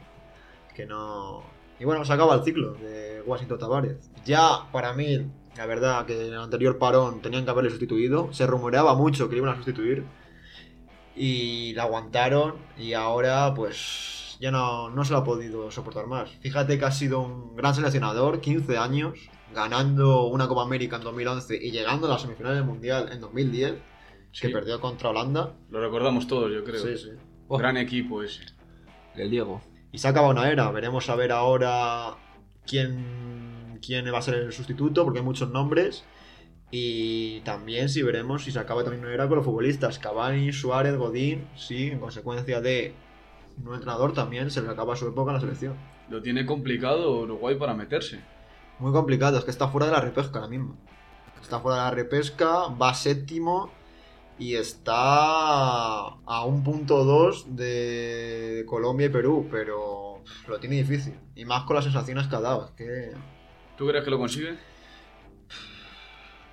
que 0.75 0.87
no. 0.87 1.43
Y 1.79 1.85
bueno, 1.85 2.05
se 2.05 2.13
acaba 2.15 2.37
el 2.37 2.45
ciclo 2.45 2.73
de 2.75 3.21
Washington 3.27 3.59
Tavares. 3.59 4.11
Ya, 4.25 4.71
para 4.73 4.95
mí, 4.95 5.27
la 5.57 5.67
verdad, 5.67 6.07
que 6.07 6.29
en 6.29 6.33
el 6.33 6.41
anterior 6.41 6.79
parón 6.79 7.21
tenían 7.21 7.45
que 7.45 7.51
haberle 7.51 7.71
sustituido. 7.71 8.33
Se 8.33 8.47
rumoreaba 8.47 8.95
mucho 8.95 9.29
que 9.29 9.35
le 9.35 9.43
iban 9.43 9.53
a 9.53 9.57
sustituir 9.57 10.05
y 11.17 11.75
la 11.75 11.83
aguantaron 11.83 12.55
y 12.79 12.93
ahora 12.93 13.53
pues 13.55 14.37
ya 14.41 14.53
no, 14.53 14.89
no 14.91 15.05
se 15.05 15.13
lo 15.13 15.19
ha 15.19 15.25
podido 15.25 15.71
soportar 15.71 16.07
más. 16.07 16.31
Fíjate 16.41 16.79
que 16.79 16.85
ha 16.85 16.93
sido 16.93 17.21
un 17.21 17.57
gran 17.57 17.75
seleccionador, 17.75 18.41
15 18.41 18.79
años, 18.79 19.19
ganando 19.53 20.27
una 20.27 20.47
Copa 20.47 20.63
América 20.63 20.97
en 20.97 21.03
2011 21.03 21.59
y 21.61 21.73
llegando 21.73 22.07
a 22.07 22.11
las 22.11 22.23
semifinales 22.23 22.59
del 22.59 22.67
Mundial 22.67 23.09
en 23.13 23.21
2010, 23.21 23.73
que 23.73 23.81
Sí. 24.31 24.49
perdió 24.49 24.81
contra 24.81 25.11
Holanda. 25.11 25.55
Lo 25.71 25.81
recordamos 25.81 26.29
todos, 26.29 26.53
yo 26.53 26.63
creo. 26.63 26.81
Sí, 26.85 26.97
sí. 26.97 27.11
Oh. 27.49 27.59
Gran 27.59 27.77
equipo 27.77 28.23
ese. 28.23 28.43
El 29.17 29.31
Diego. 29.31 29.63
Y 29.91 29.99
se 29.99 30.07
ha 30.07 30.11
acabado 30.11 30.33
una 30.33 30.51
era, 30.51 30.71
veremos 30.71 31.09
a 31.09 31.17
ver 31.17 31.33
ahora 31.33 32.17
quién, 32.67 33.81
quién 33.85 34.13
va 34.13 34.19
a 34.19 34.23
ser 34.23 34.35
el 34.35 34.53
sustituto, 34.53 35.05
porque 35.05 35.21
hay 35.21 35.25
muchos 35.25 35.51
nombres. 35.51 36.05
Y 36.71 37.41
también 37.41 37.89
si 37.89 38.03
veremos 38.03 38.45
si 38.45 38.53
se 38.53 38.59
acaba 38.59 38.85
también 38.85 39.03
una 39.03 39.15
era 39.15 39.27
con 39.27 39.37
los 39.37 39.47
futbolistas. 39.47 39.99
Cavani, 39.99 40.53
Suárez, 40.53 40.97
Godín, 40.97 41.49
sí, 41.57 41.89
en 41.89 41.99
consecuencia 41.99 42.61
de 42.61 42.95
un 43.65 43.75
entrenador 43.75 44.13
también 44.13 44.51
se 44.51 44.61
le 44.63 44.69
acaba 44.69 44.95
su 44.95 45.09
época 45.09 45.31
en 45.31 45.35
la 45.37 45.41
selección. 45.41 45.75
Lo 46.11 46.21
tiene 46.21 46.45
complicado 46.45 47.21
Uruguay 47.23 47.57
para 47.57 47.75
meterse. 47.75 48.21
Muy 48.79 48.93
complicado, 48.93 49.39
es 49.39 49.45
que 49.45 49.51
está 49.51 49.69
fuera 49.69 49.87
de 49.87 49.93
la 49.93 50.01
repesca 50.01 50.39
ahora 50.39 50.51
mismo. 50.51 50.77
Está 51.41 51.61
fuera 51.61 51.79
de 51.79 51.85
la 51.85 51.91
repesca, 51.91 52.69
va 52.69 52.93
séptimo 52.95 53.71
y 54.39 54.55
está 54.55 54.93
a 54.95 56.45
un 56.47 56.63
punto 56.63 57.05
dos 57.05 57.47
de 57.57 58.65
Colombia 58.67 59.07
y 59.07 59.11
Perú, 59.11 59.49
pero 59.51 60.23
lo 60.47 60.59
tiene 60.61 60.77
difícil. 60.77 61.15
Y 61.35 61.45
más 61.45 61.65
con 61.65 61.77
las 61.77 61.85
sensaciones 61.85 62.27
que 62.29 62.37
ha 62.37 62.41
dado, 62.41 62.67
es 62.67 62.71
que... 62.73 63.13
¿Tú 63.77 63.87
crees 63.89 64.05
que 64.05 64.11
lo 64.11 64.19
consigue? 64.19 64.57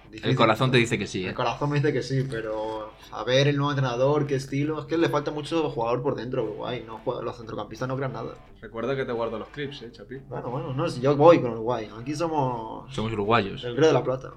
difícil. 0.09 0.29
El 0.29 0.35
corazón 0.35 0.71
te 0.71 0.77
dice 0.77 0.97
que 0.97 1.07
sí, 1.07 1.23
El 1.25 1.31
¿eh? 1.31 1.33
corazón 1.33 1.69
me 1.69 1.77
dice 1.77 1.91
que 1.91 2.01
sí, 2.01 2.25
pero 2.29 2.93
a 3.11 3.23
ver 3.23 3.47
el 3.47 3.57
nuevo 3.57 3.71
entrenador, 3.71 4.27
qué 4.27 4.35
estilo, 4.35 4.79
es 4.79 4.85
que 4.85 4.97
le 4.97 5.09
falta 5.09 5.31
mucho 5.31 5.69
jugador 5.69 6.01
por 6.01 6.15
dentro 6.15 6.41
a 6.41 6.45
Uruguay, 6.45 6.85
no 6.85 7.01
los 7.21 7.37
centrocampistas 7.37 7.87
no 7.87 7.95
crean 7.97 8.13
nada. 8.13 8.35
Recuerda 8.61 8.95
que 8.95 9.03
te 9.05 9.11
guardo 9.11 9.39
los 9.39 9.49
clips, 9.49 9.81
¿eh, 9.81 9.91
Chapi? 9.91 10.17
Bueno, 10.29 10.49
bueno, 10.49 10.73
no, 10.73 10.87
si 10.89 11.01
yo 11.01 11.15
voy 11.17 11.41
con 11.41 11.51
Uruguay, 11.51 11.89
aquí 11.99 12.15
somos 12.15 12.93
Somos 12.93 13.11
uruguayos. 13.13 13.63
el 13.63 13.75
Rey 13.75 13.87
de 13.87 13.93
la 13.93 14.03
Plata. 14.03 14.33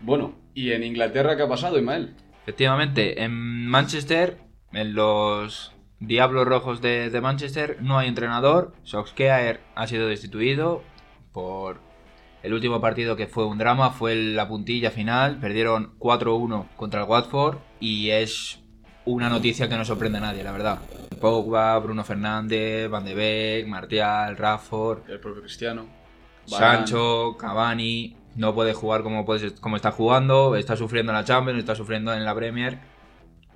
Bueno, 0.00 0.34
¿y 0.54 0.72
en 0.72 0.82
Inglaterra 0.82 1.36
qué 1.36 1.42
ha 1.42 1.48
pasado, 1.48 1.78
Ismael? 1.78 2.16
Efectivamente, 2.42 3.22
en 3.22 3.66
Manchester, 3.66 4.38
en 4.72 4.94
los 4.94 5.72
Diablos 6.00 6.46
Rojos 6.46 6.80
de, 6.80 7.10
de 7.10 7.20
Manchester, 7.20 7.78
no 7.80 7.98
hay 7.98 8.08
entrenador. 8.08 8.74
Solskjaer 8.82 9.60
ha 9.74 9.86
sido 9.86 10.08
destituido 10.08 10.82
por 11.32 11.80
el 12.42 12.52
último 12.52 12.80
partido 12.80 13.14
que 13.14 13.28
fue 13.28 13.46
un 13.46 13.58
drama, 13.58 13.90
fue 13.90 14.16
la 14.16 14.48
puntilla 14.48 14.90
final. 14.90 15.38
Perdieron 15.38 15.96
4-1 15.98 16.66
contra 16.76 17.02
el 17.02 17.08
Watford 17.08 17.58
y 17.78 18.10
es 18.10 18.58
una 19.04 19.28
noticia 19.28 19.68
que 19.68 19.76
no 19.76 19.84
sorprende 19.84 20.18
a 20.18 20.22
nadie, 20.22 20.42
la 20.42 20.52
verdad. 20.52 20.80
Pogba, 21.20 21.78
Bruno 21.78 22.02
Fernández, 22.04 22.88
Van 22.90 23.04
de 23.04 23.14
Beek, 23.14 23.66
Martial, 23.68 24.36
Rafford, 24.36 25.08
El 25.08 25.20
propio 25.20 25.42
Cristiano. 25.42 25.86
Sancho, 26.44 27.36
Cavani, 27.38 28.16
no 28.36 28.54
puede 28.54 28.72
jugar 28.74 29.02
como, 29.02 29.24
puede- 29.24 29.54
como 29.54 29.76
está 29.76 29.90
jugando, 29.92 30.56
está 30.56 30.76
sufriendo 30.76 31.12
en 31.12 31.16
la 31.18 31.24
Champions, 31.24 31.58
está 31.58 31.74
sufriendo 31.74 32.12
en 32.14 32.24
la 32.24 32.34
Premier, 32.34 32.78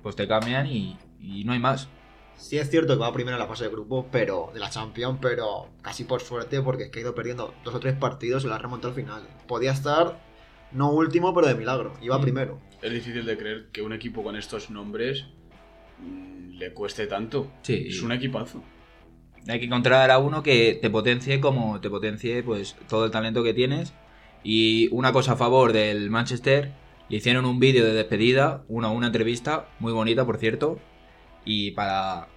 pues 0.03 0.15
te 0.15 0.27
cambian 0.27 0.67
y, 0.67 0.97
y 1.19 1.43
no 1.43 1.53
hay 1.53 1.59
más. 1.59 1.87
Sí 2.35 2.57
es 2.59 2.69
cierto 2.69 2.93
que 2.93 2.99
va 2.99 3.11
primero 3.11 3.35
en 3.35 3.39
la 3.41 3.47
fase 3.47 3.63
de 3.63 3.71
grupo, 3.71 4.07
pero 4.11 4.51
de 4.53 4.59
la 4.59 4.69
Champions, 4.69 5.17
pero 5.19 5.69
casi 5.81 6.03
por 6.03 6.21
suerte 6.21 6.61
porque 6.61 6.83
es 6.83 6.89
que 6.91 6.99
ha 6.99 7.01
ido 7.01 7.15
perdiendo 7.15 7.53
dos 7.63 7.73
o 7.73 7.79
tres 7.79 7.95
partidos 7.95 8.43
y 8.45 8.47
la 8.47 8.55
ha 8.55 8.59
remontado 8.59 8.89
al 8.89 8.95
final. 8.95 9.23
Podía 9.47 9.71
estar 9.71 10.19
no 10.71 10.91
último, 10.91 11.33
pero 11.33 11.47
de 11.47 11.55
milagro. 11.55 11.93
Iba 12.01 12.19
Mm. 12.19 12.21
primero. 12.21 12.59
Es 12.83 12.91
difícil 12.91 13.25
de 13.25 13.37
creer 13.37 13.69
que 13.71 13.81
un 13.81 13.91
equipo 13.93 14.21
con 14.21 14.35
estos 14.35 14.69
nombres 14.69 15.25
mm, 15.99 16.57
le 16.59 16.73
cueste 16.73 17.07
tanto. 17.07 17.51
Sí. 17.63 17.85
Es 17.89 18.03
un 18.03 18.11
equipazo. 18.11 18.61
Hay 19.47 19.59
que 19.59 19.65
encontrar 19.65 20.11
a 20.11 20.19
uno 20.19 20.43
que 20.43 20.77
te 20.79 20.89
potencie 20.91 21.39
como 21.39 21.79
te 21.81 21.89
potencie 21.89 22.43
pues 22.43 22.75
todo 22.87 23.05
el 23.05 23.11
talento 23.11 23.43
que 23.43 23.53
tienes. 23.55 23.93
Y 24.43 24.87
una 24.91 25.11
cosa 25.11 25.33
a 25.33 25.35
favor 25.35 25.73
del 25.73 26.09
Manchester, 26.09 26.71
le 27.09 27.17
hicieron 27.17 27.45
un 27.45 27.59
vídeo 27.59 27.85
de 27.85 27.93
despedida, 27.93 28.63
una, 28.67 28.89
una 28.89 29.07
entrevista, 29.07 29.67
muy 29.79 29.91
bonita 29.93 30.25
por 30.25 30.37
cierto, 30.37 30.79
y 31.45 31.71
para 31.71 32.27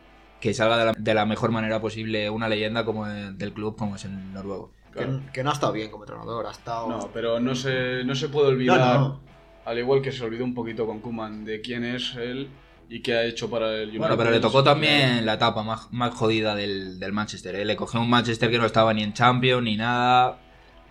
que 0.41 0.55
salga 0.55 0.79
de 0.79 0.85
la, 0.87 0.93
de 0.97 1.15
la 1.15 1.27
mejor 1.27 1.51
manera 1.51 1.81
posible 1.81 2.31
una 2.31 2.49
leyenda 2.49 2.85
como 2.85 3.07
el- 3.07 3.37
del 3.37 3.53
club 3.53 3.77
como 3.77 3.97
es 3.97 4.05
el 4.05 4.33
noruego. 4.33 4.73
Claro. 4.91 5.21
Que, 5.27 5.33
que 5.33 5.45
no 5.45 5.51
ha 5.51 5.53
estado 5.53 5.73
bien 5.73 5.91
como 5.91 6.05
entrenador, 6.05 6.47
ha 6.47 6.51
estado... 6.51 6.89
No, 6.89 7.11
pero 7.13 7.39
no 7.41 7.55
se, 7.55 8.03
no 8.05 8.15
se 8.15 8.29
puede 8.29 8.49
olvidar, 8.49 8.79
No, 8.79 8.99
no. 9.09 9.21
al 9.65 9.79
igual 9.79 10.01
que 10.03 10.11
se 10.11 10.25
olvidó 10.25 10.45
un 10.45 10.55
poquito 10.55 10.87
con 10.87 11.01
Kuman 11.01 11.45
de 11.45 11.61
quién 11.61 11.85
es 11.85 12.15
él, 12.17 12.49
¿Y 12.93 13.03
qué 13.03 13.15
ha 13.15 13.23
hecho 13.23 13.49
para 13.49 13.71
el 13.77 13.83
United? 13.91 13.99
Bueno, 14.01 14.17
pero 14.17 14.31
le 14.33 14.41
tocó 14.41 14.65
también 14.65 15.25
la 15.25 15.35
etapa 15.35 15.63
más, 15.63 15.87
más 15.93 16.13
jodida 16.13 16.57
del, 16.57 16.99
del 16.99 17.13
Manchester. 17.13 17.55
¿eh? 17.55 17.65
Le 17.65 17.77
cogió 17.77 18.01
un 18.01 18.11
Manchester 18.11 18.51
que 18.51 18.59
no 18.59 18.67
estaba 18.67 18.93
ni 18.93 19.05
en 19.05 19.13
Champions 19.13 19.63
ni 19.63 19.77
nada. 19.77 20.41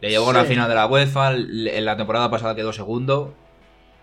Le 0.02 0.10
llevó 0.10 0.28
a 0.28 0.30
una 0.30 0.44
Sí. 0.44 0.50
final 0.50 0.70
de 0.70 0.76
la 0.76 0.86
UEFA. 0.88 1.34
En 1.36 1.86
la 1.86 1.98
temporada 1.98 2.30
pasada 2.32 2.56
quedó 2.56 2.72
segundo. 2.74 3.34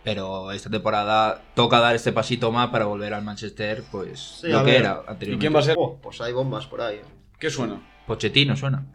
Pero 0.04 0.52
esta 0.52 0.70
temporada 0.70 1.42
toca 1.54 1.80
dar 1.80 1.96
este 1.96 2.12
pasito 2.12 2.52
más 2.52 2.68
para 2.68 2.84
volver 2.84 3.12
al 3.12 3.24
Manchester, 3.24 3.82
pues 3.90 4.38
Sí, 4.40 4.46
lo 4.48 4.60
que 4.64 4.70
ver. 4.72 4.80
era 4.82 5.02
¿Y 5.04 5.10
anteriormente. 5.10 5.38
quién 5.40 5.54
va 5.54 5.58
a 5.58 5.62
ser? 5.62 5.74
Oh, 5.78 5.98
pues 6.00 6.20
hay 6.20 6.32
bombas 6.32 6.66
por 6.66 6.80
ahí. 6.80 7.00
¿Qué 7.40 7.50
suena? 7.50 7.80
Pochettino 8.06 8.54
suena. 8.56 8.86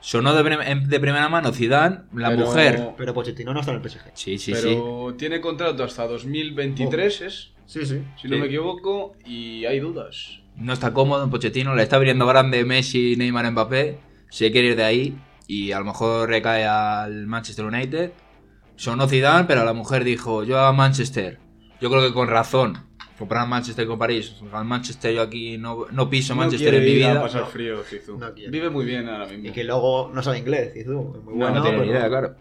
Sonó 0.00 0.34
de, 0.34 0.42
de 0.86 1.00
primera 1.00 1.28
mano 1.28 1.52
Zidane, 1.52 2.00
la 2.14 2.30
Pero- 2.30 2.46
mujer. 2.46 2.90
Pero 2.96 3.12
Pochettino 3.12 3.52
no 3.52 3.60
está 3.60 3.72
en 3.72 3.76
el 3.76 3.82
PSG. 3.90 4.10
Sí, 4.14 4.38
sí, 4.38 4.54
sí. 4.54 4.60
pero 4.74 5.14
tiene 5.18 5.40
contrato 5.42 5.84
hasta 5.84 6.06
2023, 6.06 7.20
¿es? 7.22 7.50
Sí, 7.66 7.84
sí. 7.84 8.02
Si 8.20 8.28
no 8.28 8.38
me 8.38 8.46
equivoco, 8.46 9.16
y 9.26 9.64
hay 9.66 9.80
dudas. 9.80 10.40
No 10.56 10.72
está 10.72 10.92
cómodo 10.94 11.24
en 11.24 11.30
Pochettino, 11.30 11.74
le 11.74 11.82
está 11.82 11.98
viniendo 11.98 12.26
grande 12.26 12.64
Messi, 12.64 13.16
Neymar, 13.16 13.50
Mbappé. 13.50 13.98
Se 14.30 14.50
quiere 14.50 14.68
ir 14.68 14.76
de 14.76 14.84
ahí 14.84 15.18
y 15.46 15.72
a 15.72 15.78
lo 15.78 15.84
mejor 15.84 16.28
recae 16.28 16.66
al 16.66 17.26
Manchester 17.26 17.64
United. 17.64 18.12
Sonó 18.76 19.06
Zidane, 19.08 19.44
pero 19.46 19.64
la 19.64 19.72
mujer 19.72 20.02
dijo, 20.04 20.42
yo 20.44 20.58
a 20.60 20.72
Manchester. 20.72 21.38
Yo 21.80 21.90
creo 21.90 22.02
que 22.02 22.12
con 22.12 22.28
razón. 22.28 22.78
Comparar 23.18 23.46
Manchester 23.46 23.86
con 23.86 23.96
París. 23.98 24.34
Al 24.52 24.64
Manchester 24.64 25.14
yo 25.14 25.22
aquí 25.22 25.56
no, 25.56 25.86
no 25.92 26.10
piso 26.10 26.34
Manchester 26.34 26.74
en 26.74 26.84
mi 26.84 26.94
vida. 26.94 27.20
pasar 27.22 27.42
No. 27.42 27.46
frío, 27.46 27.82
Zizou. 27.84 28.18
No 28.18 28.32
quiere. 28.34 28.50
Vive 28.50 28.70
muy 28.70 28.84
bien 28.84 29.08
ahora 29.08 29.26
mismo. 29.26 29.48
Y 29.48 29.52
que 29.52 29.62
luego 29.62 30.10
no 30.12 30.20
sabe 30.22 30.38
inglés. 30.38 30.72
Es 30.74 30.86
muy 30.88 30.96
No, 30.96 31.12
bueno, 31.22 31.54
no 31.56 31.62
tiene 31.62 31.76
ni 31.78 31.82
pero 31.84 31.92
idea, 31.98 32.08
claro. 32.08 32.34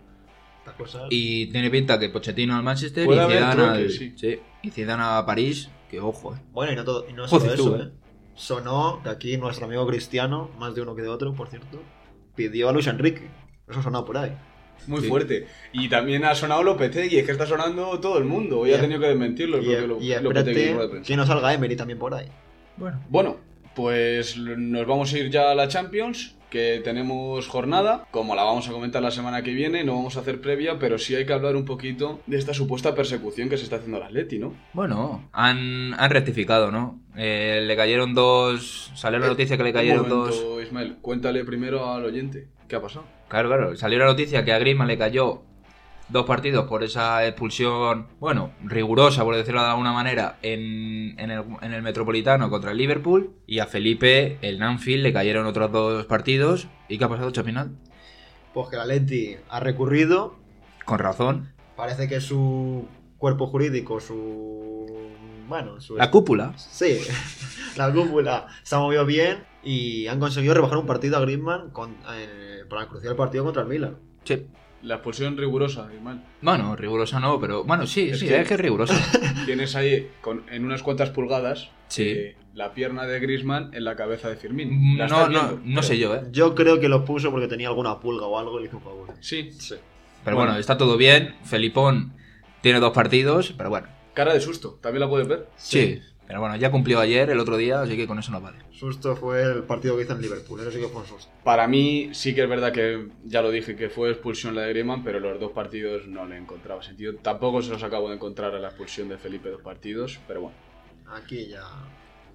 cosas- 0.78 1.04
Y 1.12 1.48
tiene 1.52 1.70
pinta 1.70 2.00
que 2.00 2.10
Pochettino 2.10 2.56
al 2.56 2.63
Manchester 2.63 3.06
y 3.06 3.12
Zidane 3.12 3.56
troque, 3.56 3.70
al... 3.84 3.89
sí. 3.92 4.13
sí, 4.18 4.39
Y 4.63 4.72
Zidane 4.72 5.04
a 5.06 5.24
París, 5.26 5.70
que 5.92 6.00
ojo, 6.00 6.34
eh. 6.34 6.39
Bueno, 6.52 6.72
y 6.74 6.76
no, 6.76 6.84
todo, 6.84 7.06
y 7.08 7.13
no 7.13 7.28
solo 7.28 7.42
Joder, 7.42 7.54
eso, 7.60 7.70
tú, 7.72 7.76
¿eh? 7.84 7.92
Sonó 8.34 9.02
que 9.04 9.10
aquí 9.10 9.38
nuestro 9.38 9.66
amigo 9.68 9.86
Cristiano, 9.86 10.50
más 10.58 10.74
de 10.74 10.82
uno 10.82 10.96
que 10.96 11.04
de 11.04 11.10
otro, 11.10 11.34
por 11.36 11.50
cierto, 11.50 11.84
pidió 12.36 12.69
a 12.69 12.72
Luis 12.74 12.88
Enrique. 12.88 13.28
Eso 13.69 13.82
sonó 13.82 14.04
por 14.06 14.17
ahí. 14.17 14.32
Muy 14.88 15.02
Sí. 15.02 15.08
fuerte. 15.08 15.48
Y 15.72 15.88
también 15.88 16.26
ha 16.26 16.36
sonado 16.36 16.62
Lopetegui, 16.63 17.17
es 17.19 17.26
que 17.26 17.32
está 17.32 17.46
sonando 17.46 18.00
todo 18.00 18.17
el 18.17 18.26
mundo. 18.26 18.60
Hoy 18.62 18.72
Y 18.72 18.74
ha 18.74 18.82
tenido 18.82 19.00
que 19.00 19.08
desmentirlo 19.08 19.58
el 19.58 19.63
Y, 19.63 19.67
propio 19.67 19.88
Lo- 19.88 20.02
y 20.02 20.12
espérate 20.12 20.54
que 21.06 21.15
no 21.17 21.26
salga 21.26 21.54
Emery 21.54 21.76
también 21.76 21.98
por 22.00 22.13
ahí. 22.13 22.28
Bueno. 22.76 23.00
Bueno, 23.10 23.38
pues 23.76 24.38
nos 24.38 24.86
vamos 24.86 25.13
a 25.13 25.19
ir 25.19 25.30
ya 25.30 25.52
a 25.52 25.56
la 25.56 25.67
Champions, 25.67 26.36
que 26.54 26.82
tenemos 26.84 27.48
jornada. 27.48 28.06
Como 28.12 28.36
la 28.36 28.44
vamos 28.44 28.70
a 28.70 28.72
comentar 28.72 29.02
la 29.02 29.10
semana 29.10 29.42
que 29.42 29.54
viene, 29.54 29.84
no 29.84 29.96
vamos 29.96 30.18
a 30.18 30.20
hacer 30.20 30.39
previa, 30.39 30.78
pero 30.78 31.00
sí 31.00 31.16
hay 31.16 31.26
que 31.26 31.34
hablar 31.34 31.56
un 31.56 31.66
poquito 31.66 32.20
de 32.28 32.38
esta 32.38 32.54
supuesta 32.54 32.94
persecución 32.94 33.50
que 33.50 33.58
se 33.58 33.63
está 33.63 33.78
haciendo 33.78 33.98
al 33.98 34.04
Atleti, 34.04 34.38
¿no? 34.38 34.54
Bueno, 34.74 35.28
han, 35.34 35.96
han 35.96 36.10
rectificado, 36.12 36.72
¿no? 36.72 37.00
Eh, 37.18 37.63
le 37.66 37.76
cayeron 37.76 38.13
dos. 38.13 38.92
Salió 38.94 39.18
la 39.18 39.26
Eh, 39.26 39.30
noticia 39.30 39.58
que 39.58 39.63
le 39.63 39.70
Un 39.72 39.74
cayeron 39.76 40.08
momento, 40.10 40.26
dos. 40.28 40.63
Ismael, 40.63 40.98
cuéntale 41.02 41.44
primero 41.44 41.92
al 41.92 42.06
oyente 42.06 42.48
qué 42.68 42.76
ha 42.76 42.82
pasado. 42.82 43.06
Claro, 43.30 43.50
claro. 43.50 43.76
Salió 43.76 43.98
la 43.98 44.06
noticia 44.06 44.46
que 44.46 44.54
a 44.54 44.60
Griezmann 44.60 44.88
le 44.88 44.98
cayó 45.00 45.42
dos 46.10 46.26
partidos 46.26 46.68
por 46.68 46.84
esa 46.84 47.26
expulsión, 47.26 48.08
bueno, 48.20 48.52
rigurosa, 48.63 49.24
por 49.24 49.36
decirlo 49.36 49.62
de 49.62 49.70
alguna 49.70 49.94
manera, 49.94 50.38
en, 50.42 51.20
en 51.20 51.32
el, 51.32 51.44
en 51.62 51.74
el 51.74 51.82
Metropolitano 51.82 52.50
contra 52.50 52.72
el 52.72 52.78
Liverpool. 52.78 53.32
Y 53.48 53.60
a 53.60 53.66
Felipe, 53.66 54.38
el 54.42 54.60
Nanfield, 54.60 55.04
le 55.04 55.13
cayeron 55.13 55.46
otros 55.46 55.72
dos 55.72 56.06
partidos. 56.06 56.68
¿Y 56.88 56.98
qué 56.98 57.06
ha 57.06 57.10
pasado, 57.10 57.32
Chapinal? 57.32 57.72
Pues 58.54 58.70
que 58.70 58.76
el 58.76 58.82
Atleti 58.82 59.36
ha 59.50 59.60
recurrido. 59.60 60.36
Con 60.86 61.00
razón. 61.00 61.54
Parece 61.76 62.08
que 62.08 62.22
su 62.22 62.88
cuerpo 63.18 63.48
jurídico, 63.48 64.00
su. 64.00 65.10
Bueno, 65.48 65.82
su. 65.82 65.98
La 65.98 66.12
cúpula. 66.12 66.54
Sí, 66.58 67.00
la 67.78 67.92
cúpula 67.92 68.48
se 68.63 68.76
ha 68.76 68.80
movido 68.80 69.06
bien 69.06 69.44
y 69.63 70.08
han 70.08 70.20
conseguido 70.20 70.54
rebajar 70.54 70.78
un 70.78 70.86
partido 70.86 71.18
a 71.18 71.22
Griezmann 71.22 71.72
con, 71.72 71.96
eh, 72.13 72.63
para 72.70 72.84
el 72.84 72.88
crucial 72.89 73.16
partido 73.16 73.44
contra 73.44 73.63
el 73.63 73.70
Milan. 73.70 73.98
Sí. 74.24 74.46
La 74.84 74.96
expulsión 74.96 75.38
rigurosa, 75.38 75.89
Ismael. 75.96 76.19
Bueno, 76.41 76.76
rigurosa 76.76 77.19
no, 77.19 77.39
pero. 77.39 77.63
Bueno, 77.63 77.88
sí, 77.88 78.10
Es 78.10 78.19
sí, 78.19 78.28
que- 78.28 78.41
es 78.41 78.48
que 78.48 78.54
es 78.56 78.60
rigurosa. 78.60 78.93
Tienes 79.46 79.76
ahí 79.76 80.10
con- 80.22 80.43
en 80.52 80.65
unas 80.65 80.84
cuantas 80.84 81.10
pulgadas 81.10 81.69
Sí. 81.88 82.04
eh, 82.10 82.36
la 82.54 82.74
pierna 82.74 83.06
de 83.06 83.19
Griezmann 83.19 83.74
en 83.74 83.84
la 83.86 83.96
cabeza 83.96 84.30
de 84.30 84.36
Firmín. 84.36 84.98
¿La 84.98 85.08
No, 85.08 85.30
no, 85.30 85.60
no 85.63 85.84
sé 85.84 85.98
yo, 85.98 86.13
¿eh? 86.15 86.24
Yo 86.32 86.54
creo 86.54 86.80
que 86.80 86.89
lo 86.89 87.06
puso 87.06 87.32
porque 87.32 87.48
tenía 87.48 87.69
alguna 87.69 88.00
pulga 88.00 88.26
o 88.28 88.38
algo 88.38 88.60
y 88.60 88.63
le 88.63 88.67
hizo 88.67 88.78
un 88.78 88.84
favor. 88.84 89.08
Sí, 89.22 89.52
Sí. 89.52 89.76
Pero 90.24 90.36
Bueno. 90.38 90.52
bueno, 90.52 90.60
está 90.60 90.78
todo 90.78 90.96
bien. 90.98 91.36
Felipón 91.43 92.13
tiene 92.62 92.80
dos 92.80 92.91
partidos, 92.93 93.54
pero 93.58 93.69
bueno. 93.69 93.88
cara 94.13 94.34
de 94.34 94.39
susto, 94.41 94.78
también 94.82 95.00
la 95.02 95.10
puedes 95.10 95.28
ver. 95.28 95.48
Sí. 95.58 96.00
Pero 96.34 96.41
bueno, 96.41 96.56
ya 96.56 96.72
cumplió 96.72 97.00
ayer, 97.00 97.30
el 97.30 97.39
otro 97.39 97.58
día, 97.58 97.82
así 97.82 97.96
que 97.96 98.08
con 98.08 98.17
eso 98.17 98.32
nos 98.32 98.41
vale. 98.41 98.58
Susto 98.72 99.15
fue 99.15 99.43
el 99.43 99.65
partido 99.65 99.96
que 99.96 100.02
hizo 100.02 100.13
en 100.13 100.22
Liverpool, 100.24 100.62
eso 100.62 100.72
sí 100.72 100.80
que 100.80 100.88
fue 100.88 101.02
un 101.02 101.08
susto. 101.08 101.32
Para 101.43 101.67
mí 101.67 102.10
sí 102.13 102.34
que 102.34 102.41
es 102.41 102.50
verdad 102.50 102.72
que, 102.72 103.08
ya 103.24 103.43
lo 103.43 103.52
dije, 103.52 103.76
que 103.76 103.88
fue 103.91 104.10
expulsión 104.10 104.56
la 104.56 104.63
de 104.63 104.69
Griezmann, 104.69 105.04
pero 105.04 105.19
los 105.19 105.39
dos 105.39 105.52
partidos 105.52 106.08
no 106.08 106.26
le 106.26 106.38
encontraba 106.38 106.82
sentido. 106.82 107.13
Tampoco 107.22 107.62
se 107.62 107.69
los 107.69 107.84
acabo 107.84 108.10
de 108.10 108.15
encontrar 108.15 108.56
a 108.56 108.60
la 108.60 108.69
expulsión 108.69 109.10
de 109.10 109.19
Felipe 109.19 109.50
dos 109.50 109.62
partidos, 109.62 110.19
pero 110.28 110.41
bueno. 110.41 110.58
Aquí 111.15 111.50
ya. 111.50 111.65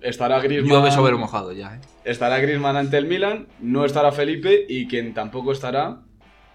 Estará 0.01 0.41
Griezmann, 0.43 0.71
Llueve 0.71 0.93
sobre 0.93 1.17
mojado 1.17 1.51
ya, 1.51 1.75
¿eh? 1.75 1.81
estará 2.05 2.39
Griezmann 2.39 2.77
ante 2.77 2.99
el 2.99 3.07
Milan, 3.07 3.49
no 3.59 3.85
estará 3.85 4.13
Felipe 4.13 4.65
y 4.69 4.87
quien 4.87 5.13
tampoco 5.13 5.51
estará 5.51 6.03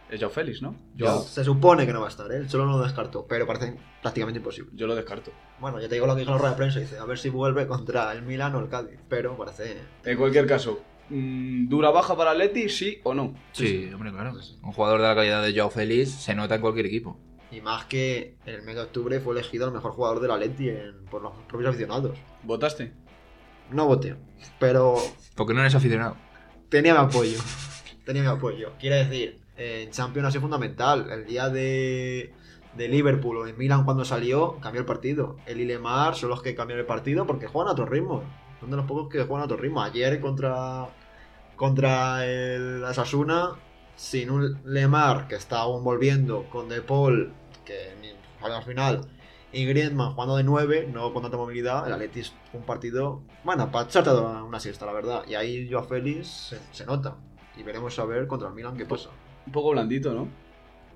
es 0.10 0.20
Joao 0.20 0.32
Félix, 0.32 0.62
¿no? 0.62 0.76
Yo, 0.96 1.22
Se 1.22 1.44
supone 1.44 1.86
que 1.86 1.94
no 1.94 2.02
va 2.02 2.08
a 2.08 2.10
estar, 2.10 2.32
¿eh? 2.32 2.48
Solo 2.48 2.66
no 2.66 2.78
lo 2.78 2.84
descartó, 2.84 3.26
pero 3.28 3.48
parece 3.48 3.76
prácticamente 4.02 4.38
imposible. 4.39 4.72
yo 4.76 4.86
lo 4.88 4.96
descarto. 4.96 5.32
Bueno, 5.60 5.80
ya 5.82 5.88
te 5.88 5.96
digo 5.96 6.06
lo 6.08 6.13
que 6.16 6.20
dijo 6.22 6.32
la 6.32 6.38
rueda 6.38 6.52
de 6.52 6.58
prensa, 6.58 6.80
dice, 6.80 6.98
a 6.98 7.06
ver 7.06 7.18
si 7.18 7.30
vuelve 7.30 7.68
contra 7.68 8.12
el 8.12 8.22
Milan 8.22 8.54
o 8.56 8.60
el 8.60 8.70
Cádiz, 8.70 9.00
pero 9.10 9.36
parece... 9.38 9.78
En 10.06 10.18
cualquier 10.18 10.46
caso, 10.46 10.82
mm, 11.10 11.68
¿dura 11.68 11.89
baja 11.92 12.16
para 12.16 12.34
Leti, 12.34 12.70
sí 12.70 13.00
o 13.04 13.13
no? 13.13 13.34
Sí, 13.54 13.89
hombre, 13.94 14.12
claro. 14.12 14.34
Un 14.62 14.72
jugador 14.72 15.02
de 15.02 15.08
la 15.08 15.16
calidad 15.16 15.42
de 15.44 15.54
Joao 15.56 15.70
Félix 15.70 16.12
se 16.12 16.36
nota 16.36 16.56
en 16.56 16.62
cualquier 16.62 16.86
equipo. 16.88 17.18
Y 17.52 17.62
más 17.62 17.86
que 17.86 18.36
en 18.46 18.56
el 18.56 18.62
mes 18.63 18.76
de 18.76 18.82
octubre 18.82 19.20
fue 19.20 19.34
elegido 19.36 19.68
el 19.68 19.74
mejor 19.74 19.92
jugador 19.92 20.20
de 20.20 20.28
la 20.28 20.38
Leti 20.38 20.70
en- 20.70 21.06
por 21.06 21.22
los 21.22 21.34
propios 21.48 21.70
aficionados. 21.70 22.18
¿Votaste? 22.44 22.94
No 23.72 23.86
voté, 23.88 24.16
pero 24.60 24.96
Porque 25.36 25.54
no 25.54 25.62
eres 25.62 25.74
aficionado. 25.76 26.18
tenía 26.70 26.94
mi 26.94 27.00
apoyo. 27.00 27.38
Tenía 28.06 28.24
mi 28.24 28.28
apoyo. 28.28 28.74
Quiere 28.80 29.06
decir, 29.06 29.39
en 29.58 29.92
Champions 29.92 30.28
ha 30.28 30.32
sido 30.32 30.42
fundamental. 30.42 31.10
El 31.12 31.26
día 31.26 31.50
de, 31.50 32.34
de 32.76 32.88
Liverpool 32.88 33.38
o 33.38 33.44
de 33.46 33.54
Milan 33.54 33.86
cuando 33.86 34.06
salió, 34.06 34.60
cambió 34.60 34.82
el 34.82 34.86
partido. 34.86 35.38
El 35.46 35.62
y 35.62 35.66
Lemar 35.66 36.16
son 36.16 36.30
los 36.30 36.42
que 36.42 36.56
cambiaron 36.56 36.82
el 36.82 36.88
partido 36.88 37.26
porque 37.26 37.48
juegan 37.48 37.70
a 37.70 37.74
otro 37.74 37.86
ritmo. 37.86 38.24
Son 38.60 38.70
de 38.70 38.78
los 38.78 38.86
pocos 38.86 39.10
que 39.10 39.24
juegan 39.24 39.42
a 39.42 39.46
otro 39.46 39.58
ritmo. 39.58 39.82
Ayer 39.82 40.20
contra, 40.20 40.88
contra 41.56 42.26
el 42.26 42.84
Asasuna, 42.86 43.52
sin 43.96 44.32
un 44.32 44.62
Lemar 44.66 45.28
que 45.28 45.36
está 45.36 45.60
aún 45.60 45.84
volviendo, 45.84 46.46
con 46.50 46.70
De 46.70 46.82
Paul, 46.82 47.34
que 47.66 47.94
al 48.42 48.63
final, 48.63 49.02
y 49.54 49.66
Griezmann 49.66 50.13
jugando 50.13 50.36
de 50.36 50.44
9, 50.44 50.89
no 50.92 51.13
con 51.13 51.22
tanta 51.22 51.38
movilidad, 51.38 51.88
el 51.88 51.94
Atletis 51.94 52.34
fue 52.52 52.60
un 52.60 52.66
partido, 52.66 53.22
bueno, 53.44 53.72
para 53.72 53.86
echarte 53.86 54.10
una 54.10 54.60
siesta, 54.60 54.86
la 54.86 54.94
verdad. 54.94 55.24
Y 55.28 55.36
ahí 55.36 55.68
yo 55.68 55.80
a 55.80 55.84
Félix 55.84 56.28
se, 56.28 56.60
se 56.72 56.86
nota. 56.86 57.16
Y 57.56 57.63
veremos 57.63 57.98
a 58.00 58.06
ver 58.06 58.28
contra 58.28 58.48
el 58.48 58.56
Milan 58.56 58.76
qué 58.76 58.86
pasa. 58.86 59.10
Un 59.45 59.51
poco 59.51 59.71
blandito, 59.71 60.13
¿no? 60.13 60.27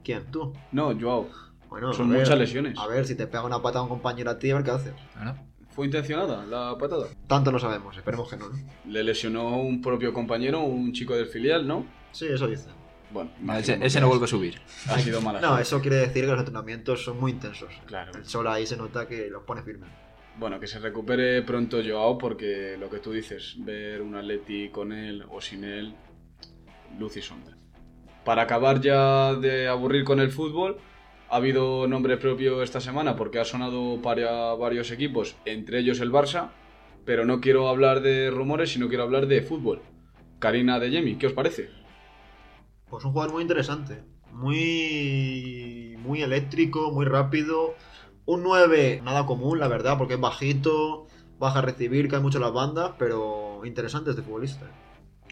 ¿Quién? 0.03 0.25
¿Tú? 0.31 0.53
No, 0.71 0.97
Joao. 0.99 1.27
Bueno, 1.69 1.91
Son 1.93 2.07
a 2.07 2.13
ver, 2.13 2.21
muchas 2.21 2.39
lesiones. 2.39 2.77
A 2.79 2.87
ver, 2.87 3.05
si 3.05 3.15
te 3.15 3.27
pega 3.27 3.43
una 3.43 3.61
patada 3.61 3.83
un 3.83 3.89
compañero 3.89 4.31
a 4.31 4.39
ti, 4.39 4.49
a 4.51 4.55
ver 4.55 4.63
qué 4.63 4.71
haces. 4.71 4.93
Claro. 5.13 5.35
¿Fue 5.69 5.85
intencionada 5.85 6.45
la 6.45 6.77
patada? 6.77 7.07
Tanto 7.27 7.51
no 7.51 7.59
sabemos, 7.59 7.95
esperemos 7.95 8.29
que 8.29 8.37
no. 8.37 8.49
¿no? 8.49 8.55
Le 8.85 9.03
lesionó 9.03 9.59
un 9.59 9.81
propio 9.81 10.13
compañero, 10.13 10.61
un 10.61 10.91
chico 10.93 11.13
del 11.13 11.27
filial, 11.27 11.67
¿no? 11.67 11.85
Sí, 12.11 12.25
eso 12.27 12.47
dice. 12.47 12.69
Bueno, 13.11 13.31
Ese, 13.57 13.77
ese 13.81 14.01
no 14.01 14.07
vuelve 14.07 14.25
a 14.25 14.27
subir. 14.27 14.59
Ha 14.89 14.99
sido 14.99 15.21
mala 15.21 15.39
No, 15.39 15.57
eso 15.57 15.79
quiere 15.79 15.97
decir 15.97 16.23
que 16.25 16.31
los 16.31 16.39
entrenamientos 16.39 17.03
son 17.03 17.19
muy 17.19 17.31
intensos. 17.31 17.73
Claro. 17.85 18.11
El 18.15 18.25
sol 18.25 18.47
ahí 18.47 18.65
se 18.65 18.75
nota 18.75 19.07
que 19.07 19.29
los 19.29 19.43
pone 19.43 19.61
firmes. 19.61 19.89
Bueno, 20.39 20.59
que 20.59 20.67
se 20.67 20.79
recupere 20.79 21.41
pronto 21.41 21.77
Joao 21.85 22.17
porque 22.17 22.75
lo 22.79 22.89
que 22.89 22.99
tú 22.99 23.11
dices, 23.11 23.55
ver 23.59 24.01
un 24.01 24.15
Atleti 24.15 24.69
con 24.69 24.91
él 24.91 25.25
o 25.29 25.41
sin 25.41 25.63
él, 25.63 25.95
luz 26.97 27.17
y 27.17 27.21
sombra. 27.21 27.55
Para 28.27 28.41
acabar 28.41 28.81
ya 28.81 29.35
de 29.35 29.69
aburrir 29.69 30.03
con 30.03 30.19
el 30.19 30.31
fútbol, 30.31 30.75
ha 31.29 31.37
habido 31.37 31.87
nombre 31.87 32.17
propio 32.17 32.61
esta 32.61 32.81
semana 32.81 33.15
porque 33.15 33.39
ha 33.39 33.45
sonado 33.45 34.01
para 34.01 34.53
varios 34.55 34.91
equipos, 34.91 35.37
entre 35.45 35.79
ellos 35.79 36.01
el 36.01 36.11
Barça, 36.11 36.49
pero 37.05 37.23
no 37.23 37.39
quiero 37.39 37.69
hablar 37.69 38.01
de 38.01 38.29
rumores, 38.29 38.73
sino 38.73 38.89
quiero 38.89 39.03
hablar 39.03 39.27
de 39.27 39.43
fútbol. 39.43 39.81
Karina 40.39 40.77
de 40.77 40.91
Yemi, 40.91 41.15
¿qué 41.15 41.27
os 41.27 41.31
parece? 41.31 41.69
Pues 42.89 43.05
un 43.05 43.13
jugador 43.13 43.31
muy 43.31 43.43
interesante. 43.43 44.03
Muy. 44.33 45.95
Muy 45.99 46.21
eléctrico, 46.21 46.91
muy 46.91 47.05
rápido. 47.05 47.75
Un 48.25 48.43
9, 48.43 49.03
nada 49.05 49.25
común, 49.25 49.57
la 49.57 49.69
verdad, 49.69 49.97
porque 49.97 50.15
es 50.15 50.19
bajito, 50.19 51.07
baja 51.39 51.59
a 51.59 51.61
recibir, 51.61 52.09
cae 52.09 52.19
mucho 52.19 52.39
en 52.39 52.43
las 52.43 52.53
bandas, 52.53 52.91
pero 52.99 53.61
interesante 53.63 54.09
este 54.09 54.21
futbolista. 54.21 54.69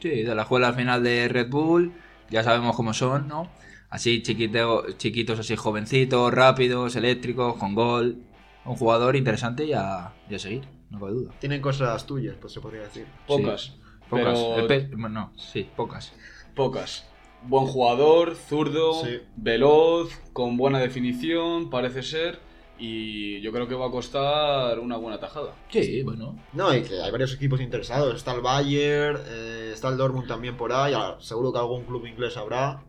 Sí, 0.02 0.24
de 0.24 0.34
la 0.34 0.44
escuela 0.44 0.70
al 0.70 0.76
final 0.76 1.04
de 1.04 1.28
Red 1.28 1.50
Bull, 1.50 1.92
ya 2.30 2.44
sabemos 2.44 2.76
cómo 2.76 2.94
son, 2.94 3.28
¿no? 3.28 3.50
Así 3.90 4.22
chiquiteo- 4.22 4.98
chiquitos, 4.98 5.40
así 5.40 5.56
jovencitos, 5.56 6.34
rápidos, 6.34 6.96
eléctricos, 6.96 7.56
con 7.58 7.76
gol. 7.76 8.18
Un 8.66 8.76
jugador 8.76 9.16
interesante 9.16 9.66
y 9.66 9.74
a, 9.74 10.14
y 10.30 10.36
a 10.36 10.40
seguir. 10.40 10.68
no 10.90 11.00
cabe 11.00 11.12
duda. 11.14 11.32
Tienen 11.40 11.62
cosas 11.62 12.06
tuyas, 12.06 12.36
pues 12.40 12.54
se 12.54 12.62
podría 12.62 12.82
decir. 12.84 13.06
Pocas. 13.28 13.74
Pocas. 14.10 14.40
Pero- 14.40 14.56
El 14.62 14.68
no, 15.10 15.32
sí, 15.36 15.68
pocas. 15.76 16.14
Pocas. 16.56 17.08
Buen 17.44 17.66
jugador, 17.68 18.36
zurdo, 18.36 19.04
Sí. 19.04 19.20
veloz, 19.36 20.10
con 20.34 20.58
buena 20.58 20.80
definición, 20.80 21.70
parece 21.70 22.02
ser. 22.04 22.40
Y 22.78 23.40
yo 23.42 23.52
creo 23.54 23.68
que 23.68 23.76
va 23.76 23.88
a 23.88 23.92
costar 23.92 24.80
una 24.80 24.98
buena 24.98 25.20
tajada. 25.20 25.54
Sí, 25.70 26.04
bueno. 26.04 26.36
No, 26.54 26.76
y 26.76 26.82
que 26.82 27.02
hay 27.02 27.12
varios 27.12 27.34
equipos 27.34 27.62
interesados. 27.62 28.16
Está 28.16 28.34
el 28.34 28.42
Bayern, 28.42 29.18
eh, 29.28 29.72
está 29.74 29.88
el 29.90 29.98
Dortmund 29.98 30.28
también 30.28 30.58
por 30.58 30.74
ahí. 30.74 30.94
ah, 30.96 31.16
Seguro 31.20 31.54
que 31.54 31.60
algún 31.60 31.86
club 31.86 32.06
inglés 32.06 32.36
habrá. 32.36 32.84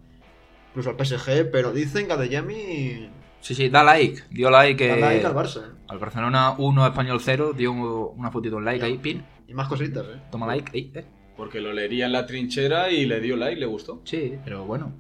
Incluso 0.71 0.91
el 0.91 0.97
PSG, 1.05 1.51
pero 1.51 1.73
dicen 1.73 2.07
que 2.07 2.13
Adeyemi 2.13 3.11
Sí, 3.41 3.55
sí, 3.55 3.69
da 3.69 3.85
like. 3.85 4.25
Dio 4.31 4.51
like. 4.51 4.89
da 4.89 4.97
eh, 4.97 5.01
like 5.01 5.27
al 5.27 5.35
Barça. 5.35 5.61
¿eh? 5.61 5.71
al 5.87 5.99
Barcelona 5.99 6.57
1, 6.59 6.87
Español 6.87 7.21
0. 7.21 7.53
Dio 7.57 7.71
una 8.11 8.31
fotito 8.33 8.59
en 8.59 8.65
like 8.65 8.85
ahí, 8.85 8.99
pin. 8.99 9.25
Y 9.47 9.55
más 9.55 9.69
cositas, 9.69 10.05
¿eh? 10.05 10.21
Toma 10.33 10.49
like. 10.49 10.73
ahí, 10.75 10.91
eh. 10.97 11.05
Porque 11.37 11.61
lo 11.61 11.73
leería 11.73 12.07
en 12.07 12.13
la 12.13 12.27
trinchera 12.27 12.91
y 12.91 13.07
le 13.07 13.21
dio 13.21 13.37
like, 13.37 13.61
le 13.61 13.67
gustó. 13.67 14.01
Sí, 14.05 14.35
pero 14.45 14.65
bueno. 14.65 14.95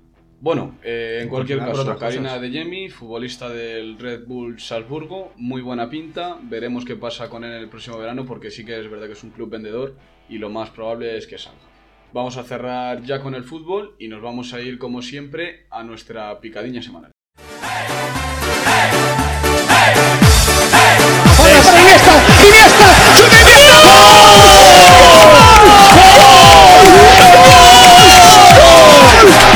Bueno, 0.46 0.78
eh, 0.84 1.18
en 1.22 1.28
cualquier 1.28 1.58
caso, 1.58 1.98
Karina 1.98 2.28
cosas. 2.28 2.40
de 2.40 2.50
Jemi, 2.50 2.88
futbolista 2.88 3.48
del 3.48 3.98
Red 3.98 4.28
Bull 4.28 4.60
Salzburgo, 4.60 5.32
muy 5.34 5.60
buena 5.60 5.90
pinta. 5.90 6.38
Veremos 6.40 6.84
qué 6.84 6.94
pasa 6.94 7.28
con 7.28 7.42
él 7.42 7.50
en 7.50 7.62
el 7.62 7.68
próximo 7.68 7.98
verano, 7.98 8.24
porque 8.24 8.52
sí 8.52 8.64
que 8.64 8.78
es 8.78 8.88
verdad 8.88 9.08
que 9.08 9.14
es 9.14 9.24
un 9.24 9.30
club 9.30 9.50
vendedor 9.50 9.96
y 10.28 10.38
lo 10.38 10.48
más 10.48 10.70
probable 10.70 11.16
es 11.16 11.26
que 11.26 11.36
salga. 11.36 11.58
Vamos 12.12 12.36
a 12.36 12.44
cerrar 12.44 13.02
ya 13.02 13.20
con 13.20 13.34
el 13.34 13.42
fútbol 13.42 13.96
y 13.98 14.06
nos 14.06 14.22
vamos 14.22 14.54
a 14.54 14.60
ir, 14.60 14.78
como 14.78 15.02
siempre, 15.02 15.66
a 15.68 15.82
nuestra 15.82 16.40
picadiña 16.40 16.80
semanal. 16.80 17.10
Ahora 29.28 29.55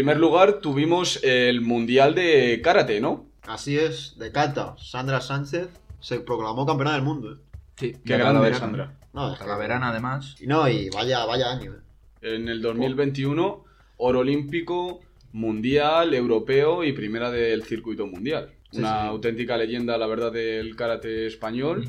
primer 0.00 0.18
lugar, 0.18 0.60
tuvimos 0.60 1.22
el 1.22 1.60
Mundial 1.60 2.14
de 2.14 2.62
Karate, 2.64 3.02
¿no? 3.02 3.26
Así 3.46 3.76
es, 3.76 4.16
de 4.18 4.32
Cata, 4.32 4.74
Sandra 4.78 5.20
Sánchez 5.20 5.68
se 6.00 6.20
proclamó 6.20 6.64
campeona 6.64 6.94
del 6.94 7.02
mundo. 7.02 7.34
¿eh? 7.34 7.36
Sí, 7.76 7.92
Qué 8.02 8.14
de 8.14 8.18
grande, 8.18 8.32
Talavera. 8.32 8.58
Sandra. 8.58 8.98
No, 9.12 9.30
es 9.30 9.38
Talavera, 9.38 9.78
además. 9.86 10.36
Y 10.40 10.46
no, 10.46 10.66
y 10.70 10.88
vaya, 10.88 11.26
vaya 11.26 11.50
año. 11.50 11.74
¿eh? 11.74 12.34
En 12.34 12.48
el 12.48 12.62
2021, 12.62 13.62
oro 13.98 14.18
olímpico, 14.20 15.00
mundial, 15.32 16.14
europeo 16.14 16.82
y 16.82 16.94
primera 16.94 17.30
del 17.30 17.62
circuito 17.64 18.06
mundial. 18.06 18.54
Sí, 18.72 18.78
Una 18.78 19.02
sí. 19.02 19.06
auténtica 19.08 19.58
leyenda, 19.58 19.98
la 19.98 20.06
verdad, 20.06 20.32
del 20.32 20.76
karate 20.76 21.26
español. 21.26 21.86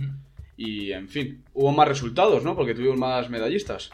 Y, 0.57 0.91
en 0.91 1.07
fin, 1.07 1.45
hubo 1.53 1.71
más 1.71 1.87
resultados, 1.87 2.43
¿no? 2.43 2.57
Porque 2.57 2.75
tuvimos 2.75 2.97
más 2.97 3.29
medallistas. 3.29 3.89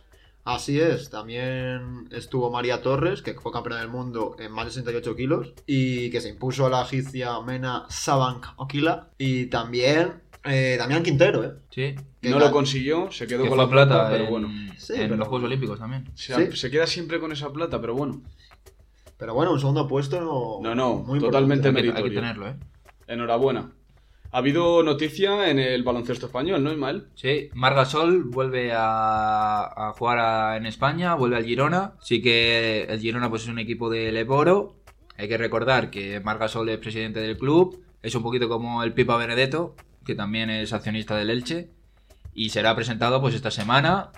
Así 0.50 0.80
es, 0.80 1.10
también 1.10 2.08
estuvo 2.10 2.50
María 2.50 2.82
Torres, 2.82 3.22
que 3.22 3.34
fue 3.34 3.52
campeona 3.52 3.82
del 3.82 3.90
mundo 3.90 4.38
en 4.40 4.50
más 4.54 4.64
de 4.64 4.72
68 4.72 5.14
kilos, 5.18 5.54
y 5.66 6.10
que 6.10 6.22
se 6.22 6.30
impuso 6.30 6.66
a 6.66 6.70
la 6.70 6.84
egipcia 6.84 7.38
Mena 7.42 7.86
Sabank 7.90 8.46
Okila, 8.56 9.10
y 9.18 9.48
también 9.48 10.22
eh, 10.46 10.78
Damián 10.80 11.04
Quintero, 11.04 11.44
¿eh? 11.44 11.52
Sí. 11.70 11.96
Que 12.22 12.30
no 12.30 12.40
lo 12.40 12.50
consiguió, 12.52 13.12
se 13.12 13.28
quedó 13.28 13.44
Que 13.44 13.50
con 13.50 13.58
la 13.58 13.68
plata, 13.70 13.96
plata 13.96 14.10
pero 14.12 14.24
en, 14.24 14.30
bueno. 14.30 14.48
Sí, 14.78 14.94
en 14.94 15.00
pero- 15.02 15.18
los 15.18 15.28
Juegos 15.28 15.48
Olímpicos 15.48 15.80
también. 15.80 16.10
Se, 16.16 16.34
Sí. 16.52 16.56
se 16.58 16.72
queda 16.72 16.88
siempre 16.88 17.20
con 17.20 17.34
esa 17.34 17.52
plata, 17.52 17.82
pero 17.82 17.94
bueno. 17.94 18.22
Pero 19.18 19.34
bueno, 19.34 19.52
un 19.52 19.60
segundo 19.60 19.86
puesto 19.86 20.22
no, 20.22 20.60
No, 20.62 20.74
no, 20.76 20.96
muy 21.00 21.20
totalmente 21.20 21.64
que, 21.64 21.68
hay 21.70 21.74
meritorio. 21.74 22.06
que 22.10 22.16
tenerlo, 22.16 22.48
¿eh? 22.48 22.56
Enhorabuena. 23.08 23.72
Ha 24.32 24.40
habido 24.40 24.84
noticia 24.84 25.50
en 25.50 25.58
el 25.58 25.84
baloncesto 25.84 26.26
español, 26.26 26.64
¿no, 26.64 26.72
Ismael? 26.72 27.08
Sí, 27.16 27.50
Margasol 27.54 28.26
vuelve 28.26 28.72
a, 28.74 29.94
jugar 29.98 30.58
en 30.58 30.66
España, 30.66 31.16
vuelve 31.16 31.38
al 31.38 31.46
Girona. 31.46 31.94
Sí 32.02 32.22
que 32.22 32.84
el 32.84 33.00
Girona 33.00 33.30
pues, 33.30 33.44
es 33.44 33.48
un 33.48 33.60
equipo 33.60 33.90
del 33.90 34.18
Eboro. 34.18 34.76
Hay 35.18 35.28
que 35.28 35.38
recordar 35.38 35.90
que 35.90 36.20
Margasol 36.20 36.70
es 36.70 36.78
presidente 36.78 37.22
del 37.22 37.38
club. 37.38 37.82
Es 38.04 38.16
un 38.16 38.24
poquito 38.24 38.50
como 38.50 38.84
el 38.84 38.94
Pipa 38.94 39.18
Benedetto, 39.18 39.76
que 40.06 40.14
también 40.14 40.50
es 40.50 40.74
accionista 40.74 41.16
del 41.16 41.30
Elche. 41.30 41.70
Y 42.34 42.50
será 42.50 42.76
presentado 42.76 43.22
pues 43.22 43.34
esta 43.34 43.50
semana. 43.50 44.12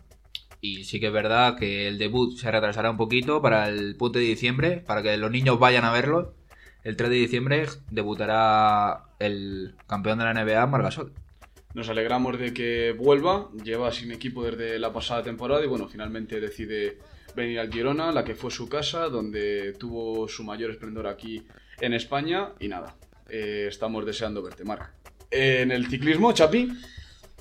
Y 0.59 0.83
sí 0.83 0.99
que 0.99 1.07
es 1.07 1.13
verdad 1.13 1.55
que 1.57 1.87
el 1.87 1.97
debut 1.97 2.35
se 2.35 2.51
retrasará 2.51 2.89
un 2.91 2.97
poquito 2.97 3.41
para 3.41 3.69
el 3.69 3.95
punto 3.95 4.19
de 4.19 4.25
diciembre, 4.25 4.83
para 4.85 5.01
que 5.01 5.15
los 5.17 5.31
niños 5.31 5.59
vayan 5.59 5.85
a 5.85 5.91
verlo. 5.91 6.33
El 6.83 6.95
3 6.95 7.09
de 7.09 7.15
diciembre 7.15 7.67
debutará 7.91 9.03
el 9.19 9.75
campeón 9.87 10.19
de 10.19 10.25
la 10.25 10.33
NBA, 10.33 10.65
Margasol. 10.67 11.11
Nos 11.73 11.89
alegramos 11.89 12.39
de 12.39 12.53
que 12.53 12.95
vuelva, 12.97 13.49
lleva 13.63 13.91
sin 13.91 14.11
equipo 14.11 14.43
desde 14.43 14.79
la 14.79 14.91
pasada 14.91 15.23
temporada 15.23 15.63
y 15.63 15.67
bueno, 15.67 15.87
finalmente 15.87 16.39
decide 16.39 16.97
venir 17.35 17.59
al 17.59 17.71
Girona, 17.71 18.11
la 18.11 18.23
que 18.23 18.33
fue 18.33 18.49
su 18.49 18.67
casa, 18.67 19.09
donde 19.09 19.73
tuvo 19.73 20.27
su 20.27 20.43
mayor 20.43 20.71
esplendor 20.71 21.07
aquí 21.07 21.45
en 21.79 21.93
España 21.93 22.53
y 22.59 22.67
nada, 22.69 22.95
eh, 23.29 23.67
estamos 23.69 24.05
deseando 24.05 24.41
verte, 24.41 24.63
Marc. 24.63 24.91
En 25.29 25.71
el 25.71 25.87
ciclismo, 25.87 26.33
Chapi, 26.33 26.71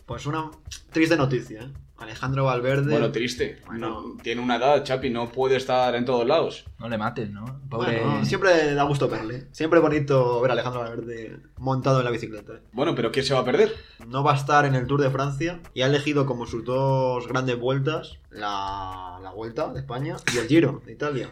Pues 0.05 0.27
una 0.27 0.51
triste 0.93 1.17
noticia, 1.17 1.63
¿eh? 1.63 1.73
Alejandro 1.99 2.45
Valverde. 2.45 2.91
bueno, 2.93 3.11
triste, 3.13 3.61
Bueno. 3.67 3.89
no- 4.17 4.23
tiene 4.23 4.41
una 4.41 4.57
edad, 4.57 4.85
Chapi, 4.85 5.11
no 5.11 5.29
puede 5.31 5.57
estar 5.57 5.95
en 5.95 6.05
todos 6.05 6.27
lados. 6.27 6.65
No 6.79 6.89
le 6.89 6.97
mates, 6.97 7.31
¿no? 7.31 7.61
Pobre... 7.69 8.01
Bueno, 8.05 8.25
siempre 8.25 8.75
da 8.75 8.85
gusto 8.85 9.09
verle. 9.09 9.47
Siempre 9.51 9.81
bonito 9.81 10.41
ver 10.41 10.51
a 10.51 10.55
Alejandro 10.55 10.81
Valverde 10.81 11.39
montado 11.57 11.99
en 11.99 12.05
la 12.05 12.11
bicicleta. 12.11 12.55
Bueno, 12.73 12.95
pero 12.95 13.11
¿qué 13.11 13.23
se 13.23 13.35
va 13.35 13.41
a 13.41 13.45
perder? 13.45 13.75
No 14.07 14.23
va 14.23 14.33
a 14.33 14.37
estar 14.37 14.65
en 14.65 14.75
el 14.77 14.87
Tour 14.87 15.01
de 15.03 15.11
Francia 15.11 15.61
y 15.75 15.83
ha 15.83 15.87
elegido 15.87 16.25
como 16.25 16.47
sus 16.47 16.65
dos 16.65 17.27
grandes 17.27 17.59
vueltas 17.59 18.19
la, 18.31 19.19
la 19.23 19.31
Vuelta 19.33 19.73
de 19.73 19.81
España 19.81 20.17
y 20.35 20.39
el 20.39 20.47
Giro 20.47 20.83
de 20.87 20.93
Italia. 20.93 21.31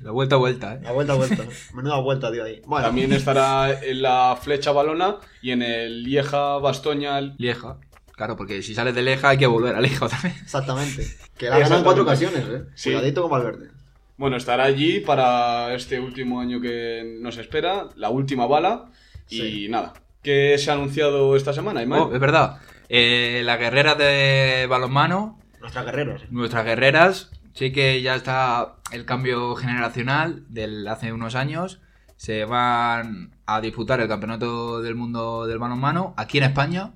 La 0.00 0.10
vuelta 0.10 0.34
a 0.34 0.38
vuelta, 0.38 0.74
¿eh? 0.74 0.80
La 0.82 0.90
Vuelta 0.90 1.12
a 1.12 1.16
Vuelta. 1.16 1.44
Menuda 1.74 2.00
vuelta 2.00 2.30
dio 2.32 2.42
ahí. 2.42 2.60
Bueno, 2.66 2.86
También 2.86 3.12
estará 3.12 3.80
en 3.84 4.02
la 4.02 4.36
flecha 4.42 4.72
balona 4.72 5.18
y 5.42 5.52
en 5.52 5.62
el 5.62 6.02
Lieja 6.02 6.58
Bastoña 6.58 7.20
Lieja. 7.20 7.76
Claro, 8.20 8.36
porque 8.36 8.60
si 8.60 8.74
sales 8.74 8.94
de 8.94 9.00
Leja 9.00 9.30
hay 9.30 9.38
que 9.38 9.46
volver 9.46 9.74
a 9.74 9.78
otra 10.04 10.18
vez. 10.22 10.42
exactamente. 10.42 11.06
Que 11.38 11.48
la 11.48 11.58
ganan 11.58 11.82
cuatro 11.82 12.02
ocasiones, 12.02 12.44
¿eh? 12.50 12.64
Sí. 12.74 12.90
Cuidadito 12.90 13.22
con 13.22 13.30
Valverde. 13.30 13.70
Bueno, 14.18 14.36
estará 14.36 14.64
allí 14.64 15.00
para 15.00 15.72
este 15.74 15.98
último 15.98 16.38
año 16.38 16.60
que 16.60 17.16
nos 17.22 17.38
espera, 17.38 17.88
la 17.96 18.10
última 18.10 18.46
bala. 18.46 18.90
Y 19.30 19.38
Sí. 19.40 19.68
nada, 19.70 19.94
¿qué 20.22 20.58
se 20.58 20.70
ha 20.70 20.74
anunciado 20.74 21.34
esta 21.34 21.54
semana, 21.54 21.82
Iman? 21.82 21.98
Oh, 21.98 22.14
es 22.14 22.20
verdad. 22.20 22.58
Eh, 22.90 23.40
las 23.42 23.58
guerreras 23.58 23.96
de 23.96 24.66
balonmano, 24.68 25.38
Nuestras 25.58 25.86
guerreras. 25.86 26.20
nuestras 26.30 26.66
guerreras, 26.66 27.30
sí 27.54 27.72
que 27.72 28.02
ya 28.02 28.16
está 28.16 28.74
el 28.92 29.06
cambio 29.06 29.54
generacional 29.56 30.44
del 30.50 30.86
hace 30.88 31.10
unos 31.14 31.36
años. 31.36 31.80
Se 32.16 32.44
van 32.44 33.30
a 33.46 33.62
disputar 33.62 33.98
el 34.02 34.08
campeonato 34.08 34.82
del 34.82 34.94
mundo 34.94 35.46
del 35.46 35.56
balonmano 35.58 36.12
aquí 36.18 36.36
en 36.36 36.44
España, 36.44 36.92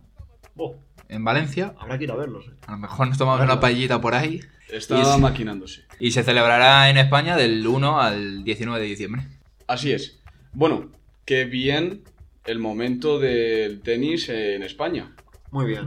Oh, 0.59 0.77
en 1.15 1.25
Valencia. 1.25 1.75
habrá 1.79 1.99
que 1.99 2.05
ir 2.05 2.11
a 2.11 2.17
verlos. 2.17 2.47
¿eh? 2.47 2.51
A 2.67 2.73
lo 2.73 2.79
mejor 2.79 3.09
nos 3.09 3.19
tomamos 3.19 3.41
una 3.43 3.61
paellita 3.61 4.01
por 4.01 4.15
ahí. 4.15 4.41
Está 4.71 5.17
y 5.17 5.21
maquinándose. 5.21 5.83
Y 6.01 6.11
se 6.11 6.23
celebrará 6.23 6.91
en 6.91 6.97
España 6.97 7.37
del 7.37 7.67
1 7.67 8.01
al 8.01 8.45
19 8.45 8.81
de 8.81 8.87
diciembre. 8.87 9.23
Así 9.67 9.93
es. 9.93 10.21
Bueno, 10.53 10.91
qué 11.25 11.45
bien 11.45 12.03
el 12.45 12.59
momento 12.59 13.19
del 13.19 13.81
tenis 13.81 14.29
en 14.29 14.63
España. 14.63 15.15
Muy 15.51 15.67
bien. 15.67 15.85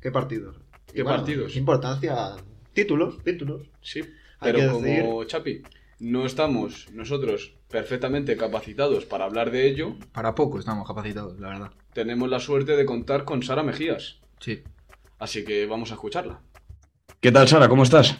¿Qué 0.00 0.10
partidos? 0.10 0.56
¿Qué 0.92 1.02
bueno, 1.02 1.18
partidos? 1.18 1.52
qué 1.52 1.58
importancia. 1.58 2.16
Títulos, 2.72 3.22
títulos. 3.24 3.62
Sí, 3.80 4.00
Hay 4.40 4.52
pero 4.52 4.58
que 4.58 4.68
como 4.68 5.24
Chapi, 5.24 5.62
no 6.00 6.26
estamos 6.26 6.88
nosotros 6.92 7.54
perfectamente 7.68 8.36
capacitados 8.36 9.04
para 9.06 9.24
hablar 9.24 9.50
de 9.50 9.66
ello, 9.68 9.96
Para 10.12 10.34
poco 10.34 10.58
estamos 10.58 10.86
capacitados, 10.86 11.38
la 11.40 11.48
verdad. 11.48 11.70
tenemos 11.92 12.28
la 12.28 12.40
suerte 12.40 12.76
de 12.76 12.84
contar 12.84 13.24
con 13.24 13.42
Sara 13.42 13.62
Mejías. 13.62 14.20
Sí. 14.42 14.60
Así 15.20 15.44
que 15.44 15.66
vamos 15.66 15.92
a 15.92 15.94
escucharla. 15.94 16.40
¿Qué 17.20 17.30
tal, 17.30 17.46
Sara? 17.46 17.68
¿Cómo 17.68 17.84
estás? 17.84 18.18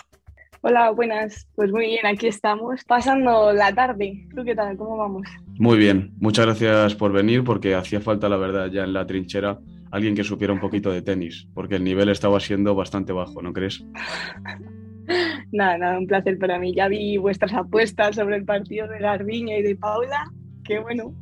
Hola, 0.60 0.90
buenas. 0.90 1.48
Pues 1.56 1.72
muy 1.72 1.86
bien, 1.86 2.06
aquí 2.06 2.28
estamos, 2.28 2.84
pasando 2.84 3.52
la 3.52 3.74
tarde. 3.74 4.28
¿Tú 4.34 4.44
qué 4.44 4.54
tal? 4.54 4.76
¿Cómo 4.76 4.96
vamos? 4.96 5.26
Muy 5.58 5.76
bien, 5.76 6.12
muchas 6.18 6.46
gracias 6.46 6.94
por 6.94 7.12
venir 7.12 7.42
porque 7.42 7.74
hacía 7.74 8.00
falta, 8.00 8.28
la 8.28 8.36
verdad, 8.36 8.70
ya 8.70 8.84
en 8.84 8.92
la 8.92 9.04
trinchera 9.04 9.58
alguien 9.90 10.14
que 10.14 10.22
supiera 10.22 10.52
un 10.52 10.60
poquito 10.60 10.92
de 10.92 11.02
tenis, 11.02 11.48
porque 11.52 11.74
el 11.74 11.84
nivel 11.84 12.08
estaba 12.08 12.38
siendo 12.38 12.76
bastante 12.76 13.12
bajo, 13.12 13.42
¿no 13.42 13.52
crees? 13.52 13.84
Nada, 15.50 15.76
nada, 15.76 15.98
un 15.98 16.06
placer 16.06 16.38
para 16.38 16.58
mí. 16.58 16.72
Ya 16.74 16.88
vi 16.88 17.18
vuestras 17.18 17.52
apuestas 17.52 18.16
sobre 18.16 18.36
el 18.36 18.44
partido 18.44 18.88
de 18.88 19.00
Garbiño 19.00 19.54
y 19.58 19.62
de 19.62 19.76
Paula. 19.76 20.30
Qué 20.64 20.78
bueno. 20.78 21.12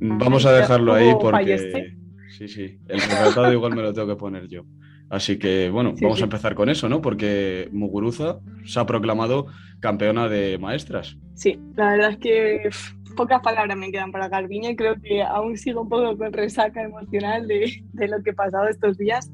Vamos 0.00 0.46
a 0.46 0.52
dejarlo 0.52 0.94
ahí 0.94 1.08
¿cómo 1.08 1.18
porque... 1.18 1.36
fallaste? 1.36 1.96
Sí, 2.36 2.48
sí, 2.48 2.78
el 2.88 3.00
resultado 3.00 3.52
igual 3.52 3.74
me 3.74 3.82
lo 3.82 3.92
tengo 3.92 4.08
que 4.08 4.16
poner 4.16 4.46
yo. 4.48 4.62
Así 5.08 5.38
que, 5.38 5.70
bueno, 5.70 5.94
Sí, 5.96 6.04
vamos 6.04 6.18
sí. 6.18 6.22
a 6.24 6.26
empezar 6.26 6.54
con 6.54 6.68
eso, 6.68 6.88
¿no? 6.88 7.00
Porque 7.00 7.68
Muguruza 7.72 8.40
se 8.64 8.80
ha 8.80 8.86
proclamado 8.86 9.46
campeona 9.80 10.28
de 10.28 10.58
maestras. 10.58 11.16
Sí, 11.34 11.58
la 11.76 11.92
verdad 11.92 12.10
es 12.10 12.18
que 12.18 12.68
pocas 13.16 13.40
palabras 13.40 13.76
me 13.78 13.90
quedan 13.90 14.10
para 14.12 14.28
Garbiñe. 14.28 14.76
Creo 14.76 14.96
que 15.00 15.22
aún 15.22 15.56
sigo 15.56 15.82
un 15.82 15.88
poco 15.88 16.16
con 16.18 16.32
resaca 16.32 16.82
emocional 16.82 17.46
de, 17.46 17.82
de 17.92 18.08
lo 18.08 18.22
que 18.22 18.30
he 18.30 18.34
pasado 18.34 18.68
estos 18.68 18.98
días. 18.98 19.30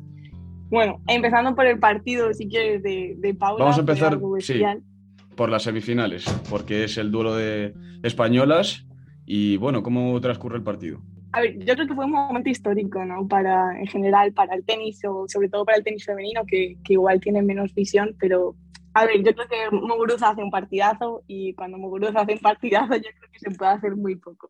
Bueno, 0.69 1.01
empezando 1.09 1.55
por 1.55 1.67
el 1.67 1.79
partido, 1.79 2.33
si 2.35 2.49
quieres, 2.49 2.83
de, 2.83 3.17
de 3.19 3.35
Paula. 3.35 3.65
Vamos 3.65 3.79
a 3.79 3.81
empezar, 3.81 4.19
sí. 4.41 4.63
por 5.37 5.49
las 5.51 5.65
semifinales, 5.65 6.25
porque 6.49 6.85
es 6.85 6.99
el 6.99 7.11
duelo 7.11 7.35
de 7.35 7.75
españolas. 8.03 8.87
Y 9.27 9.57
bueno, 9.57 9.83
¿cómo 9.83 10.21
transcurre 10.21 10.57
el 10.57 10.63
partido? 10.63 11.01
A 11.33 11.41
ver, 11.41 11.59
yo 11.59 11.75
creo 11.75 11.87
que 11.87 11.95
fue 11.95 12.05
un 12.05 12.13
momento 12.13 12.51
histórico, 12.51 13.05
¿no? 13.05 13.27
Para, 13.27 13.79
en 13.79 13.87
general, 13.87 14.33
para 14.33 14.55
el 14.55 14.65
tenis, 14.65 15.01
o 15.05 15.27
sobre 15.29 15.49
todo 15.49 15.65
para 15.65 15.79
el 15.79 15.85
tenis 15.85 16.05
femenino, 16.05 16.45
que, 16.47 16.77
que 16.85 16.93
igual 16.93 17.21
tiene 17.21 17.43
menos 17.43 17.75
visión, 17.75 18.15
pero 18.19 18.55
a 18.95 19.07
ver, 19.07 19.23
yo 19.23 19.35
creo 19.35 19.49
que 19.49 19.75
Muguruza 19.75 20.31
hace 20.31 20.43
un 20.43 20.51
partidazo 20.51 21.23
y 21.27 21.55
cuando 21.55 21.79
Muguruza 21.79 22.21
hace 22.21 22.35
un 22.35 22.41
partidazo 22.41 22.95
yo 22.97 23.11
creo 23.19 23.33
que 23.33 23.39
se 23.39 23.51
puede 23.51 23.71
hacer 23.71 23.97
muy 23.97 24.17
poco. 24.17 24.49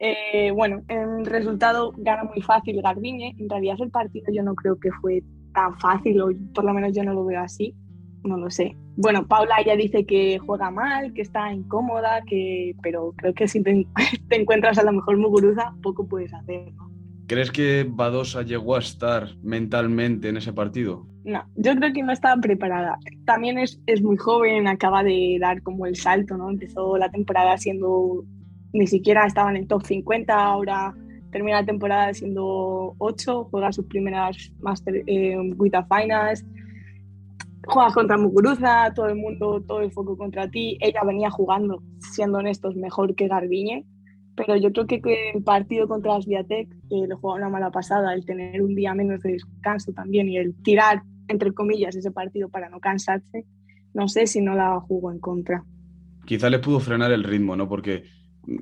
Eh, 0.00 0.50
bueno, 0.50 0.82
en 0.88 1.24
resultado 1.24 1.92
gana 1.96 2.24
muy 2.24 2.42
fácil 2.42 2.82
Garbiñe. 2.82 3.36
En 3.38 3.48
realidad 3.48 3.76
el 3.80 3.90
partido 3.90 4.32
yo 4.32 4.42
no 4.42 4.54
creo 4.54 4.78
que 4.80 4.90
fue 5.00 5.22
tan 5.52 5.78
fácil, 5.78 6.20
o 6.20 6.28
por 6.52 6.64
lo 6.64 6.74
menos 6.74 6.92
yo 6.92 7.04
no 7.04 7.14
lo 7.14 7.24
veo 7.24 7.40
así. 7.40 7.74
No 8.24 8.36
lo 8.38 8.50
sé. 8.50 8.76
Bueno, 8.96 9.26
Paula 9.26 9.56
ya 9.64 9.76
dice 9.76 10.06
que 10.06 10.38
juega 10.38 10.70
mal, 10.70 11.12
que 11.12 11.22
está 11.22 11.52
incómoda, 11.52 12.22
que... 12.26 12.74
pero 12.82 13.12
creo 13.16 13.34
que 13.34 13.46
si 13.48 13.62
te, 13.62 13.86
te 14.28 14.40
encuentras 14.40 14.78
a 14.78 14.84
lo 14.84 14.92
mejor 14.92 15.16
Muguruza, 15.18 15.74
poco 15.82 16.06
puedes 16.06 16.32
hacer. 16.32 16.72
¿Crees 17.26 17.50
que 17.50 17.86
Badosa 17.88 18.42
llegó 18.42 18.76
a 18.76 18.80
estar 18.80 19.36
mentalmente 19.42 20.28
en 20.28 20.36
ese 20.36 20.52
partido? 20.52 21.06
No, 21.24 21.42
yo 21.56 21.74
creo 21.74 21.92
que 21.92 22.02
no 22.02 22.12
estaba 22.12 22.38
preparada. 22.40 22.98
También 23.24 23.58
es, 23.58 23.80
es 23.86 24.02
muy 24.02 24.18
joven, 24.18 24.68
acaba 24.68 25.02
de 25.02 25.38
dar 25.40 25.62
como 25.62 25.86
el 25.86 25.96
salto, 25.96 26.36
¿no? 26.36 26.50
Empezó 26.50 26.98
la 26.98 27.10
temporada 27.10 27.56
siendo, 27.56 28.24
ni 28.74 28.86
siquiera 28.86 29.26
estaba 29.26 29.50
en 29.50 29.56
el 29.56 29.66
top 29.66 29.86
50, 29.86 30.34
ahora 30.34 30.94
termina 31.32 31.60
la 31.60 31.66
temporada 31.66 32.12
siendo 32.12 32.94
8, 32.98 33.48
juega 33.50 33.72
sus 33.72 33.86
primeras 33.86 34.52
Master 34.60 35.02
eh, 35.06 35.36
Wita 35.56 35.84
Finals, 35.84 36.44
juega 37.66 37.92
contra 37.92 38.16
Muguruza, 38.18 38.92
todo 38.94 39.06
el 39.06 39.16
mundo, 39.16 39.62
todo 39.66 39.80
el 39.80 39.92
foco 39.92 40.16
contra 40.16 40.50
ti. 40.50 40.76
Ella 40.80 41.02
venía 41.04 41.30
jugando, 41.30 41.82
siendo 42.12 42.38
honestos, 42.38 42.76
mejor 42.76 43.14
que 43.14 43.28
Garbiñe, 43.28 43.84
pero 44.36 44.56
yo 44.56 44.72
creo 44.72 44.86
que, 44.86 45.00
que 45.00 45.30
el 45.30 45.42
partido 45.42 45.86
contra 45.88 46.16
Asviatec 46.16 46.68
eh, 46.90 47.06
le 47.08 47.14
juega 47.14 47.36
una 47.36 47.48
mala 47.48 47.70
pasada, 47.70 48.14
el 48.14 48.24
tener 48.24 48.62
un 48.62 48.74
día 48.74 48.94
menos 48.94 49.22
de 49.22 49.32
descanso 49.32 49.92
también 49.92 50.28
y 50.28 50.36
el 50.38 50.54
tirar, 50.62 51.02
entre 51.28 51.52
comillas, 51.52 51.94
ese 51.96 52.10
partido 52.10 52.48
para 52.48 52.68
no 52.68 52.80
cansarse, 52.80 53.46
no 53.92 54.08
sé 54.08 54.26
si 54.26 54.40
no 54.40 54.54
la 54.54 54.80
jugó 54.80 55.12
en 55.12 55.20
contra. 55.20 55.64
Quizá 56.26 56.50
le 56.50 56.58
pudo 56.58 56.80
frenar 56.80 57.12
el 57.12 57.22
ritmo, 57.22 57.54
¿no? 57.54 57.68
Porque 57.68 58.04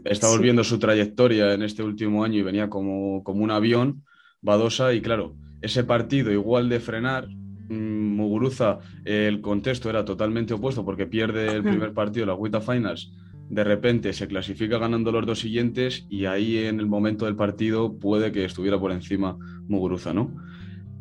estamos 0.05 0.37
Sí. 0.37 0.43
viendo 0.43 0.63
su 0.63 0.79
trayectoria 0.79 1.55
en 1.55 1.63
este 1.63 1.83
último 1.83 2.23
año 2.23 2.39
y 2.39 2.43
venía 2.43 2.69
como, 2.69 3.23
como 3.25 3.43
un 3.43 3.51
avión, 3.51 4.05
Badosa, 4.43 4.93
y 4.93 5.01
claro, 5.01 5.37
ese 5.61 5.85
partido 5.85 6.33
igual 6.33 6.69
de 6.69 6.81
frenar, 6.81 7.29
Muguruza, 7.69 8.79
eh, 9.05 9.27
el 9.29 9.41
contexto 9.41 9.91
era 9.91 10.05
totalmente 10.05 10.55
opuesto 10.55 10.85
porque 10.85 11.07
pierde 11.07 11.57
el 11.57 11.63
primer 11.63 11.93
partido, 11.93 12.27
la 12.27 12.35
Wita 12.35 12.61
Finals, 12.61 13.13
de 13.49 13.65
repente 13.65 14.13
se 14.13 14.27
clasifica 14.29 14.79
ganando 14.79 15.13
los 15.13 15.27
dos 15.27 15.41
siguientes 15.41 16.07
y 16.09 16.25
ahí 16.25 16.59
en 16.59 16.81
el 16.81 16.87
momento 16.87 17.27
del 17.27 17.37
partido 17.37 17.99
puede 17.99 18.33
que 18.33 18.45
estuviera 18.45 18.79
por 18.79 18.93
encima 18.93 19.37
Muguruza, 19.69 20.15
¿no? 20.15 20.35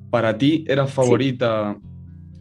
¿Para 0.10 0.38
ti 0.38 0.66
era 0.68 0.88
favorita 0.88 1.78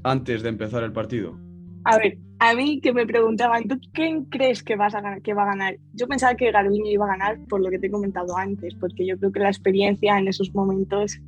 antes 0.03 0.43
de 0.43 0.49
empezar 0.49 0.83
el 0.83 0.93
partido? 0.93 1.39
A 1.85 1.97
ver, 1.97 2.19
a 2.41 2.55
mí 2.55 2.81
que 2.81 2.93
me 2.93 3.07
preguntaban, 3.07 3.69
¿tú 3.69 3.79
quién 3.93 4.25
crees 4.25 4.63
que, 4.63 4.75
vas 4.75 4.95
a 4.95 5.01
ganar, 5.01 5.23
que 5.23 5.35
va 5.35 5.45
a 5.45 5.47
ganar? 5.55 5.77
Yo 5.93 6.09
pensaba 6.09 6.35
que 6.35 6.51
Garbiñe 6.51 6.91
iba 6.91 7.05
a 7.05 7.17
ganar 7.17 7.39
por 7.49 7.61
lo 7.61 7.71
que 7.71 7.79
te 7.79 7.87
he 7.87 7.91
comentado 7.91 8.37
antes, 8.37 8.75
porque 8.75 9.07
yo 9.07 9.19
creo 9.19 9.31
que 9.31 9.41
la 9.41 9.49
experiencia 9.49 10.19
en 10.19 10.27
esos 10.27 10.53
momentos 10.55 11.21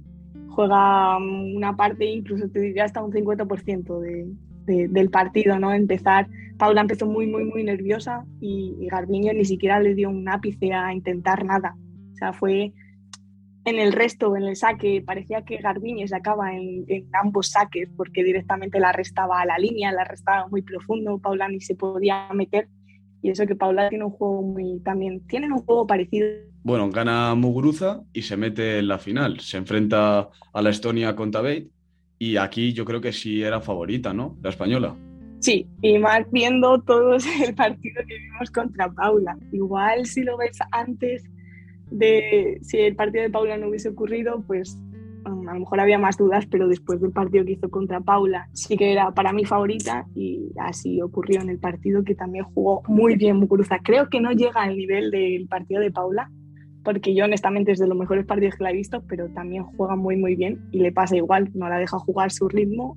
juega 0.54 1.18
mm, 1.18 1.56
una 1.56 1.76
parte, 1.76 2.04
incluso 2.06 2.48
te 2.48 2.60
diría 2.60 2.84
hasta 2.84 3.02
un 3.02 3.12
50% 3.12 4.00
de, 4.00 4.26
de- 4.66 4.88
del 4.88 5.10
partido, 5.10 5.58
¿no? 5.58 5.72
Empezar, 5.72 6.28
Paula 6.58 6.80
empezó 6.82 7.06
muy, 7.06 7.26
muy, 7.26 7.44
muy 7.44 7.64
nerviosa 7.64 8.24
y, 8.40 8.76
y 8.80 8.86
Garbiñe 8.86 9.34
ni 9.34 9.44
siquiera 9.44 9.80
le 9.80 9.94
dio 9.94 10.08
un 10.10 10.28
ápice 10.28 10.72
a 10.72 10.92
intentar 10.94 11.44
nada. 11.44 11.76
O 12.12 12.16
sea, 12.16 12.32
fue 12.32 12.72
en 13.64 13.78
el 13.78 13.92
resto, 13.92 14.36
en 14.36 14.42
el 14.44 14.56
saque, 14.56 15.02
parecía 15.06 15.42
que 15.42 15.56
Garbiñe 15.58 16.06
sacaba 16.08 16.52
en, 16.54 16.84
en 16.88 17.08
ambos 17.12 17.50
saques 17.50 17.88
porque 17.96 18.24
directamente 18.24 18.80
la 18.80 18.92
restaba 18.92 19.40
a 19.40 19.46
la 19.46 19.56
línea, 19.58 19.92
la 19.92 20.04
restaba 20.04 20.48
muy 20.48 20.62
profundo, 20.62 21.18
Paula 21.18 21.48
ni 21.48 21.60
se 21.60 21.74
podía 21.76 22.28
meter. 22.34 22.68
Y 23.22 23.30
eso 23.30 23.46
que 23.46 23.54
Paula 23.54 23.88
tiene 23.88 24.04
un 24.04 24.10
juego 24.10 24.42
muy 24.42 24.80
también, 24.80 25.24
tienen 25.28 25.52
un 25.52 25.60
juego 25.62 25.86
parecido. 25.86 26.26
Bueno, 26.64 26.90
gana 26.90 27.34
Muguruza 27.34 28.02
y 28.12 28.22
se 28.22 28.36
mete 28.36 28.78
en 28.78 28.88
la 28.88 28.98
final. 28.98 29.40
Se 29.40 29.56
enfrenta 29.56 30.28
a 30.52 30.62
la 30.62 30.70
Estonia 30.70 31.16
con 31.16 31.30
Tabate 31.30 31.68
y 32.18 32.36
aquí 32.36 32.72
yo 32.72 32.84
creo 32.84 33.00
que 33.00 33.12
sí 33.12 33.42
era 33.42 33.60
favorita, 33.60 34.12
¿no? 34.12 34.38
La 34.42 34.50
española. 34.50 34.94
Sí, 35.40 35.66
y 35.80 35.98
más 35.98 36.24
viendo 36.30 36.80
todos 36.82 37.24
el 37.44 37.54
partido 37.54 38.02
que 38.06 38.16
vimos 38.16 38.50
contra 38.52 38.92
Paula. 38.92 39.36
Igual 39.50 40.06
si 40.06 40.22
lo 40.22 40.36
ves 40.36 40.56
antes 40.70 41.24
de 41.90 42.58
si 42.62 42.78
el 42.78 42.94
partido 42.94 43.24
de 43.24 43.30
Paula 43.30 43.56
no 43.56 43.68
hubiese 43.68 43.88
ocurrido, 43.88 44.44
pues 44.46 44.78
um, 45.26 45.48
a 45.48 45.54
lo 45.54 45.60
mejor 45.60 45.80
había 45.80 45.98
más 45.98 46.16
dudas, 46.16 46.46
pero 46.46 46.68
después 46.68 47.00
del 47.00 47.10
partido 47.10 47.44
que 47.44 47.52
hizo 47.52 47.70
contra 47.70 48.00
Paula, 48.00 48.48
sí 48.52 48.76
que 48.76 48.92
era 48.92 49.10
para 49.10 49.32
mí 49.32 49.44
favorita 49.44 50.06
y 50.14 50.52
así 50.60 51.02
ocurrió 51.02 51.40
en 51.40 51.48
el 51.48 51.58
partido 51.58 52.04
que 52.04 52.14
también 52.14 52.44
jugó 52.44 52.84
muy 52.86 53.16
bien 53.16 53.38
Muguruza. 53.38 53.80
Creo 53.80 54.08
que 54.08 54.20
no 54.20 54.30
llega 54.30 54.62
al 54.62 54.76
nivel 54.76 55.10
del 55.10 55.48
partido 55.48 55.80
de 55.80 55.90
Paula, 55.90 56.30
porque 56.84 57.14
yo 57.14 57.24
honestamente 57.24 57.72
es 57.72 57.78
de 57.78 57.86
los 57.86 57.96
mejores 57.96 58.26
partidos 58.26 58.56
que 58.56 58.64
la 58.64 58.70
he 58.70 58.74
visto, 58.76 59.02
pero 59.08 59.28
también 59.30 59.62
juega 59.64 59.96
muy 59.96 60.16
muy 60.16 60.34
bien 60.36 60.60
y 60.72 60.78
le 60.80 60.92
pasa 60.92 61.16
igual, 61.16 61.50
no 61.54 61.68
la 61.68 61.78
deja 61.78 61.98
jugar 61.98 62.30
su 62.32 62.48
ritmo 62.48 62.96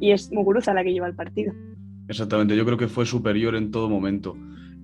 y 0.00 0.10
es 0.12 0.30
Muguruza 0.32 0.72
la 0.74 0.82
que 0.82 0.92
lleva 0.92 1.06
el 1.06 1.14
partido. 1.14 1.52
Exactamente, 2.08 2.56
yo 2.56 2.64
creo 2.64 2.78
que 2.78 2.88
fue 2.88 3.06
superior 3.06 3.54
en 3.54 3.70
todo 3.70 3.88
momento 3.88 4.36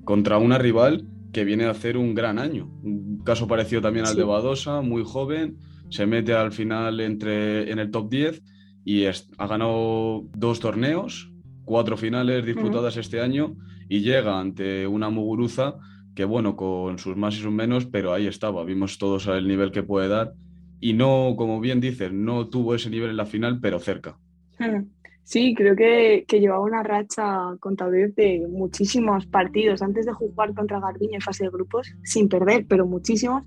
contra 0.04 0.38
una 0.38 0.58
rival 0.58 1.06
que 1.32 1.44
viene 1.44 1.64
a 1.64 1.70
hacer 1.70 1.96
un 1.96 2.14
gran 2.14 2.38
año. 2.38 2.70
Un 2.82 3.18
caso 3.24 3.46
parecido 3.46 3.82
también 3.82 4.06
al 4.06 4.12
Sí. 4.12 4.18
de 4.18 4.24
Badosa, 4.24 4.80
muy 4.80 5.02
joven, 5.04 5.56
se 5.90 6.06
mete 6.06 6.32
al 6.32 6.52
final 6.52 7.00
entre, 7.00 7.70
en 7.70 7.78
el 7.78 7.90
top 7.90 8.08
10 8.10 8.42
y 8.84 9.02
es- 9.04 9.30
ha 9.38 9.46
ganado 9.46 10.24
dos 10.36 10.60
torneos, 10.60 11.30
cuatro 11.64 11.96
finales 11.98 12.46
disputadas 12.46 12.96
este 12.96 13.20
año 13.20 13.56
y 13.90 14.00
llega 14.00 14.38
ante 14.40 14.86
una 14.86 15.10
Muguruza 15.10 15.74
que, 16.18 16.24
bueno, 16.24 16.56
con 16.56 16.98
sus 16.98 17.16
más 17.16 17.36
y 17.36 17.38
sus 17.38 17.52
menos, 17.52 17.86
pero 17.86 18.12
ahí 18.12 18.26
estaba, 18.26 18.64
vimos 18.64 18.98
todos 18.98 19.28
el 19.28 19.46
nivel 19.46 19.70
que 19.70 19.84
puede 19.84 20.08
dar 20.08 20.32
y 20.80 20.92
no, 20.92 21.36
como 21.36 21.60
bien 21.60 21.80
dices, 21.80 22.12
no 22.12 22.48
tuvo 22.48 22.74
ese 22.74 22.90
nivel 22.90 23.10
en 23.10 23.16
la 23.16 23.24
final, 23.24 23.60
pero 23.60 23.78
cerca. 23.78 24.18
Hmm. 24.58 24.86
Sí, 25.22 25.54
creo 25.54 25.76
que, 25.76 26.24
que 26.26 26.40
llevaba 26.40 26.64
una 26.64 26.82
racha 26.82 27.56
Bev 27.62 28.16
de 28.16 28.44
muchísimos 28.50 29.26
partidos 29.26 29.80
antes 29.80 30.06
de 30.06 30.12
jugar 30.12 30.54
contra 30.54 30.80
Garbiñe 30.80 31.14
en 31.14 31.20
fase 31.20 31.44
de 31.44 31.50
grupos, 31.50 31.94
sin 32.02 32.28
perder, 32.28 32.66
pero 32.68 32.84
muchísimos. 32.84 33.44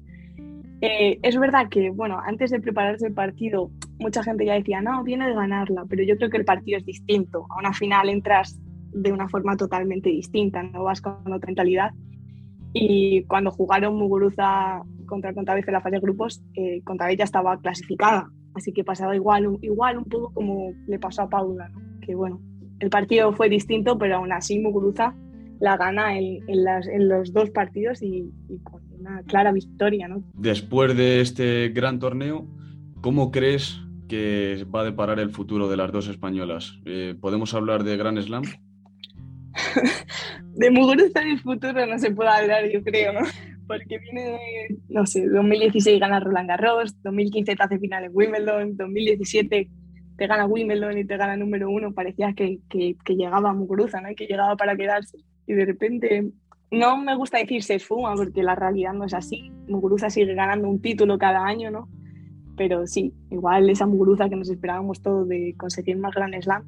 Eh, 0.80 1.20
es 1.22 1.38
verdad 1.38 1.68
que, 1.68 1.90
bueno, 1.90 2.22
antes 2.26 2.52
de 2.52 2.62
prepararse 2.62 3.08
el 3.08 3.14
partido, 3.14 3.70
mucha 4.00 4.24
gente 4.24 4.46
ya 4.46 4.54
decía, 4.54 4.80
no, 4.80 5.04
viene 5.04 5.28
de 5.28 5.34
ganarla, 5.34 5.84
pero 5.90 6.04
yo 6.04 6.16
creo 6.16 6.30
que 6.30 6.38
el 6.38 6.46
partido 6.46 6.78
es 6.78 6.86
distinto. 6.86 7.48
A 7.50 7.60
una 7.60 7.74
final 7.74 8.08
entras 8.08 8.58
de 8.94 9.12
una 9.12 9.28
forma 9.28 9.58
totalmente 9.58 10.08
distinta, 10.08 10.64
no 10.64 10.86
vas 10.86 11.02
con 11.02 11.34
otra 11.34 11.48
mentalidad. 11.48 11.92
Y 12.74 13.24
cuando 13.24 13.52
jugaron 13.52 13.96
Muguruza 13.96 14.82
contra 15.06 15.34
Contavez 15.34 15.68
en 15.68 15.74
la 15.74 15.82
fase 15.82 15.96
de 15.96 16.02
grupos, 16.02 16.42
eh, 16.56 16.82
Contavez 16.84 17.18
ya 17.18 17.26
estaba 17.26 17.60
clasificada. 17.60 18.30
Así 18.54 18.72
que 18.74 18.84
pasaba 18.84 19.16
igual, 19.16 19.58
igual 19.62 19.98
un 19.98 20.06
poco 20.06 20.34
como 20.34 20.72
le 20.88 21.00
pasó 21.00 21.24
a 21.24 21.30
Paula, 21.30 21.70
que 22.02 22.16
bueno, 22.16 22.42
el 22.80 22.90
partido 22.90 23.32
fue 23.34 23.50
distinto, 23.50 23.98
pero 23.98 24.18
aún 24.18 24.32
así 24.32 24.60
Muguruza 24.60 25.14
la 25.60 25.78
gana 25.78 26.18
en, 26.18 26.40
en 26.48 26.64
las- 26.64 26.88
en 26.88 27.08
los 27.08 27.32
dos 27.34 27.50
partidos 27.52 28.02
y, 28.02 28.32
con 28.64 28.82
una 29.00 29.22
clara 29.24 29.52
victoria. 29.52 30.08
¿no? 30.08 30.24
Después 30.34 30.96
de 30.98 31.22
este 31.22 31.70
gran 31.70 32.00
torneo, 32.00 32.48
¿cómo 33.02 33.32
crees 33.32 33.80
que 34.08 34.66
va 34.74 34.82
a 34.82 34.86
deparar 34.86 35.20
el 35.20 35.30
futuro 35.30 35.70
de 35.70 35.78
las 35.78 35.92
dos 35.92 36.08
españolas? 36.08 36.80
Eh, 36.86 37.16
¿Podemos 37.20 37.54
hablar 37.54 37.84
de 37.84 37.96
Grand 37.98 38.20
Slam? 38.20 38.44
De 40.54 40.72
Muguruza 40.72 41.22
en 41.22 41.30
el 41.30 41.40
futuro 41.40 41.86
no 41.86 42.00
se 42.00 42.12
puede 42.12 42.30
hablar, 42.30 42.70
yo 42.70 42.84
creo, 42.84 43.14
¿no? 43.14 43.22
Porque 43.68 44.00
viene 44.00 44.32
de, 44.32 44.78
no 44.90 45.06
sé, 45.06 45.28
2016 45.28 46.00
gana 46.00 46.20
Roland 46.20 46.50
Garros, 46.50 47.02
2015 47.04 47.56
te 47.56 47.64
hace 47.64 47.80
final 47.80 48.06
en 48.06 48.12
Wimbledon, 48.14 48.76
2017 48.76 49.70
te 50.18 50.28
gana 50.28 50.46
Wimbledon 50.46 50.98
y 50.98 51.06
te 51.06 51.18
gana 51.18 51.36
número 51.36 51.70
uno, 51.70 51.94
parecía 51.94 52.34
que, 52.34 52.60
que, 52.70 52.96
que 53.04 53.16
llegaba 53.16 53.54
Muguruza, 53.54 54.02
¿no? 54.02 54.10
Que 54.16 54.28
llegaba 54.28 54.56
para 54.56 54.76
quedarse. 54.76 55.18
Y 55.48 55.54
de 55.54 55.66
repente, 55.66 56.32
no 56.70 56.98
me 56.98 57.16
gusta 57.16 57.40
decir 57.40 57.64
se 57.64 57.76
esfuma, 57.76 58.14
porque 58.16 58.44
la 58.44 58.56
realidad 58.56 58.94
no 58.94 59.06
es 59.06 59.14
así. 59.14 59.52
Muguruza 59.68 60.10
sigue 60.10 60.34
ganando 60.36 60.70
un 60.70 60.82
título 60.82 61.18
cada 61.18 61.44
año, 61.46 61.72
¿no? 61.72 61.90
Pero 62.56 62.86
sí, 62.88 63.14
igual 63.30 63.70
esa 63.70 63.88
Muguruza 63.88 64.30
que 64.30 64.36
nos 64.36 64.50
esperábamos 64.50 65.02
todos 65.02 65.28
de 65.28 65.56
conseguir 65.58 65.98
más 65.98 66.14
Grand 66.14 66.40
Slam. 66.42 66.64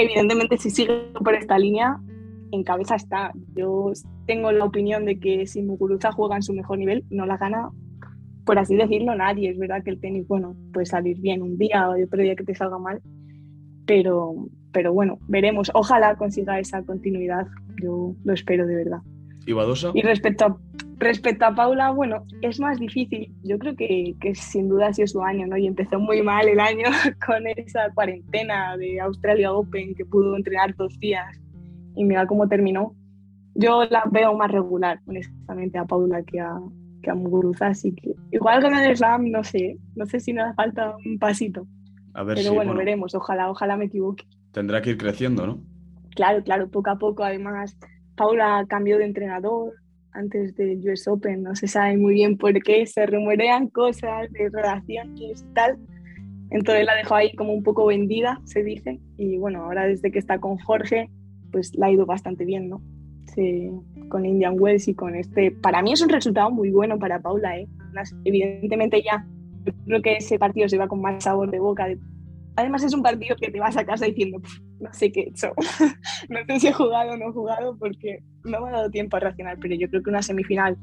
Evidentemente, 0.00 0.56
si 0.56 0.70
sigue 0.70 1.12
por 1.22 1.34
esta 1.34 1.58
línea, 1.58 1.98
en 2.52 2.64
cabeza 2.64 2.96
está. 2.96 3.32
Yo 3.54 3.92
tengo 4.26 4.52
la 4.52 4.64
opinión 4.64 5.04
de 5.04 5.18
que 5.18 5.46
si 5.46 5.62
Muguruza 5.62 6.12
juega 6.12 6.36
en 6.36 6.42
su 6.42 6.52
mejor 6.52 6.78
nivel, 6.78 7.04
no 7.10 7.26
la 7.26 7.36
gana, 7.36 7.70
por 8.44 8.58
así 8.58 8.76
decirlo, 8.76 9.14
nadie. 9.14 9.50
Es 9.50 9.58
verdad 9.58 9.82
que 9.84 9.90
el 9.90 10.00
tenis, 10.00 10.26
bueno, 10.26 10.56
puede 10.72 10.86
salir 10.86 11.20
bien 11.20 11.42
un 11.42 11.58
día 11.58 11.88
o 11.88 12.02
otro 12.02 12.22
día 12.22 12.34
que 12.34 12.44
te 12.44 12.54
salga 12.54 12.78
mal, 12.78 13.00
pero, 13.86 14.34
pero 14.72 14.92
bueno, 14.92 15.18
veremos. 15.28 15.70
Ojalá 15.74 16.16
consiga 16.16 16.58
esa 16.58 16.82
continuidad. 16.82 17.46
Yo 17.82 18.14
lo 18.24 18.32
espero 18.32 18.66
de 18.66 18.76
verdad. 18.76 19.00
¿Y 19.46 19.52
Badosa? 19.52 19.90
Y 19.94 20.02
respecto 20.02 20.44
a, 20.44 20.56
respecto 21.00 21.46
a 21.46 21.54
Paula, 21.54 21.90
bueno, 21.90 22.24
es 22.42 22.60
más 22.60 22.78
difícil. 22.78 23.34
Yo 23.42 23.58
creo 23.58 23.74
que, 23.74 24.14
que 24.20 24.34
sin 24.34 24.68
duda 24.68 24.88
ha 24.88 24.92
sido 24.92 25.08
su 25.08 25.22
año, 25.22 25.46
¿no? 25.46 25.56
Y 25.56 25.66
empezó 25.66 25.98
muy 25.98 26.22
mal 26.22 26.46
el 26.46 26.60
año 26.60 26.84
con 27.26 27.46
esa 27.46 27.90
cuarentena 27.94 28.76
de 28.76 29.00
Australia 29.00 29.52
Open 29.52 29.94
que 29.94 30.04
pudo 30.04 30.36
entrenar 30.36 30.76
dos 30.76 30.98
días 31.00 31.40
y 31.96 32.04
mira 32.04 32.26
cómo 32.26 32.48
terminó. 32.48 32.94
Yo 33.54 33.84
la 33.86 34.04
veo 34.10 34.36
más 34.36 34.50
regular, 34.52 35.00
honestamente, 35.06 35.78
a 35.78 35.84
Paula 35.84 36.22
que 36.22 36.38
a, 36.38 36.54
que 37.02 37.10
a 37.10 37.14
Muguruza, 37.14 37.68
así 37.68 37.92
que 37.94 38.14
igual 38.30 38.62
con 38.62 38.74
el 38.74 38.96
slam, 38.96 39.30
no 39.30 39.42
sé, 39.42 39.76
no 39.96 40.06
sé 40.06 40.20
si 40.20 40.32
nos 40.32 40.54
falta 40.54 40.94
un 41.04 41.18
pasito. 41.18 41.66
A 42.14 42.22
ver 42.22 42.36
Pero 42.36 42.50
si, 42.50 42.54
bueno, 42.54 42.70
bueno, 42.70 42.78
veremos, 42.78 43.14
ojalá, 43.14 43.50
ojalá 43.50 43.76
me 43.76 43.86
equivoque. 43.86 44.24
tendrá 44.52 44.82
que 44.82 44.90
ir 44.90 44.98
creciendo, 44.98 45.46
¿no? 45.46 45.60
Claro, 46.14 46.42
claro, 46.42 46.68
poco 46.68 46.90
a 46.90 46.98
poco. 46.98 47.24
Además, 47.24 47.76
Paula 48.16 48.64
cambió 48.68 48.98
de 48.98 49.04
entrenador 49.04 49.74
antes 50.12 50.56
del 50.56 50.78
US 50.88 51.08
Open, 51.08 51.42
no 51.42 51.54
se 51.54 51.68
sabe 51.68 51.96
muy 51.96 52.14
bien 52.14 52.36
por 52.36 52.52
qué, 52.62 52.86
se 52.86 53.06
rumorean 53.06 53.68
cosas 53.68 54.30
de 54.32 54.48
relaciones 54.48 55.42
y 55.42 55.54
tal. 55.54 55.78
Entonces 56.50 56.84
la 56.84 56.96
dejó 56.96 57.14
ahí 57.14 57.32
como 57.34 57.52
un 57.52 57.62
poco 57.62 57.86
vendida, 57.86 58.40
se 58.44 58.64
dice. 58.64 59.00
Y 59.16 59.38
bueno, 59.38 59.64
ahora 59.64 59.86
desde 59.86 60.10
que 60.10 60.18
está 60.18 60.38
con 60.40 60.58
Jorge, 60.58 61.08
pues 61.52 61.74
la 61.76 61.86
ha 61.86 61.90
ido 61.90 62.06
bastante 62.06 62.44
bien, 62.44 62.68
¿no? 62.68 62.82
Sí, 63.34 63.70
con 64.08 64.26
Indian 64.26 64.56
Wells 64.58 64.88
y 64.88 64.94
con 64.94 65.14
este. 65.14 65.52
Para 65.52 65.82
mí 65.82 65.92
es 65.92 66.02
un 66.02 66.08
resultado 66.08 66.50
muy 66.50 66.70
bueno 66.70 66.98
para 66.98 67.20
Paula, 67.20 67.56
¿eh? 67.58 67.68
Evidentemente 68.24 69.02
ya, 69.02 69.24
creo 69.86 70.02
que 70.02 70.16
ese 70.16 70.38
partido 70.38 70.68
se 70.68 70.78
va 70.78 70.88
con 70.88 71.00
más 71.00 71.22
sabor 71.22 71.50
de 71.50 71.60
boca. 71.60 71.86
de- 71.86 71.98
Además 72.56 72.82
es 72.82 72.94
un 72.94 73.02
partido 73.02 73.36
que 73.36 73.50
te 73.50 73.60
vas 73.60 73.76
a 73.76 73.84
casa 73.84 74.06
diciendo, 74.06 74.40
"Pf, 74.40 74.60
no 74.80 74.92
sé 74.92 75.12
qué 75.12 75.20
he 75.20 75.28
hecho, 75.28 75.52
no 76.28 76.38
sé 76.46 76.60
si 76.60 76.66
he 76.68 76.72
jugado 76.72 77.12
o 77.12 77.16
no 77.16 77.28
he 77.28 77.32
jugado 77.32 77.76
porque 77.78 78.22
no 78.44 78.60
me 78.60 78.68
ha 78.68 78.72
dado 78.72 78.90
tiempo 78.90 79.16
a 79.16 79.20
reaccionar, 79.20 79.58
pero 79.60 79.74
yo 79.74 79.88
creo 79.88 80.02
que 80.02 80.10
una 80.10 80.22
semifinal 80.22 80.76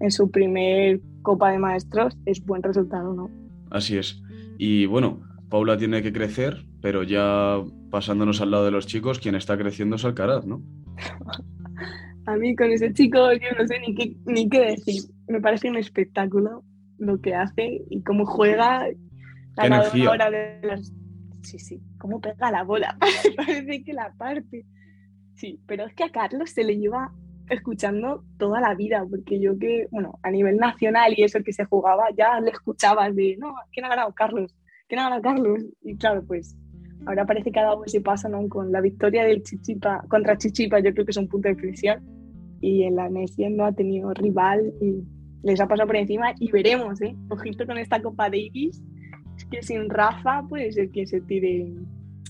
en 0.00 0.10
su 0.10 0.30
primer 0.30 1.00
Copa 1.22 1.50
de 1.50 1.58
Maestros 1.58 2.16
es 2.26 2.44
buen 2.44 2.62
resultado, 2.62 3.14
¿no? 3.14 3.30
Así 3.70 3.96
es. 3.96 4.22
Y 4.58 4.86
bueno, 4.86 5.22
Paula 5.48 5.76
tiene 5.76 6.02
que 6.02 6.12
crecer, 6.12 6.64
pero 6.80 7.02
ya 7.02 7.62
pasándonos 7.90 8.40
al 8.40 8.50
lado 8.50 8.64
de 8.64 8.70
los 8.70 8.86
chicos, 8.86 9.18
quien 9.18 9.34
está 9.34 9.56
creciendo 9.56 9.96
es 9.96 10.04
Alcaraz, 10.04 10.46
¿no? 10.46 10.62
A 12.26 12.36
mí 12.36 12.56
con 12.56 12.70
ese 12.70 12.92
chico 12.92 13.32
yo 13.32 13.48
no 13.58 13.66
sé 13.66 13.80
ni 13.80 13.94
qué, 13.94 14.16
ni 14.24 14.48
qué 14.48 14.60
decir. 14.60 15.02
Me 15.28 15.40
parece 15.40 15.68
un 15.68 15.76
espectáculo 15.76 16.64
lo 16.98 17.20
que 17.20 17.34
hace 17.34 17.82
y 17.90 18.02
cómo 18.02 18.24
juega. 18.24 18.86
Qué 19.60 19.66
energía. 19.66 20.10
De 20.12 20.66
las... 20.66 20.92
Sí, 21.44 21.58
sí, 21.58 21.80
cómo 21.98 22.20
pega 22.20 22.50
la 22.50 22.64
bola. 22.64 22.96
Parece 23.36 23.84
que 23.84 23.92
la 23.92 24.12
parte. 24.14 24.64
Sí, 25.34 25.60
pero 25.66 25.84
es 25.84 25.94
que 25.94 26.04
a 26.04 26.10
Carlos 26.10 26.50
se 26.50 26.64
le 26.64 26.78
lleva 26.78 27.12
escuchando 27.50 28.24
toda 28.38 28.60
la 28.60 28.74
vida, 28.74 29.04
porque 29.08 29.38
yo 29.38 29.58
que, 29.58 29.86
bueno, 29.90 30.18
a 30.22 30.30
nivel 30.30 30.56
nacional 30.56 31.12
y 31.16 31.22
eso 31.22 31.42
que 31.44 31.52
se 31.52 31.64
jugaba, 31.64 32.04
ya 32.16 32.40
le 32.40 32.50
escuchabas 32.50 33.14
de, 33.14 33.36
no, 33.38 33.54
¿quién 33.72 33.84
ha 33.84 33.90
ganado 33.90 34.12
Carlos? 34.14 34.56
¿Quién 34.88 35.00
ha 35.00 35.04
ganado 35.04 35.22
Carlos? 35.22 35.62
Y 35.82 35.96
claro, 35.96 36.24
pues 36.26 36.56
ahora 37.06 37.26
parece 37.26 37.52
que 37.52 37.60
ha 37.60 37.64
dado 37.64 37.84
ese 37.84 38.00
paso, 38.00 38.28
¿no? 38.28 38.48
Con 38.48 38.72
la 38.72 38.80
victoria 38.80 39.24
del 39.24 39.42
Chichipa 39.42 40.02
contra 40.08 40.38
Chichipa, 40.38 40.80
yo 40.80 40.92
creo 40.92 41.04
que 41.04 41.10
es 41.10 41.16
un 41.16 41.28
punto 41.28 41.48
de 41.48 41.54
inflexión. 41.54 42.02
Y 42.60 42.84
en 42.84 42.96
la 42.96 43.10
Nesien 43.10 43.56
no 43.56 43.66
ha 43.66 43.72
tenido 43.72 44.14
rival 44.14 44.72
y 44.80 45.04
les 45.42 45.60
ha 45.60 45.68
pasado 45.68 45.86
por 45.86 45.96
encima. 45.96 46.32
Y 46.38 46.50
veremos, 46.50 47.00
¿eh? 47.02 47.14
Ojito 47.28 47.66
con 47.66 47.76
esta 47.76 48.00
Copa 48.00 48.24
Davis. 48.24 48.82
Es 49.44 49.50
que 49.50 49.62
sin 49.62 49.88
Rafa 49.90 50.42
puede 50.48 50.72
ser 50.72 50.90
que 50.90 51.06
se 51.06 51.20
tire 51.20 51.66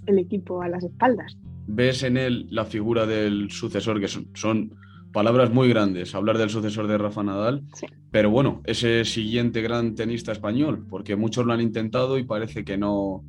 el 0.07 0.19
equipo 0.19 0.62
a 0.62 0.69
las 0.69 0.85
espaldas. 0.85 1.37
¿Ves 1.67 2.03
en 2.03 2.17
él 2.17 2.47
la 2.51 2.65
figura 2.65 3.07
del 3.07 3.51
sucesor? 3.51 4.01
Que 4.01 4.09
son, 4.09 4.29
son 4.35 4.75
palabras 5.12 5.51
muy 5.51 5.69
grandes, 5.69 6.15
hablar 6.15 6.39
del 6.39 6.51
sucesor 6.51 6.87
de 6.87 6.99
Rafa 6.99 7.23
Nadal. 7.23 7.62
Sí. 7.75 7.87
Pero 8.11 8.31
bueno, 8.31 8.61
ese 8.65 9.05
siguiente 9.05 9.62
gran 9.62 9.95
tenista 9.95 10.33
español, 10.33 10.87
porque 10.91 11.17
muchos 11.17 11.47
lo 11.47 11.53
han 11.53 11.61
intentado 11.61 12.19
y 12.19 12.25
parece 12.25 12.65
que 12.65 12.77
no, 12.77 13.25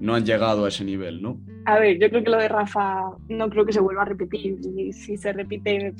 no 0.00 0.14
han 0.14 0.24
llegado 0.24 0.64
a 0.64 0.68
ese 0.68 0.84
nivel, 0.84 1.22
¿no? 1.22 1.40
A 1.64 1.78
ver, 1.78 1.98
yo 1.98 2.08
creo 2.10 2.24
que 2.24 2.30
lo 2.30 2.38
de 2.38 2.48
Rafa 2.48 3.04
no 3.28 3.48
creo 3.50 3.64
que 3.64 3.72
se 3.72 3.80
vuelva 3.80 4.02
a 4.02 4.06
repetir. 4.06 4.58
Y 4.76 4.92
si 4.92 5.16
se 5.16 5.32
repite, 5.32 5.94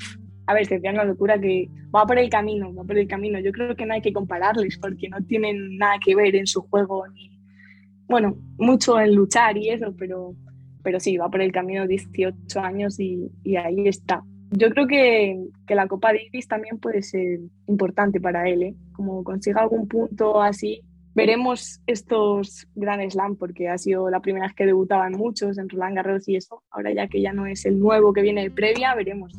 a 0.49 0.53
ver, 0.55 0.65
sería 0.65 0.89
una 0.89 1.03
locura 1.03 1.39
que 1.39 1.69
va 1.95 2.07
por 2.07 2.17
el 2.17 2.27
camino, 2.27 2.73
va 2.73 2.83
por 2.83 2.97
el 2.97 3.07
camino. 3.07 3.39
Yo 3.39 3.51
creo 3.51 3.75
que 3.75 3.85
no 3.85 3.93
hay 3.93 4.01
que 4.01 4.11
compararles 4.11 4.79
porque 4.79 5.07
no 5.07 5.23
tienen 5.23 5.77
nada 5.77 5.99
que 6.03 6.15
ver 6.15 6.35
en 6.35 6.47
su 6.47 6.63
juego 6.63 7.07
ni, 7.09 7.29
bueno, 8.07 8.35
mucho 8.57 8.99
en 8.99 9.13
luchar 9.13 9.55
y 9.59 9.69
eso, 9.69 9.93
pero, 9.95 10.33
pero 10.81 10.99
sí, 10.99 11.17
va 11.17 11.29
por 11.29 11.43
el 11.43 11.51
camino 11.51 11.85
18 11.85 12.59
años 12.61 12.99
y, 12.99 13.29
y 13.43 13.57
ahí 13.57 13.87
está. 13.87 14.23
Yo 14.49 14.71
creo 14.71 14.87
que, 14.87 15.39
que 15.67 15.75
la 15.75 15.87
Copa 15.87 16.13
Davis 16.13 16.47
también 16.47 16.79
puede 16.79 17.03
ser 17.03 17.41
importante 17.67 18.19
para 18.19 18.49
él, 18.49 18.63
¿eh? 18.63 18.75
Como 18.93 19.23
consiga 19.23 19.61
algún 19.61 19.87
punto 19.87 20.41
así, 20.41 20.81
veremos 21.13 21.79
estos 21.85 22.65
Grand 22.73 23.07
Slam 23.07 23.35
porque 23.35 23.69
ha 23.69 23.77
sido 23.77 24.09
la 24.09 24.19
primera 24.19 24.47
vez 24.47 24.55
que 24.55 24.65
debutaban 24.65 25.11
muchos 25.11 25.59
en 25.59 25.69
Roland 25.69 25.95
Garros 25.95 26.27
y 26.27 26.37
eso. 26.37 26.63
Ahora 26.71 26.91
ya 26.91 27.07
que 27.07 27.21
ya 27.21 27.33
no 27.33 27.45
es 27.45 27.67
el 27.67 27.79
nuevo 27.79 28.13
que 28.13 28.23
viene 28.23 28.41
de 28.41 28.49
previa, 28.49 28.95
veremos. 28.95 29.31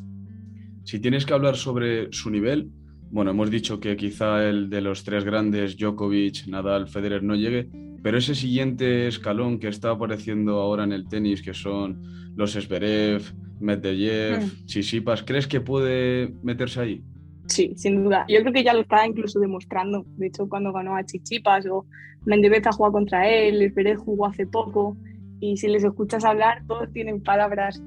Si 0.85 0.99
tienes 1.01 1.26
que 1.26 1.35
hablar 1.35 1.57
sobre 1.57 2.12
su 2.12 2.31
nivel, 2.31 2.70
bueno, 3.11 3.33
hemos 3.33 3.51
dicho 3.51 3.81
que 3.81 3.97
quizá 3.97 4.49
el 4.49 4.70
de 4.70 4.81
los 4.81 5.03
tres 5.05 5.24
grandes, 5.24 5.76
Djokovic, 5.76 6.47
Nadal, 6.47 6.89
Federer, 6.89 7.22
no 7.22 7.35
llegue, 7.35 7.68
pero 8.03 8.18
ese 8.18 8.35
siguiente 8.35 9.09
escalón 9.09 9.59
que 9.59 9.68
está 9.68 9.91
apareciendo 9.91 10.61
ahora 10.61 10.85
en 10.85 10.93
el 10.93 11.09
tenis, 11.09 11.43
que 11.43 11.53
son 11.53 12.03
los 12.37 12.53
Zverev, 12.53 13.22
Medvedev, 13.61 14.41
Mm. 14.41 14.66
Tsitsipas, 14.66 15.22
¿crees 15.22 15.47
que 15.47 15.61
puede 15.61 16.33
meterse 16.43 16.81
ahí? 16.81 17.03
Sí, 17.47 17.72
sin 17.76 18.05
duda. 18.05 18.24
Yo 18.28 18.41
creo 18.41 18.53
que 18.53 18.62
ya 18.64 18.72
lo 18.72 18.81
está 18.81 19.07
incluso 19.07 19.41
demostrando. 19.41 20.05
De 20.16 20.28
hecho, 20.28 20.49
cuando 20.49 20.72
ganó 20.72 20.97
a 20.97 21.05
Chichipas 21.05 21.66
o 21.66 21.85
Mendebez 22.24 22.66
ha 22.66 22.72
jugado 22.72 22.93
contra 22.93 23.28
él, 23.28 23.72
Pérez 23.74 23.99
jugó 23.99 24.26
hace 24.26 24.47
poco. 24.47 24.97
Y 25.41 25.57
si 25.57 25.66
les 25.68 25.83
escuchas 25.83 26.24
hablar, 26.24 26.62
todos 26.68 26.93
tienen 26.93 27.20
palabras 27.22 27.83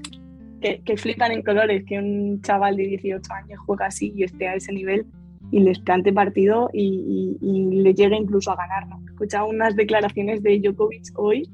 que, 0.63 0.81
que 0.83 0.97
flipan 0.97 1.31
en 1.31 1.43
colores. 1.43 1.83
Que 1.85 1.99
un 1.99 2.41
chaval 2.41 2.77
de 2.77 2.87
18 2.87 3.33
años 3.33 3.59
juega 3.65 3.87
así 3.87 4.13
y 4.15 4.23
esté 4.23 4.47
a 4.47 4.55
ese 4.55 4.71
nivel 4.71 5.05
y 5.51 5.59
les 5.59 5.79
plante 5.79 6.11
partido 6.11 6.69
y, 6.73 7.37
le 7.83 7.93
llegue 7.93 8.15
incluso 8.15 8.51
a 8.51 8.55
ganar. 8.55 8.87
¿no? 8.87 8.99
He 9.05 9.11
escuchado 9.11 9.47
unas 9.47 9.75
declaraciones 9.75 10.41
de 10.41 10.59
Djokovic 10.59 11.03
hoy 11.15 11.47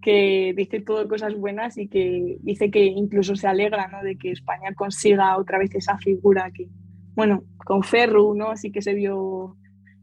que 0.00 0.54
dice 0.56 0.80
todo 0.80 1.08
cosas 1.08 1.34
buenas 1.34 1.76
y 1.76 1.88
que 1.88 2.38
dice 2.42 2.70
que 2.70 2.84
incluso 2.84 3.34
se 3.34 3.48
alegra 3.48 3.88
¿no? 3.88 4.02
de 4.04 4.16
que 4.16 4.30
España 4.30 4.72
consiga 4.76 5.36
otra 5.38 5.58
vez 5.58 5.74
esa 5.74 5.98
figura 5.98 6.52
que, 6.52 6.68
bueno, 7.16 7.42
con 7.64 7.82
Ferru, 7.82 8.34
¿no? 8.34 8.56
Sí 8.56 8.70
que 8.70 8.82
se 8.82 8.94
vio 8.94 9.56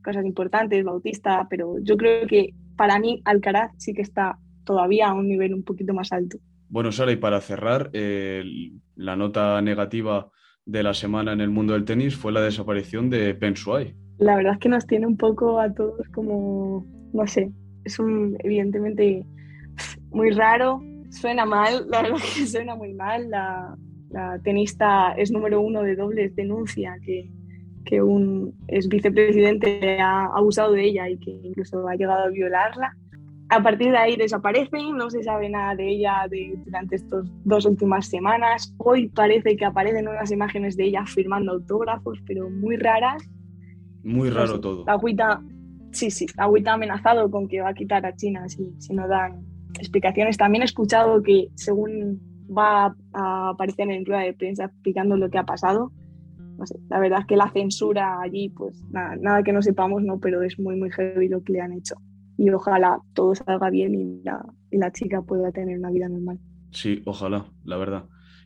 cosas 0.03 0.25
importantes, 0.25 0.83
Bautista, 0.83 1.47
pero 1.49 1.75
yo 1.81 1.95
creo 1.95 2.27
que 2.27 2.53
para 2.75 2.99
mí 2.99 3.21
Alcaraz 3.23 3.71
sí 3.77 3.93
que 3.93 4.01
está 4.01 4.37
todavía 4.65 5.07
a 5.07 5.13
un 5.13 5.29
nivel 5.29 5.53
un 5.53 5.63
poquito 5.63 5.93
más 5.93 6.11
alto. 6.11 6.39
Bueno, 6.73 6.91
Sara, 6.91 7.11
y 7.11 7.17
para 7.17 7.39
cerrar, 7.39 7.91
eh, 7.93 8.43
la 8.95 9.15
nota 9.15 9.61
negativa 9.61 10.31
de 10.65 10.81
la 10.81 10.95
semana 10.95 11.31
en 11.31 11.39
el 11.39 11.51
mundo 11.51 11.73
del 11.73 11.85
tenis 11.85 12.15
fue 12.15 12.31
la 12.31 12.41
desaparición 12.41 13.11
de 13.11 13.35
Peng 13.35 13.53
Shuai. 13.53 13.93
La 14.17 14.37
verdad 14.37 14.53
es 14.53 14.59
que 14.59 14.69
nos 14.69 14.87
tiene 14.87 15.05
un 15.05 15.15
poco 15.15 15.59
a 15.59 15.71
todos 15.71 16.07
como, 16.15 16.83
no 17.13 17.27
sé, 17.27 17.51
es 17.83 17.99
un, 17.99 18.35
evidentemente 18.39 19.23
muy 20.09 20.31
raro, 20.31 20.81
suena 21.11 21.45
mal, 21.45 21.85
la 21.91 22.01
verdad 22.01 22.17
es 22.17 22.33
que 22.39 22.47
suena 22.47 22.75
muy 22.75 22.95
mal, 22.95 23.29
la, 23.29 23.77
la 24.09 24.39
tenista 24.39 25.11
es 25.11 25.31
número 25.31 25.61
uno 25.61 25.83
de 25.83 25.95
dobles, 25.95 26.35
denuncia 26.35 26.95
que, 27.05 27.29
que 27.85 28.01
un 28.01 28.51
ex 28.67 28.87
vicepresidente 28.87 29.99
ha 30.01 30.25
abusado 30.25 30.71
de 30.71 30.85
ella 30.85 31.07
y 31.07 31.19
que 31.19 31.39
incluso 31.43 31.87
ha 31.87 31.93
llegado 31.93 32.23
a 32.23 32.29
violarla. 32.29 32.97
A 33.53 33.61
partir 33.61 33.91
de 33.91 33.97
ahí 33.97 34.15
desaparece, 34.15 34.79
no 34.95 35.11
se 35.11 35.21
sabe 35.21 35.47
nada 35.47 35.75
de 35.75 35.87
ella 35.87 36.25
de, 36.27 36.55
durante 36.65 36.95
estas 36.95 37.29
dos 37.45 37.65
últimas 37.65 38.07
semanas. 38.07 38.73
Hoy 38.79 39.09
parece 39.09 39.55
que 39.55 39.63
aparecen 39.63 40.07
unas 40.07 40.31
imágenes 40.31 40.75
de 40.75 40.85
ella 40.85 41.05
firmando 41.05 41.51
autógrafos, 41.51 42.17
pero 42.25 42.49
muy 42.49 42.77
raras. 42.77 43.21
Muy 44.03 44.29
No 44.29 44.35
raro 44.35 44.55
sé, 44.55 44.59
todo. 44.59 44.89
Agüita, 44.89 45.39
sí, 45.91 46.09
sí, 46.09 46.25
Agüita 46.37 46.71
ha 46.71 46.73
amenazado 46.73 47.29
con 47.29 47.47
que 47.47 47.61
va 47.61 47.69
a 47.69 47.73
quitar 47.75 48.03
a 48.07 48.15
China 48.15 48.49
si, 48.49 48.73
si 48.79 48.91
no 48.91 49.07
dan 49.07 49.45
explicaciones. 49.77 50.35
También 50.35 50.63
he 50.63 50.65
escuchado 50.65 51.21
que 51.21 51.49
según 51.53 52.19
va 52.49 52.95
a 53.13 53.49
aparecer 53.49 53.87
en 53.91 54.03
rueda 54.03 54.21
de 54.21 54.33
prensa 54.33 54.65
explicando 54.65 55.15
lo 55.15 55.29
que 55.29 55.37
ha 55.37 55.45
pasado. 55.45 55.91
No 56.57 56.65
sé, 56.65 56.79
la 56.89 56.97
verdad 56.97 57.19
es 57.19 57.27
que 57.27 57.37
la 57.37 57.51
censura 57.51 58.19
allí, 58.19 58.49
pues 58.49 58.83
nada, 58.89 59.15
nada 59.15 59.43
que 59.43 59.53
no 59.53 59.61
sepamos, 59.61 60.01
¿no? 60.01 60.19
Pero 60.19 60.41
es 60.41 60.57
muy, 60.57 60.75
muy 60.75 60.89
heavy 60.89 61.27
lo 61.27 61.43
que 61.43 61.53
le 61.53 61.61
han 61.61 61.73
hecho. 61.73 61.97
Y 62.37 62.49
ojalá 62.49 62.99
todo 63.13 63.35
salga 63.35 63.69
bien 63.69 63.93
y 63.95 64.23
la, 64.23 64.43
y 64.71 64.77
la 64.77 64.91
chica 64.91 65.21
pueda 65.21 65.51
tener 65.51 65.77
una 65.77 65.91
vida 65.91 66.09
normal. 66.09 66.39
Sí, 66.71 67.01
ojalá, 67.05 67.45
la 67.63 67.77
verdad. 67.77 68.05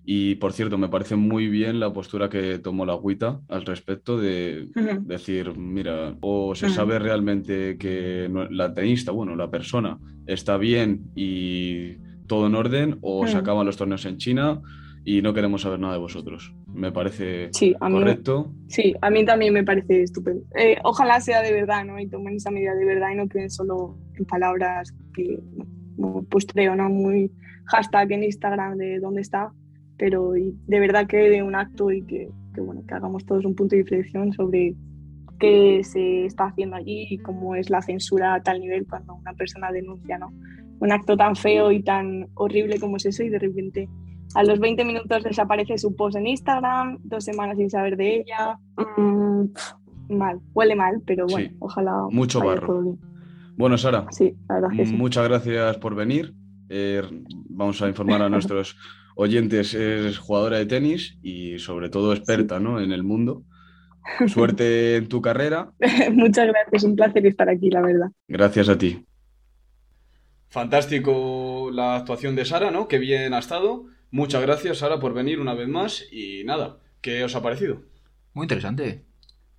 Y 0.09 0.35
por 0.35 0.53
cierto, 0.53 0.77
me 0.77 0.87
parece 0.87 1.17
muy 1.17 1.49
bien 1.49 1.81
la 1.81 1.91
postura 1.91 2.29
que 2.29 2.59
tomó 2.59 2.85
la 2.85 2.93
agüita 2.93 3.41
al 3.49 3.65
respecto 3.65 4.17
de 4.17 4.69
decir, 5.01 5.57
mira, 5.57 6.15
o 6.21 6.55
se 6.55 6.69
sabe 6.69 6.97
realmente 6.97 7.77
que 7.77 8.29
la 8.49 8.73
tenista, 8.73 9.11
bueno, 9.11 9.35
la 9.35 9.51
persona 9.51 9.97
está 10.25 10.57
bien 10.57 11.11
y 11.13 11.95
todo 12.25 12.47
en 12.47 12.55
orden, 12.55 12.97
o 13.01 13.27
se 13.27 13.35
acaban 13.35 13.65
los 13.65 13.75
torneos 13.75 14.05
en 14.05 14.15
China 14.15 14.61
y 15.07 15.21
no 15.21 15.33
queremos 15.33 15.61
saber 15.61 15.79
nada 15.79 15.93
de 15.93 15.99
vosotros. 15.99 16.53
Me 16.73 16.91
parece 16.91 17.47
Sí, 17.53 17.73
a 17.79 17.87
mí, 17.87 17.95
correcto. 17.95 18.51
sí, 18.67 18.93
a 19.01 19.09
mí 19.09 19.23
también 19.23 19.53
me 19.53 19.63
parece 19.63 20.03
estupendo. 20.03 20.43
Eh, 20.53 20.75
ojalá 20.83 21.21
sea 21.21 21.41
de 21.41 21.53
verdad, 21.53 21.85
¿no? 21.85 21.97
Y 21.97 22.07
tomen 22.09 22.35
esa 22.35 22.51
medida 22.51 22.75
de 22.75 22.83
verdad 22.83 23.11
y 23.13 23.15
no 23.15 23.29
queden 23.29 23.49
solo 23.49 23.97
en 24.15 24.25
palabras 24.25 24.93
que, 25.13 25.39
no, 25.97 26.25
pues 26.29 26.45
creo, 26.45 26.75
¿no? 26.75 26.89
Muy 26.89 27.31
hashtag 27.67 28.11
en 28.11 28.25
Instagram 28.25 28.75
de 28.75 28.99
dónde 28.99 29.21
está, 29.21 29.53
pero 29.97 30.33
de 30.33 30.79
verdad 30.81 31.07
que 31.07 31.29
de 31.29 31.41
un 31.41 31.55
acto 31.55 31.89
y 31.89 32.01
que, 32.01 32.27
que, 32.53 32.59
bueno, 32.59 32.83
que 32.85 32.93
hagamos 32.93 33.25
todos 33.25 33.45
un 33.45 33.55
punto 33.55 33.77
de 33.77 33.83
inflexión 33.83 34.33
sobre 34.33 34.75
qué 35.39 35.85
se 35.85 36.25
está 36.25 36.47
haciendo 36.47 36.75
allí 36.75 37.07
y 37.09 37.17
cómo 37.19 37.55
es 37.55 37.69
la 37.69 37.81
censura 37.81 38.33
a 38.33 38.43
tal 38.43 38.59
nivel 38.59 38.85
cuando 38.85 39.15
una 39.15 39.33
persona 39.35 39.71
denuncia, 39.71 40.17
¿no? 40.17 40.33
Un 40.81 40.91
acto 40.91 41.15
tan 41.15 41.37
feo 41.37 41.71
y 41.71 41.81
tan 41.81 42.27
horrible 42.33 42.77
como 42.77 42.97
es 42.97 43.05
eso 43.05 43.23
y 43.23 43.29
de 43.29 43.39
repente 43.39 43.87
a 44.35 44.43
los 44.43 44.59
20 44.59 44.83
minutos 44.85 45.23
desaparece 45.23 45.77
su 45.77 45.95
post 45.95 46.17
en 46.17 46.27
Instagram, 46.27 46.99
dos 47.03 47.23
semanas 47.23 47.57
sin 47.57 47.69
saber 47.69 47.97
de 47.97 48.17
ella. 48.21 48.59
Mm, 48.97 49.45
mal, 50.09 50.39
huele 50.53 50.75
mal, 50.75 51.01
pero 51.05 51.25
bueno, 51.27 51.49
Sí, 51.49 51.55
ojalá. 51.59 51.93
mucho 52.11 52.39
barro. 52.41 52.97
Bueno, 53.55 53.77
Sara, 53.77 54.05
Sí, 54.11 54.35
la 54.47 54.55
verdad 54.55 54.69
que 54.75 54.85
sí. 54.85 54.93
muchas 54.93 55.27
gracias 55.27 55.77
por 55.77 55.95
venir. 55.95 56.33
Eh, 56.69 57.01
vamos 57.49 57.81
a 57.81 57.87
informar 57.87 58.21
a 58.21 58.29
nuestros 58.29 58.77
oyentes, 59.15 59.73
eres 59.73 60.17
jugadora 60.19 60.57
de 60.57 60.65
tenis 60.67 61.17
y 61.23 61.57
sobre 61.59 61.89
todo 61.89 62.13
experta 62.13 62.59
¿no? 62.59 62.79
en 62.79 62.91
el 62.91 63.03
mundo. 63.03 63.43
Suerte 64.27 64.95
en 64.97 65.07
tu 65.07 65.21
carrera. 65.21 65.71
Muchas 66.13 66.47
gracias, 66.47 66.83
un 66.83 66.95
placer 66.95 67.25
estar 67.25 67.49
aquí, 67.49 67.69
la 67.69 67.81
verdad. 67.81 68.07
Gracias 68.27 68.69
a 68.69 68.77
ti. 68.77 69.03
Fantástico 70.49 71.69
la 71.73 71.97
actuación 71.97 72.35
de 72.35 72.45
Sara, 72.45 72.71
¿no? 72.71 72.87
Qué 72.87 72.99
bien 72.99 73.33
ha 73.33 73.39
estado. 73.39 73.85
Muchas 74.11 74.41
gracias, 74.41 74.79
Sara, 74.79 74.99
por 74.99 75.13
venir 75.13 75.39
una 75.39 75.53
vez 75.53 75.67
más. 75.67 76.05
Y 76.11 76.43
nada, 76.45 76.79
¿qué 77.01 77.23
os 77.23 77.35
ha 77.35 77.41
parecido? 77.41 77.81
Muy 78.33 78.45
interesante. 78.45 79.05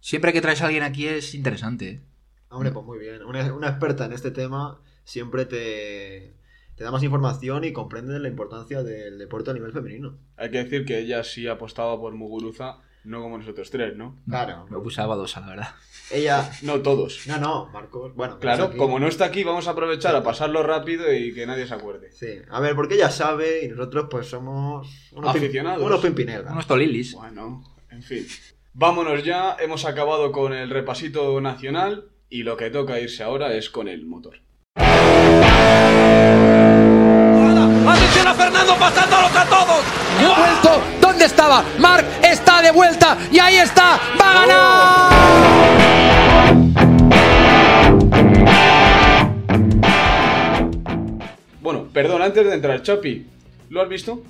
Siempre 0.00 0.32
que 0.32 0.40
traes 0.40 0.62
a 0.62 0.66
alguien 0.66 0.82
aquí 0.82 1.06
es 1.06 1.34
interesante. 1.34 2.02
Hombre, 2.48 2.72
pues 2.72 2.86
muy 2.86 2.98
bien. 2.98 3.22
Una, 3.24 3.52
una 3.52 3.68
experta 3.68 4.06
en 4.06 4.12
este 4.12 4.30
tema 4.30 4.80
siempre 5.04 5.44
te, 5.44 6.34
te 6.76 6.84
da 6.84 6.90
más 6.90 7.02
información 7.02 7.64
y 7.64 7.72
comprende 7.72 8.18
la 8.20 8.28
importancia 8.28 8.82
del 8.82 9.18
deporte 9.18 9.50
a 9.50 9.54
nivel 9.54 9.72
femenino. 9.72 10.18
Hay 10.36 10.50
que 10.50 10.62
decir 10.62 10.84
que 10.84 10.98
ella 11.00 11.24
sí 11.24 11.46
apostaba 11.46 11.98
por 11.98 12.14
Muguruza, 12.14 12.78
no 13.04 13.22
como 13.22 13.38
nosotros 13.38 13.70
tres, 13.70 13.96
¿no? 13.96 14.16
Claro. 14.28 14.66
Me 14.70 14.78
puse 14.80 15.00
a 15.00 15.06
badosa, 15.06 15.40
la 15.40 15.46
verdad. 15.48 15.68
Ella. 16.10 16.50
No 16.62 16.80
todos. 16.80 17.26
No, 17.26 17.38
no, 17.38 17.66
Marcos. 17.72 18.14
Bueno, 18.14 18.38
Claro, 18.38 18.64
aquí- 18.64 18.78
como 18.78 18.98
no 18.98 19.08
está 19.08 19.26
aquí, 19.26 19.44
vamos 19.44 19.68
a 19.68 19.72
aprovechar 19.72 20.14
a 20.16 20.22
pasarlo 20.22 20.62
rápido 20.62 21.12
y 21.12 21.34
que 21.34 21.46
nadie 21.46 21.66
se 21.66 21.74
acuerde. 21.74 22.10
Sí, 22.12 22.40
a 22.50 22.60
ver, 22.60 22.74
porque 22.74 22.94
ella 22.94 23.10
sabe 23.10 23.64
y 23.64 23.68
nosotros 23.68 24.06
pues 24.10 24.26
somos 24.28 24.88
unos, 25.12 25.34
pim- 25.34 25.38
Aficionados. 25.38 25.82
unos 25.84 26.00
pimpinelas. 26.00 26.50
Unos 26.52 26.66
tolilis. 26.66 27.14
Bueno, 27.14 27.62
en 27.90 28.02
fin. 28.02 28.26
Vámonos 28.72 29.24
ya, 29.24 29.56
hemos 29.60 29.84
acabado 29.84 30.30
con 30.32 30.52
el 30.52 30.70
repasito 30.70 31.40
nacional 31.40 32.10
y 32.30 32.42
lo 32.42 32.56
que 32.56 32.70
toca 32.70 33.00
irse 33.00 33.22
ahora 33.24 33.52
es 33.54 33.68
con 33.70 33.88
el 33.88 34.06
motor. 34.06 34.40
Atención 37.88 38.26
a 38.26 38.34
Fernando 38.34 38.74
pasándolos 38.78 39.36
a 39.36 39.44
todos. 39.46 39.84
Ha 40.20 40.40
vuelto. 40.40 40.82
¿Dónde 41.00 41.24
estaba? 41.24 41.64
Mark 41.78 42.06
está 42.22 42.47
de 42.62 42.70
vuelta 42.72 43.16
y 43.30 43.38
ahí 43.38 43.56
está. 43.56 43.98
¡Va 44.20 44.30
a 44.30 44.46
ganar! 44.46 45.78
Bueno, 51.60 51.88
perdón, 51.92 52.22
antes 52.22 52.46
de 52.46 52.54
entrar, 52.54 52.82
Chapi, 52.82 53.26
¿lo 53.70 53.82
has 53.82 53.88
visto? 53.88 54.22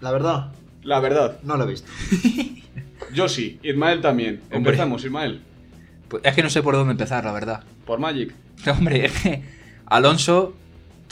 La 0.00 0.10
verdad, 0.10 0.52
La 0.82 0.98
verdad, 0.98 1.38
no 1.44 1.56
lo 1.56 1.64
he 1.64 1.68
visto. 1.68 1.88
yo 3.14 3.28
sí, 3.28 3.60
Ismael 3.62 4.00
también. 4.00 4.40
Hombre. 4.52 4.72
Empezamos, 4.72 5.04
Ismael. 5.04 5.40
Pues 6.08 6.24
es 6.24 6.34
que 6.34 6.42
no 6.42 6.50
sé 6.50 6.62
por 6.62 6.74
dónde 6.74 6.92
empezar, 6.92 7.24
la 7.24 7.32
verdad. 7.32 7.62
Por 7.86 8.00
Magic. 8.00 8.34
Hombre, 8.66 9.06
es 9.06 9.12
que 9.20 9.42
Alonso, 9.86 10.54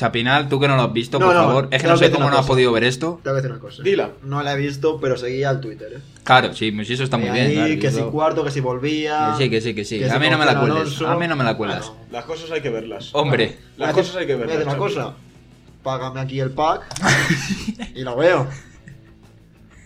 Chapinal, 0.00 0.48
tú 0.48 0.58
que 0.58 0.66
no 0.66 0.76
lo 0.76 0.82
has 0.84 0.92
visto, 0.94 1.18
No, 1.18 1.26
por 1.26 1.34
no, 1.34 1.42
favor. 1.44 1.64
Es 1.70 1.70
que 1.70 1.78
tengo 1.82 1.92
no 1.94 2.00
que 2.00 2.06
sé 2.06 2.10
cómo 2.10 2.30
no 2.30 2.38
has 2.38 2.46
podido 2.46 2.72
ver 2.72 2.84
esto. 2.84 3.20
Te 3.22 3.28
voy 3.28 3.38
a 3.38 3.42
decir 3.42 3.50
una 3.50 3.60
cosa. 3.60 3.82
Dila. 3.82 4.12
No 4.22 4.42
la 4.42 4.54
he 4.54 4.56
visto, 4.56 4.98
pero 4.98 5.18
seguía 5.18 5.50
al 5.50 5.60
Twitter, 5.60 5.92
¿eh? 5.96 6.00
Claro, 6.24 6.54
sí, 6.54 6.72
pues 6.72 6.88
eso 6.88 7.04
está 7.04 7.18
muy 7.18 7.28
bien. 7.28 7.52
claro, 7.52 7.78
que 7.78 7.90
si 7.90 8.00
cuarto, 8.04 8.42
que 8.42 8.50
si 8.50 8.60
volvía. 8.60 9.34
Que 9.36 9.44
sí, 9.44 9.50
que 9.50 9.60
sí, 9.60 9.74
que 9.74 9.84
sí. 9.84 9.98
que 9.98 10.10
A 10.10 10.18
mí 10.18 10.30
no 10.30 10.38
me 10.38 10.46
la 10.46 10.58
cueles. 10.58 11.02
A 11.02 11.16
mí 11.16 11.28
no 11.28 11.36
me 11.36 11.44
la 11.44 11.54
cuelas. 11.54 11.92
Las 12.10 12.24
cosas 12.24 12.50
hay 12.50 12.62
que 12.62 12.70
verlas. 12.70 13.10
Hombre, 13.14 13.58
Las 13.76 13.92
cosas 13.92 14.16
hay 14.16 14.26
que 14.26 14.36
verlas. 14.36 14.62
Una 14.64 14.76
cosa. 14.78 15.12
Págame 15.82 16.20
aquí 16.20 16.40
el 16.40 16.50
pack 16.50 16.82
y 17.94 18.00
lo 18.02 18.16
veo. 18.16 18.46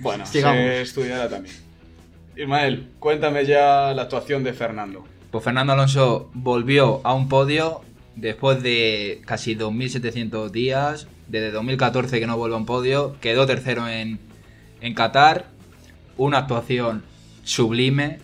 Bueno, 0.01 0.25
Sigamos. 0.27 0.59
se 0.59 0.81
estudiará 0.83 1.29
también. 1.29 1.57
Ismael, 2.37 2.89
cuéntame 2.99 3.45
ya 3.47 3.93
la 3.95 4.03
actuación 4.03 4.45
de 4.45 4.53
Fernando. 4.53 5.05
pues 5.31 5.43
Fernando 5.43 5.73
Alonso 5.73 6.31
volvió 6.35 7.01
a 7.05 7.15
un 7.15 7.29
podio 7.29 7.81
después 8.17 8.63
de 8.63 9.21
casi 9.27 9.55
2.700 9.57 10.51
días. 10.51 11.07
Desde 11.29 11.51
2014 11.53 12.21
que 12.21 12.27
no 12.27 12.37
vuelve 12.37 12.55
a 12.57 12.59
un 12.59 12.67
podio. 12.67 13.17
Quedó 13.21 13.47
tercero 13.47 13.89
en, 13.89 14.19
en 14.81 14.95
Qatar. 14.95 15.47
Una 16.17 16.39
actuación 16.39 17.03
sublime, 17.45 18.19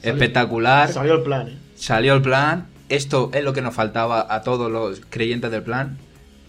Salió- 0.00 0.12
espectacular. 0.14 0.92
Salió 0.92 1.14
el 1.14 1.22
plan, 1.22 1.48
¿eh? 1.48 1.58
Salió 1.76 2.14
el 2.14 2.22
plan. 2.22 2.66
Esto 2.88 3.30
es 3.34 3.42
lo 3.44 3.52
que 3.52 3.62
nos 3.62 3.74
faltaba 3.74 4.26
a 4.34 4.42
todos 4.42 4.70
los 4.70 5.02
creyentes 5.10 5.50
del 5.50 5.62
plan. 5.62 5.98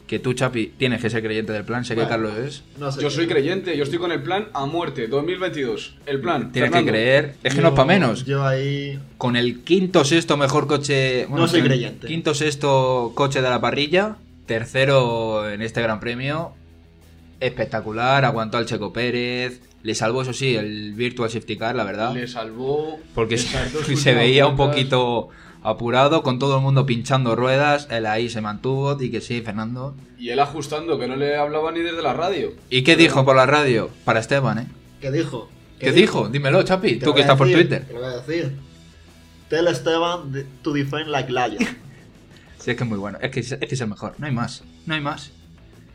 Que 0.07 0.19
tú, 0.19 0.33
Chapi, 0.33 0.73
tienes 0.77 1.01
que 1.01 1.09
ser 1.09 1.21
creyente 1.21 1.51
del 1.51 1.65
plan. 1.65 1.83
Sé 1.83 1.93
que. 1.95 2.07
Carlos 2.07 2.37
es. 2.37 2.63
No 2.79 2.91
sé 2.91 3.01
Yo 3.01 3.09
soy 3.09 3.27
creyente, 3.27 3.75
yo 3.75 3.83
estoy 3.83 3.99
con 3.99 4.13
el 4.13 4.23
plan 4.23 4.47
a 4.53 4.65
muerte, 4.65 5.07
2022. 5.07 5.95
El 6.05 6.21
plan. 6.21 6.53
Tienes 6.53 6.71
Fernando. 6.71 6.85
que 6.85 6.97
creer. 6.97 7.35
Es 7.43 7.53
que 7.53 7.57
Yo- 7.57 7.63
no 7.63 7.69
es 7.69 7.73
para 7.75 7.87
menos. 7.87 8.25
Yo 8.25 8.45
ahí. 8.45 8.97
Con 9.17 9.35
el 9.35 9.59
quinto 9.63 10.05
sexto 10.05 10.37
mejor 10.37 10.65
coche. 10.65 11.27
No 11.29 11.45
soy 11.47 11.59
con 11.59 11.71
el 11.71 11.77
creyente. 11.77 12.07
Quinto 12.07 12.33
sexto 12.33 13.11
coche 13.15 13.41
de 13.41 13.49
la 13.49 13.59
parrilla. 13.59 14.15
Tercero 14.45 15.49
en 15.49 15.61
este 15.61 15.81
gran 15.81 15.99
premio. 15.99 16.53
Espectacular. 17.41 18.23
Aguantó 18.23 18.57
al 18.57 18.65
Checo 18.65 18.93
Pérez. 18.93 19.61
Le 19.83 19.93
salvó, 19.93 20.23
eso 20.23 20.33
sí, 20.33 20.55
el 20.55 20.93
Virtual 20.93 21.29
Safety 21.29 21.55
Car, 21.57 21.75
la 21.75 21.83
verdad. 21.83 22.13
Le 22.13 22.27
salvó. 22.27 22.99
Porque 23.13 23.37
se, 23.37 24.13
veía 24.13 24.47
un 24.47 24.57
vueltas. 24.57 24.77
Apurado, 25.69 26.23
con 26.23 26.39
todo 26.39 26.57
el 26.57 26.61
mundo 26.61 26.85
pinchando 26.85 27.35
ruedas. 27.35 27.87
Él 27.91 28.05
ahí 28.05 28.29
se 28.29 28.41
mantuvo. 28.41 28.97
Y 29.01 29.11
que 29.11 29.21
sí, 29.21 29.41
Fernando. 29.41 29.95
Y 30.17 30.29
él 30.29 30.39
ajustando, 30.39 30.97
que 30.97 31.07
no 31.07 31.15
le 31.15 31.35
hablaba 31.35 31.71
ni 31.71 31.81
desde 31.81 32.01
la 32.01 32.13
radio. 32.13 32.51
¿Y 32.69 32.83
qué 32.83 32.95
dijo 32.95 33.25
por 33.25 33.35
la 33.35 33.45
radio? 33.45 33.89
Para 34.05 34.19
Esteban, 34.19 34.59
¿eh? 34.59 34.67
¿Qué 35.01 35.11
dijo? 35.11 35.49
¿Qué, 35.79 35.91
dijo? 35.91 36.29
Dímelo, 36.29 36.63
Chapi. 36.63 36.97
Tú 36.97 37.13
que 37.13 37.21
estás 37.21 37.37
por 37.37 37.51
Twitter. 37.51 37.85
Te 37.85 37.93
lo 37.93 37.99
voy 37.99 38.09
a 38.09 38.17
decir. 38.17 38.57
Tell 39.49 39.67
Esteban 39.67 40.31
to 40.61 40.73
defend 40.73 41.07
like 41.07 41.31
lion. 41.31 41.57
Sí, 42.59 42.71
es 42.71 42.77
que 42.77 42.83
es 42.83 42.89
muy 42.89 42.97
bueno. 42.97 43.19
Es 43.21 43.31
que, 43.31 43.39
es 43.39 43.51
es 43.51 43.59
que 43.59 43.75
es 43.75 43.81
el 43.81 43.87
mejor. 43.87 44.15
No 44.17 44.25
hay 44.25 44.33
más. 44.33 44.63
No 44.87 44.95
hay 44.95 44.99
más. 44.99 45.31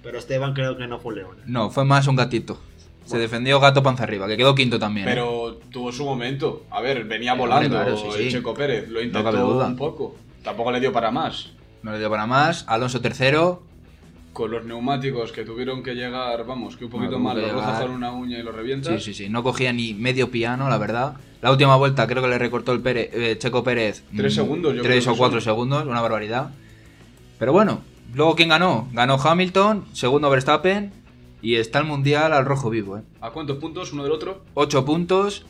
Pero 0.03 0.16
Esteban 0.16 0.55
creo 0.55 0.77
que 0.77 0.87
no 0.87 1.01
fue 1.01 1.16
león. 1.16 1.37
¿eh? 1.41 1.43
No, 1.47 1.70
fue 1.70 1.85
más 1.85 2.07
un 2.07 2.16
gatito. 2.16 2.61
Se 3.05 3.18
defendió 3.18 3.59
gato 3.59 3.83
panza 3.83 4.05
arriba, 4.05 4.29
que 4.29 4.37
quedó 4.37 4.55
quinto 4.55 4.79
también. 4.79 5.09
¿eh? 5.09 5.11
Pero 5.12 5.41
tuvo 5.73 5.91
su 5.93 6.05
momento. 6.05 6.64
A 6.70 6.81
ver, 6.81 7.05
venía 7.05 7.33
Sí, 7.33 7.39
volando 7.39 7.68
claro, 7.70 7.97
sí, 7.97 8.05
el 8.16 8.25
sí. 8.25 8.31
Checo 8.31 8.55
Pérez. 8.55 8.89
Lo 8.89 9.03
intentó 9.03 9.33
duda. 9.33 9.66
un 9.66 9.77
poco. 9.77 10.14
Tampoco 10.45 10.70
le 10.73 10.81
dio 10.81 10.93
para 10.93 11.11
más. 11.11 11.51
No 11.83 11.93
le 11.93 11.99
dio 11.99 12.11
para 12.11 12.27
más. 12.27 12.64
Alonso 12.68 13.01
tercero. 13.01 13.62
Con 14.33 14.51
los 14.51 14.64
neumáticos 14.64 15.31
que 15.31 15.45
tuvieron 15.45 15.83
que 15.83 15.95
llegar, 15.95 16.47
vamos, 16.47 16.77
que 16.77 16.87
un 16.87 16.91
poquito 16.91 17.18
lo 17.18 17.35
que 17.35 17.53
rozas 17.53 17.89
una 17.91 18.12
uña 18.12 18.39
y 18.39 18.43
lo 18.43 18.51
Sí, 18.53 18.57
revientas. 18.57 19.03
sí, 19.03 19.12
sí. 19.12 19.29
No 19.29 19.43
cogía 19.43 19.73
ni 19.75 19.93
medio 19.93 20.31
piano, 20.31 20.70
la 20.70 20.79
verdad. 20.79 21.14
La 21.43 21.51
última 21.51 21.77
vuelta 21.77 22.07
creo 22.07 22.23
que 22.23 22.29
le 22.29 22.39
recortó 22.39 22.73
el 22.73 22.83
Pérez- 22.83 23.11
eh, 23.12 23.37
Checo 23.39 23.62
Pérez. 23.62 24.05
Tres 24.16 24.33
mm, 24.33 24.37
segundos, 24.37 24.75
yo 24.75 24.83
Tres 24.83 25.05
creo 25.05 25.14
o 25.14 25.18
cuatro 25.18 25.41
son. 25.41 25.53
segundos, 25.53 25.85
una 25.87 26.01
barbaridad. 26.01 26.51
Pero 27.39 27.53
bueno, 27.53 27.83
luego 28.14 28.35
¿quién 28.35 28.49
ganó? 28.49 28.89
Ganó 28.93 29.16
Hamilton, 29.23 29.85
segundo 29.93 30.31
Verstappen. 30.31 30.93
Y 31.43 31.57
está 31.57 31.81
el 31.81 31.87
mundial 31.87 32.33
al 32.33 32.45
rojo 32.47 32.70
vivo, 32.70 32.99
¿eh? 32.99 33.03
¿A 33.20 33.31
cuántos 33.31 33.59
puntos 33.59 33.93
uno 33.93 34.05
del 34.05 34.12
otro? 34.12 34.43
8 34.55 34.85
puntos. 34.85 35.45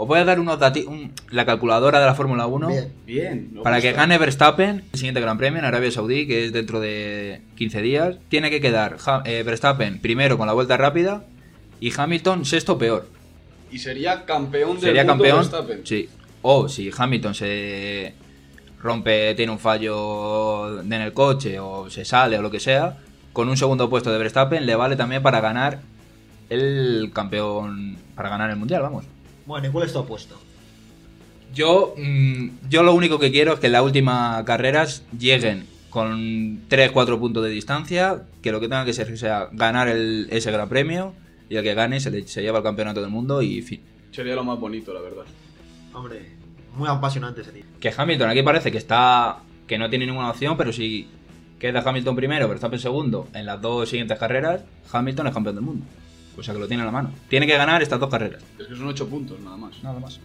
Os 0.00 0.06
voy 0.06 0.20
a 0.20 0.24
dar 0.24 0.38
unos 0.38 0.60
dati 0.60 0.84
un- 0.86 1.12
la 1.30 1.44
calculadora 1.44 1.98
de 1.98 2.06
la 2.06 2.14
Fórmula 2.14 2.46
1. 2.46 2.70
Bien. 3.04 3.50
Para 3.64 3.80
que 3.80 3.90
gane 3.92 4.16
Verstappen, 4.16 4.84
el 4.92 4.98
siguiente 4.98 5.20
Gran 5.20 5.38
Premio 5.38 5.58
en 5.58 5.64
Arabia 5.64 5.90
Saudí, 5.90 6.28
que 6.28 6.44
es 6.46 6.52
dentro 6.52 6.78
de 6.78 7.40
15 7.56 7.82
días, 7.82 8.16
tiene 8.28 8.48
que 8.48 8.60
quedar 8.60 8.96
Ha- 9.04 9.22
eh, 9.24 9.42
Verstappen 9.42 9.98
primero 10.00 10.38
con 10.38 10.46
la 10.46 10.52
vuelta 10.52 10.76
rápida 10.76 11.24
y 11.80 11.92
Hamilton 11.98 12.44
sexto 12.44 12.78
peor. 12.78 13.08
Y 13.72 13.78
sería 13.80 14.24
campeón 14.24 14.74
del 14.74 14.80
Sería 14.80 15.02
mundo 15.02 15.14
campeón. 15.14 15.38
Verstappen. 15.40 15.80
Sí. 15.84 16.08
O 16.42 16.68
si 16.68 16.90
Hamilton 16.96 17.34
se 17.34 18.14
rompe, 18.80 19.34
tiene 19.34 19.50
un 19.50 19.58
fallo 19.58 20.80
en 20.80 20.92
el 20.92 21.12
coche 21.12 21.58
o 21.58 21.90
se 21.90 22.04
sale 22.04 22.38
o 22.38 22.42
lo 22.42 22.52
que 22.52 22.60
sea, 22.60 22.98
con 23.32 23.48
un 23.48 23.56
segundo 23.56 23.90
puesto 23.90 24.12
de 24.12 24.18
Verstappen 24.18 24.64
le 24.64 24.76
vale 24.76 24.94
también 24.94 25.24
para 25.24 25.40
ganar 25.40 25.80
el 26.48 27.10
campeón 27.12 27.96
para 28.14 28.28
ganar 28.28 28.48
el 28.50 28.56
mundial, 28.56 28.82
vamos. 28.82 29.04
Bueno, 29.48 29.66
¿y 29.66 29.70
cuál 29.70 29.86
es 29.86 29.92
tu 29.92 29.98
apuesta? 29.98 30.34
Yo, 31.54 31.94
mm, 31.96 32.48
yo 32.68 32.82
lo 32.82 32.92
único 32.94 33.18
que 33.18 33.32
quiero 33.32 33.54
es 33.54 33.58
que 33.60 33.66
en 33.66 33.72
las 33.72 33.82
últimas 33.82 34.44
carreras 34.44 35.02
lleguen 35.18 35.66
con 35.90 36.60
3-4 36.68 37.18
puntos 37.18 37.42
de 37.42 37.48
distancia, 37.50 38.24
que 38.42 38.52
lo 38.52 38.60
que 38.60 38.68
tenga 38.68 38.84
que 38.84 38.92
ser 38.92 39.16
sea 39.18 39.48
ganar 39.52 39.88
el- 39.88 40.28
ese 40.30 40.52
gran 40.52 40.68
premio 40.68 41.14
y 41.48 41.56
el 41.56 41.64
que 41.64 41.72
gane 41.74 41.98
se, 41.98 42.10
le- 42.10 42.28
se 42.28 42.42
lleva 42.42 42.58
el 42.58 42.64
campeonato 42.64 43.00
del 43.00 43.08
mundo 43.10 43.40
y 43.40 43.62
fin. 43.62 43.80
Sería 44.12 44.34
lo 44.34 44.44
más 44.44 44.60
bonito, 44.60 44.92
la 44.92 45.00
verdad. 45.00 45.24
Hombre, 45.94 46.26
muy 46.76 46.86
apasionante 46.88 47.40
ese 47.40 47.52
tío. 47.52 47.64
Que 47.80 47.92
Hamilton 47.96 48.28
aquí 48.28 48.42
parece 48.42 48.70
que 48.70 48.78
está 48.78 49.38
que 49.66 49.78
no 49.78 49.88
tiene 49.90 50.04
ninguna 50.06 50.30
opción, 50.30 50.56
pero 50.58 50.72
si 50.72 51.08
queda 51.58 51.80
Hamilton 51.84 52.14
primero, 52.16 52.48
Verstappen 52.48 52.78
segundo 52.78 53.26
en 53.34 53.46
las 53.46 53.60
dos 53.60 53.88
siguientes 53.88 54.18
carreras, 54.18 54.60
Hamilton 54.92 55.26
es 55.28 55.34
campeón 55.34 55.56
del 55.56 55.64
mundo. 55.64 55.86
O 56.38 56.42
sea 56.42 56.54
que 56.54 56.60
lo 56.60 56.68
tiene 56.68 56.82
en 56.82 56.86
la 56.86 56.92
mano. 56.92 57.12
Tiene 57.28 57.46
que 57.46 57.56
ganar 57.56 57.82
estas 57.82 57.98
dos 57.98 58.08
carreras. 58.08 58.42
Es 58.58 58.66
que 58.66 58.76
son 58.76 58.86
8 58.86 59.08
puntos, 59.08 59.40
nada 59.40 59.56
más. 59.56 59.82
Nada 59.82 59.98
más. 59.98 60.20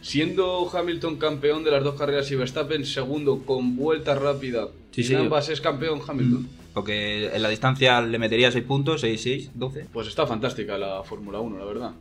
Siendo 0.00 0.70
Hamilton 0.72 1.16
campeón 1.16 1.64
de 1.64 1.70
las 1.70 1.84
dos 1.84 1.96
carreras 1.96 2.30
y 2.30 2.36
Verstappen 2.36 2.86
segundo 2.86 3.40
con 3.44 3.76
vuelta 3.76 4.14
rápida, 4.14 4.68
Sí, 4.90 5.14
ambas 5.14 5.48
es 5.48 5.60
campeón 5.60 6.00
Hamilton. 6.06 6.48
Porque 6.72 7.34
en 7.34 7.42
la 7.42 7.48
distancia 7.48 8.00
le 8.00 8.18
metería 8.18 8.50
6 8.50 8.64
puntos, 8.64 9.00
6, 9.00 9.20
6, 9.20 9.50
12. 9.54 9.86
Pues 9.92 10.08
está 10.08 10.26
fantástica 10.26 10.78
la 10.78 11.02
Fórmula 11.02 11.40
1, 11.40 11.58
la 11.58 11.64
verdad. 11.64 11.92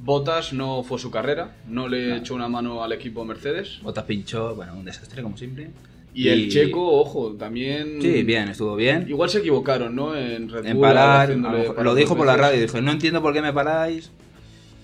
Bottas 0.00 0.52
no 0.52 0.82
fue 0.82 0.98
su 0.98 1.10
carrera, 1.10 1.56
no 1.66 1.86
le 1.86 2.16
echó 2.16 2.34
una 2.34 2.48
mano 2.48 2.82
al 2.82 2.92
equipo 2.92 3.24
Mercedes. 3.24 3.80
Botas 3.82 4.04
pinchó, 4.04 4.54
bueno, 4.54 4.74
un 4.74 4.84
desastre 4.84 5.22
como 5.22 5.36
siempre. 5.36 5.70
Y, 6.12 6.28
el 6.28 6.50
checo, 6.50 7.00
ojo, 7.00 7.32
también. 7.38 8.00
Sí, 8.02 8.22
bien, 8.24 8.48
estuvo 8.48 8.74
bien. 8.76 9.06
Igual 9.08 9.30
se 9.30 9.38
equivocaron, 9.38 9.94
¿no? 9.94 10.16
En 10.16 10.48
Red 10.48 10.66
en 10.66 10.76
Bull, 10.76 10.82
parar, 10.88 11.30
lo, 11.30 11.36
mejor- 11.50 11.66
parar 11.68 11.84
lo 11.84 11.94
dijo 11.94 12.16
por 12.16 12.26
la 12.26 12.36
radio, 12.36 12.60
dijo, 12.60 12.80
no 12.80 12.90
entiendo 12.92 13.22
por 13.22 13.32
qué 13.32 13.40
me 13.42 13.52
paráis. 13.52 14.10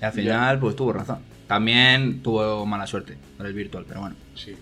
Y 0.01 0.05
al 0.05 0.12
final, 0.12 0.59
pues 0.61 0.77
tuvo 0.77 0.93
razón. 0.93 1.18
También 1.49 2.22
tuvo 2.22 2.64
mala 2.66 2.87
suerte 2.87 3.16
con 3.37 3.47
el 3.47 3.53
virtual, 3.55 3.85
pero 3.89 4.01
bueno, 4.01 4.16
Sí. 4.35 4.55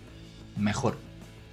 mejor. 0.58 0.96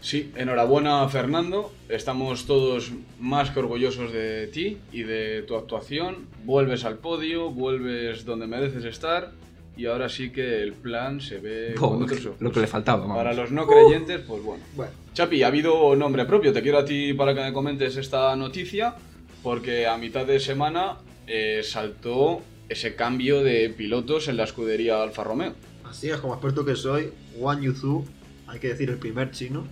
Sí, 0.02 0.32
enhorabuena 0.36 1.08
Fernando. 1.10 1.72
Estamos 1.90 2.46
todos 2.48 2.92
más 3.20 3.52
que 3.52 3.60
orgullosos 3.60 4.12
de 4.12 4.48
ti 4.48 4.78
y 4.92 5.04
de 5.04 5.44
tu 5.44 5.56
actuación. 5.56 6.26
Vuelves 6.44 6.86
al 6.86 6.98
podio, 6.98 7.52
vuelves 7.52 8.26
donde 8.26 8.48
mereces 8.48 8.84
estar. 8.86 9.32
Y 9.78 9.86
ahora 9.86 10.10
sí 10.10 10.32
que 10.32 10.62
el 10.64 10.74
plan 10.74 11.22
se 11.22 11.38
ve 11.40 11.76
Jo, 11.78 11.92
con 11.92 12.04
otros 12.04 12.26
ojos. 12.26 12.42
lo 12.42 12.52
que 12.52 12.60
le 12.60 12.68
faltaba, 12.68 13.02
vamos. 13.02 13.16
Para 13.18 13.34
los 13.34 13.52
no 13.52 13.66
creyentes, 13.68 14.22
pues 14.28 14.44
bueno. 14.44 14.64
Bueno, 14.76 14.92
Chapi, 15.14 15.44
ha 15.44 15.48
habido 15.48 15.96
nombre 15.96 16.26
propio. 16.26 16.54
Te 16.54 16.62
quiero 16.62 16.80
a 16.80 16.86
ti 16.86 17.14
para 17.14 17.34
que 17.36 17.42
me 17.42 17.54
comentes 17.54 17.98
esta 17.98 18.36
noticia, 18.36 18.96
porque 19.44 19.86
a 19.88 19.98
mitad 19.98 20.26
de 20.26 20.40
semana 20.40 20.98
eh, 21.28 21.62
saltó 21.64 22.42
ese 22.70 22.96
cambio 22.96 23.44
de 23.44 23.70
pilotos 23.70 24.30
en 24.30 24.38
la 24.38 24.46
escudería 24.46 25.02
Alfa 25.04 25.24
Romeo. 25.24 25.54
así 25.84 26.10
es, 26.10 26.18
como 26.18 26.34
experto 26.34 26.64
que 26.64 26.76
soy, 26.78 27.12
Wang 27.36 27.62
Yuzu, 27.62 28.06
hay 28.48 28.60
que 28.60 28.70
decir 28.70 28.90
el 28.90 28.98
primer 28.98 29.32
chino, 29.32 29.66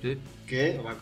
Sí. 0.00 0.16
que 0.46 0.78
va, 0.78 0.92
eh, 0.92 0.96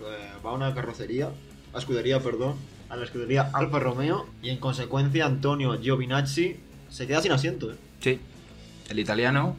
va 0.44 0.50
a 0.50 0.54
una 0.54 0.74
carrocería, 0.74 1.30
a 1.72 1.78
escudería, 1.78 2.18
perdón, 2.20 2.56
a 2.88 2.96
la 2.96 3.04
escudería 3.04 3.50
Alfa 3.52 3.78
Romeo, 3.78 4.26
y 4.42 4.50
en 4.50 4.58
consecuencia 4.58 5.26
Antonio 5.26 5.78
Giovinazzi 5.80 6.56
se 6.90 7.06
queda 7.06 7.22
sin 7.22 7.30
asiento. 7.30 7.70
¿eh? 7.70 7.76
Sí. 8.00 8.18
El 8.90 8.98
italiano 8.98 9.56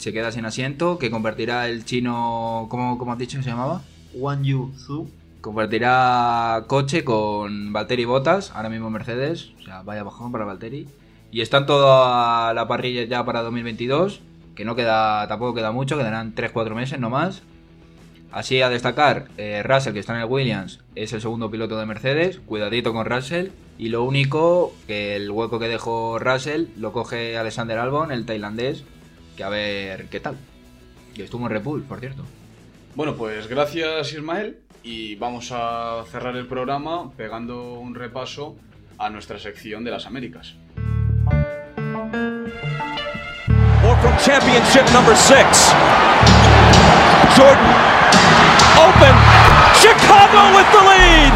se 0.00 0.14
queda 0.14 0.32
sin 0.32 0.46
asiento, 0.46 0.98
que 0.98 1.10
convertirá 1.10 1.68
el 1.68 1.84
chino, 1.84 2.66
¿cómo, 2.70 2.96
cómo 2.96 3.12
has 3.12 3.18
dicho 3.18 3.36
que 3.36 3.44
se 3.44 3.50
llamaba? 3.50 3.82
Wang 4.14 4.42
Yuzu, 4.42 5.08
Compartirá 5.42 6.64
coche 6.66 7.04
con 7.04 7.72
Valtteri 7.72 8.06
Bottas, 8.06 8.50
ahora 8.54 8.70
mismo 8.70 8.90
Mercedes, 8.90 9.52
o 9.58 9.62
sea, 9.62 9.82
vaya 9.82 10.02
bajón 10.02 10.32
para 10.32 10.46
Valtteri. 10.46 10.86
Y 11.30 11.42
están 11.42 11.66
toda 11.66 12.52
la 12.54 12.66
parrilla 12.66 13.04
ya 13.04 13.24
para 13.24 13.42
2022, 13.42 14.20
que 14.54 14.64
no 14.64 14.74
queda, 14.74 15.28
tampoco 15.28 15.54
queda 15.54 15.70
mucho, 15.70 15.98
quedarán 15.98 16.34
3-4 16.34 16.74
meses 16.74 16.98
no 16.98 17.10
más. 17.10 17.42
Así 18.32 18.62
a 18.62 18.70
destacar, 18.70 19.28
eh, 19.36 19.62
Russell, 19.62 19.92
que 19.92 20.00
está 20.00 20.14
en 20.14 20.20
el 20.20 20.26
Williams, 20.26 20.80
es 20.94 21.12
el 21.12 21.20
segundo 21.20 21.50
piloto 21.50 21.78
de 21.78 21.86
Mercedes, 21.86 22.40
cuidadito 22.44 22.94
con 22.94 23.04
Russell. 23.04 23.48
Y 23.78 23.88
lo 23.90 24.04
único, 24.04 24.74
que 24.86 25.16
el 25.16 25.30
hueco 25.30 25.58
que 25.58 25.68
dejó 25.68 26.18
Russell 26.18 26.66
lo 26.76 26.92
coge 26.92 27.36
Alexander 27.36 27.78
Albon, 27.78 28.12
el 28.12 28.26
tailandés, 28.26 28.84
que 29.40 29.44
a 29.44 29.48
ver 29.48 30.08
qué 30.10 30.20
tal. 30.20 30.36
Que 31.14 31.24
estuvo 31.24 31.46
en 31.46 31.50
Repul, 31.50 31.82
por 31.84 31.98
cierto. 31.98 32.24
Bueno, 32.94 33.14
pues 33.14 33.48
gracias 33.48 34.12
Ismael 34.12 34.58
y 34.82 35.14
vamos 35.14 35.50
a 35.50 36.04
cerrar 36.10 36.36
el 36.36 36.46
programa 36.46 37.10
pegando 37.12 37.72
un 37.78 37.94
repaso 37.94 38.56
a 38.98 39.08
nuestra 39.08 39.38
sección 39.38 39.82
de 39.82 39.92
las 39.92 40.04
Américas. 40.04 40.56
Or 43.82 43.96
from 44.02 44.14
championship 44.18 44.84
number 44.92 45.16
six. 45.16 45.72
Jordan. 47.34 47.74
Open. 48.76 49.16
Chicago 49.80 50.54
with 50.54 50.68
the 50.70 50.82
lead. 50.84 51.32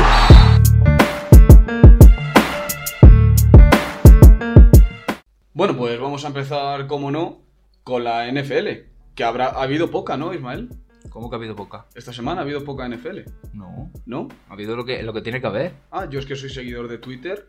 Bueno, 5.55 5.75
pues 5.75 5.99
vamos 5.99 6.23
a 6.25 6.29
empezar, 6.29 6.87
como 6.87 7.11
no, 7.11 7.44
con 7.85 8.03
la 8.05 8.27
NFL, 8.31 8.69
que 9.15 9.25
habrá 9.25 9.47
ha 9.49 9.63
habido 9.63 9.91
poca, 9.91 10.17
¿no, 10.17 10.35
Ismael? 10.35 10.71
¿Cómo 11.11 11.29
que 11.31 11.37
ha 11.37 11.39
habido 11.39 11.55
poca? 11.55 11.87
Esta 11.95 12.13
semana 12.13 12.41
ha 12.41 12.45
habido 12.45 12.65
poca 12.65 12.89
NFL, 12.89 13.21
No, 13.53 13.91
¿no? 14.07 14.29
ha 14.49 14.55
habido 14.55 14.75
lo 14.75 14.85
que, 14.85 15.03
lo 15.03 15.13
que 15.13 15.21
tiene 15.21 15.41
que 15.41 15.47
haber. 15.47 15.75
Ah, 15.93 16.07
yo 16.11 16.19
es 16.19 16.27
que 16.27 16.35
soy 16.35 16.49
seguidor 16.51 16.89
de 16.89 16.99
Twitter 16.99 17.49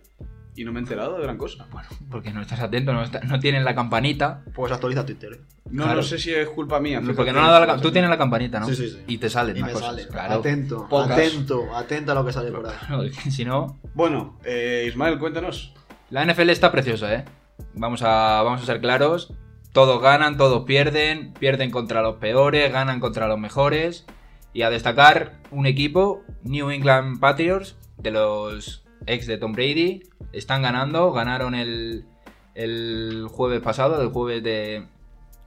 y 0.58 0.64
no 0.66 0.72
me 0.74 0.80
he 0.80 0.84
enterado 0.84 1.18
de 1.18 1.24
gran 1.24 1.38
cosa. 1.38 1.66
Bueno, 1.72 1.88
porque 2.12 2.32
no 2.32 2.42
estás 2.42 2.60
atento, 2.60 2.94
no, 2.94 3.02
está- 3.04 3.22
no 3.22 3.40
tienes 3.40 3.64
la 3.64 3.74
campanita. 3.74 4.44
pues 4.54 4.72
actualiza 4.72 5.06
Twitter. 5.06 5.34
¿eh? 5.34 5.42
No, 5.72 5.84
Claro. 5.84 5.98
no 5.98 6.04
sé 6.04 6.18
si 6.20 6.32
es 6.34 6.48
culpa 6.50 6.80
mía. 6.80 7.02
Porque 7.16 7.32
no 7.34 7.40
le 7.42 7.48
ha 7.48 7.52
dado 7.52 7.66
la 7.66 7.74
cam- 7.76 7.82
Tú 7.82 7.92
tienes 7.92 8.10
la 8.10 8.18
campanita, 8.18 8.60
¿no? 8.60 8.68
Sí, 8.68 8.76
sí, 8.76 8.90
sí. 8.90 9.04
Y 9.08 9.18
te 9.18 9.30
salen 9.30 9.56
Y 9.58 9.62
más 9.62 9.70
me 9.70 9.74
cosas. 9.74 9.88
sale. 9.90 10.08
Claro. 10.10 10.34
Atento, 10.36 10.88
Pocas. 10.90 11.12
atento, 11.18 11.76
atento 11.76 12.12
a 12.12 12.16
lo 12.16 12.26
que 12.26 12.34
sale 12.34 12.52
por 12.52 12.68
ahí. 12.68 12.76
Claro, 12.86 13.04
si 13.32 13.46
no. 13.46 13.80
Bueno, 13.96 14.38
eh, 14.44 14.86
Ismael, 14.88 15.18
cuéntanos. 15.18 15.74
La 16.12 16.24
NFL 16.26 16.50
está 16.52 16.72
preciosa, 16.72 17.14
¿eh? 17.16 17.26
Vamos 17.74 18.02
a, 18.04 18.42
vamos 18.44 18.62
a 18.62 18.66
ser 18.66 18.80
claros. 18.80 19.34
Todos 19.76 20.02
ganan, 20.02 20.38
todos 20.38 20.64
pierden. 20.64 21.34
Pierden 21.34 21.70
contra 21.70 22.02
los 22.02 22.16
peores, 22.16 22.72
ganan 22.72 23.02
contra 23.02 23.28
los 23.28 23.38
mejores. 23.38 24.06
Y 24.54 24.62
a 24.62 24.70
destacar 24.70 25.42
un 25.52 25.66
equipo, 25.66 26.24
New 26.44 26.70
England 26.70 27.20
Patriots, 27.20 27.76
de 27.98 28.12
los 28.12 28.86
ex 29.06 29.28
de 29.28 29.38
Tom 29.38 29.52
Brady. 29.52 30.04
Están 30.32 30.62
ganando, 30.62 31.12
ganaron 31.12 31.56
el, 31.56 32.06
el 32.54 33.28
jueves 33.30 33.60
pasado, 33.60 34.02
el 34.02 34.12
jueves 34.12 34.42
de. 34.44 34.88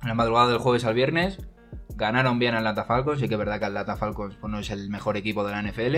La 0.02 0.12
madrugada 0.12 0.50
del 0.50 0.58
jueves 0.58 0.84
al 0.84 0.92
viernes. 0.92 1.38
Ganaron 1.96 2.38
bien 2.38 2.54
a 2.54 2.58
Atlanta 2.58 2.84
Falcons. 2.84 3.20
Sí 3.20 3.28
que 3.28 3.34
es 3.34 3.38
verdad 3.38 3.58
que 3.58 3.64
Atlanta 3.64 3.96
Falcons 3.96 4.36
pues, 4.38 4.52
no 4.52 4.58
es 4.58 4.68
el 4.68 4.90
mejor 4.90 5.16
equipo 5.16 5.42
de 5.42 5.52
la 5.52 5.62
NFL. 5.62 5.96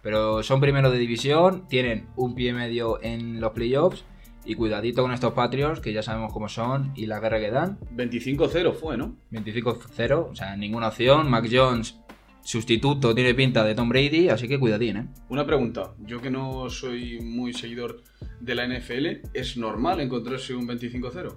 Pero 0.00 0.42
son 0.42 0.62
primeros 0.62 0.92
de 0.92 0.98
división, 0.98 1.68
tienen 1.68 2.08
un 2.16 2.34
pie 2.34 2.54
medio 2.54 3.02
en 3.02 3.38
los 3.38 3.52
playoffs. 3.52 4.06
Y 4.46 4.54
cuidadito 4.54 5.02
con 5.02 5.12
estos 5.12 5.32
Patriots, 5.32 5.80
que 5.80 5.92
ya 5.92 6.02
sabemos 6.02 6.32
cómo 6.32 6.48
son 6.48 6.92
y 6.94 7.06
la 7.06 7.18
guerra 7.18 7.40
que 7.40 7.50
dan. 7.50 7.78
25-0 7.94 8.72
fue, 8.74 8.96
¿no? 8.96 9.16
25-0, 9.32 10.28
o 10.30 10.34
sea, 10.36 10.56
ninguna 10.56 10.88
opción. 10.88 11.28
Mac 11.28 11.48
Jones, 11.50 11.98
sustituto, 12.42 13.12
tiene 13.12 13.34
pinta 13.34 13.64
de 13.64 13.74
Tom 13.74 13.88
Brady, 13.88 14.28
así 14.28 14.46
que 14.46 14.60
cuidadín, 14.60 14.96
¿eh? 14.96 15.08
Una 15.28 15.44
pregunta. 15.44 15.94
Yo 15.98 16.22
que 16.22 16.30
no 16.30 16.70
soy 16.70 17.20
muy 17.20 17.52
seguidor 17.52 18.02
de 18.40 18.54
la 18.54 18.66
NFL, 18.68 19.28
¿es 19.34 19.56
normal 19.56 20.00
encontrarse 20.00 20.54
un 20.54 20.68
25-0? 20.68 21.36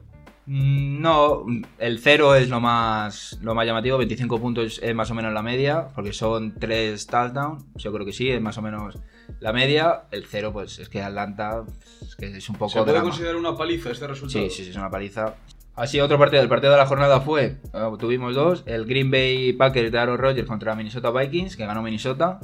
Mm, 0.52 1.00
No, 1.02 1.45
el 1.78 2.00
0 2.00 2.34
es 2.36 2.50
lo 2.50 2.60
más, 2.60 3.38
lo 3.43 3.54
más 3.54 3.66
llamativo, 3.68 3.97
25 4.00 4.39
puntos 4.41 4.80
es 4.82 4.95
más 4.95 5.12
o 5.12 5.14
menos 5.16 5.32
la 5.32 5.43
media, 5.43 5.88
porque 5.93 6.12
son 6.12 6.56
3 6.56 7.06
touchdowns, 7.06 7.64
yo 7.76 7.93
creo 7.93 8.04
que 8.06 8.12
sí, 8.14 8.30
es 8.30 8.41
más 8.41 8.58
o 8.58 8.62
menos 8.64 8.97
la 9.39 9.54
media. 9.54 10.06
El 10.12 10.26
0, 10.26 10.52
pues 10.52 10.80
es 10.80 10.89
que 10.89 11.02
Atlanta 11.04 11.64
es, 12.02 12.16
que 12.16 12.36
es 12.36 12.50
un 12.50 12.56
poco 12.56 12.72
¿Se 12.72 12.80
puede 12.80 12.93
drama. 12.93 13.10
considerar 13.10 13.36
una 13.36 13.56
paliza 13.56 13.91
este 13.91 14.08
resultado? 14.08 14.43
Sí, 14.45 14.50
sí, 14.50 14.64
sí, 14.64 14.72
es 14.72 14.76
una 14.76 14.89
paliza. 14.89 15.36
Así, 15.76 16.00
otro 16.02 16.18
partido. 16.18 16.41
El 16.41 16.50
partido 16.50 16.72
de 16.72 16.78
la 16.80 16.88
jornada 16.88 17.22
fue, 17.22 17.58
eh, 17.74 17.89
tuvimos 18.00 18.34
dos, 18.36 18.64
el 18.66 18.86
Green 18.86 19.12
Bay 19.12 19.54
Packers 19.54 19.91
de 19.91 20.00
Aaron 20.00 20.18
Rodgers 20.18 20.47
contra 20.47 20.76
Minnesota 20.76 21.12
Vikings, 21.12 21.56
que 21.56 21.66
ganó 21.66 21.82
Minnesota, 21.84 22.39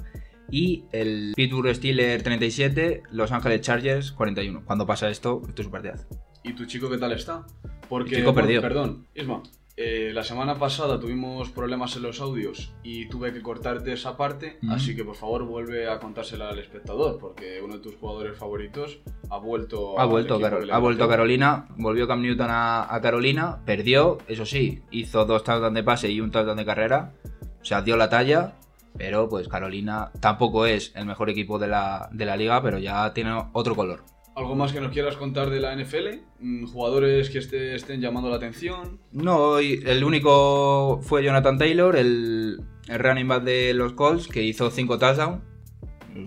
y 0.51 0.85
el 0.91 1.33
Pittsburgh 1.35 1.73
Steelers 1.75 2.23
37, 2.23 3.01
Los 3.11 3.31
Ángeles 3.31 3.61
Chargers 3.61 4.11
41. 4.11 4.61
Cuando 4.63 4.85
pasa 4.85 5.09
esto, 5.09 5.41
esto 5.49 5.61
es 5.63 5.65
un 5.65 5.71
partidazo. 5.71 6.05
¿Y 6.45 6.53
tu 6.53 6.65
chico 6.65 6.89
qué 6.89 6.97
tal 6.97 7.11
está? 7.11 7.45
Porque, 7.89 8.17
chico 8.17 8.33
perdió. 8.33 8.61
perdón, 8.61 9.05
Isma, 9.13 9.41
eh, 9.77 10.11
la 10.13 10.23
semana 10.23 10.55
pasada 10.57 10.99
tuvimos 10.99 11.49
problemas 11.49 11.95
en 11.97 12.03
los 12.03 12.21
audios 12.21 12.71
y 12.83 13.07
tuve 13.09 13.33
que 13.33 13.41
cortarte 13.41 13.91
esa 13.93 14.15
parte, 14.15 14.57
así 14.69 14.95
que 14.95 15.03
por 15.03 15.15
favor 15.15 15.43
vuelve 15.45 15.89
a 15.89 15.99
contársela 15.99 16.49
al 16.49 16.59
espectador, 16.59 17.17
porque 17.19 17.59
uno 17.63 17.75
de 17.75 17.79
tus 17.81 17.95
jugadores 17.95 18.37
favoritos 18.37 18.99
ha 19.29 19.37
vuelto 19.37 19.99
Ha 19.99 20.05
vuelto, 20.05 20.39
Carol- 20.39 20.71
ha 20.71 20.77
vuelto 20.79 21.03
a. 21.03 21.09
Carolina, 21.09 21.67
volvió 21.77 22.07
Cam 22.07 22.21
Newton 22.21 22.47
a, 22.49 22.93
a 22.93 23.01
Carolina, 23.01 23.59
perdió, 23.65 24.17
eso 24.27 24.45
sí, 24.45 24.81
hizo 24.91 25.25
dos 25.25 25.43
touchdowns 25.43 25.75
de 25.75 25.83
pase 25.83 26.09
y 26.09 26.21
un 26.21 26.31
touchdown 26.31 26.57
de 26.57 26.65
carrera, 26.65 27.13
o 27.61 27.65
sea, 27.65 27.81
dio 27.81 27.97
la 27.97 28.09
talla, 28.09 28.55
pero 28.97 29.27
pues 29.27 29.47
Carolina 29.49 30.11
tampoco 30.21 30.65
es 30.65 30.93
el 30.95 31.05
mejor 31.05 31.29
equipo 31.29 31.59
de 31.59 31.67
la, 31.67 32.07
de 32.13 32.25
la 32.25 32.37
liga, 32.37 32.61
pero 32.63 32.79
ya 32.79 33.13
tiene 33.13 33.31
otro 33.51 33.75
color. 33.75 34.03
¿Algo 34.35 34.53
más 34.55 34.73
que 34.73 34.81
nos 34.81 34.91
quieras 34.91 35.15
contar 35.15 35.49
de 35.49 35.59
la 35.61 35.73
NFL? 35.73 36.19
Mm, 36.39 36.65
¿Jugadores 36.67 37.29
que 37.29 37.37
este- 37.39 37.73
estén 37.75 38.01
llamando 38.01 38.29
la 38.29 38.35
atención? 38.35 38.99
No, 39.13 39.59
el 39.59 40.03
único 40.03 40.99
fue 41.01 41.23
Jonathan 41.23 41.57
Taylor, 41.57 41.95
el, 41.95 42.61
el 42.89 42.99
running 42.99 43.27
back 43.29 43.43
de 43.43 43.73
los 43.73 43.93
Colts, 43.93 44.27
que 44.27 44.43
hizo 44.43 44.69
5 44.69 44.99
touchdowns. 44.99 45.41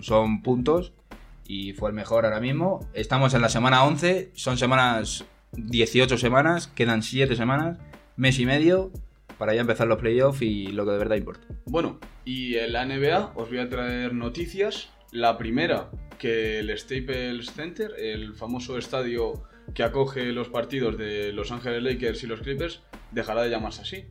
Son 0.01 0.41
puntos. 0.41 0.93
Y 1.45 1.73
fue 1.73 1.89
el 1.89 1.95
mejor 1.95 2.25
ahora 2.25 2.39
mismo. 2.39 2.87
Estamos 2.93 3.33
en 3.33 3.41
la 3.41 3.49
semana 3.49 3.83
11. 3.83 4.31
Son 4.33 4.57
semanas 4.57 5.25
18 5.53 6.17
semanas. 6.17 6.67
Quedan 6.67 7.01
7 7.03 7.35
semanas. 7.35 7.79
Mes 8.15 8.39
y 8.39 8.45
medio. 8.45 8.91
Para 9.37 9.53
ya 9.55 9.61
empezar 9.61 9.87
los 9.87 9.97
playoffs 9.99 10.41
y 10.41 10.67
lo 10.67 10.85
que 10.85 10.91
de 10.91 10.97
verdad 10.97 11.15
importa. 11.15 11.47
Bueno, 11.65 11.99
y 12.25 12.55
en 12.55 12.73
la 12.73 12.85
NBA 12.85 13.31
os 13.35 13.49
voy 13.49 13.59
a 13.59 13.69
traer 13.69 14.13
noticias. 14.13 14.89
La 15.11 15.37
primera, 15.37 15.89
que 16.17 16.59
el 16.59 16.77
Staples 16.77 17.51
Center, 17.51 17.93
el 17.97 18.33
famoso 18.35 18.77
estadio 18.77 19.43
que 19.73 19.83
acoge 19.83 20.31
los 20.31 20.49
partidos 20.49 20.97
de 20.97 21.33
Los 21.33 21.51
Ángeles 21.51 21.81
Lakers 21.81 22.23
y 22.23 22.27
los 22.27 22.41
Clippers, 22.41 22.81
dejará 23.11 23.43
de 23.43 23.49
llamarse 23.49 23.81
así. 23.81 24.05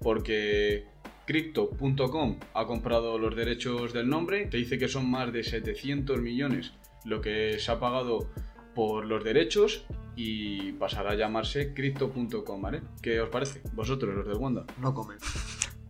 Porque 0.00 0.86
Crypto.com 1.26 2.38
ha 2.54 2.66
comprado 2.66 3.18
los 3.18 3.36
derechos 3.36 3.92
del 3.92 4.08
nombre. 4.08 4.50
Se 4.50 4.56
dice 4.56 4.78
que 4.78 4.88
son 4.88 5.10
más 5.10 5.32
de 5.32 5.42
700 5.44 6.20
millones 6.20 6.72
lo 7.04 7.20
que 7.20 7.58
se 7.58 7.70
ha 7.70 7.78
pagado 7.78 8.30
por 8.74 9.06
los 9.06 9.24
derechos 9.24 9.84
y 10.16 10.72
pasará 10.72 11.10
a 11.10 11.14
llamarse 11.14 11.74
Crypto.com. 11.74 12.62
¿Qué 13.02 13.20
os 13.20 13.28
parece? 13.28 13.60
Vosotros, 13.72 14.14
los 14.14 14.26
del 14.26 14.36
Wanda. 14.36 14.64
No 14.80 14.94
comen. 14.94 15.18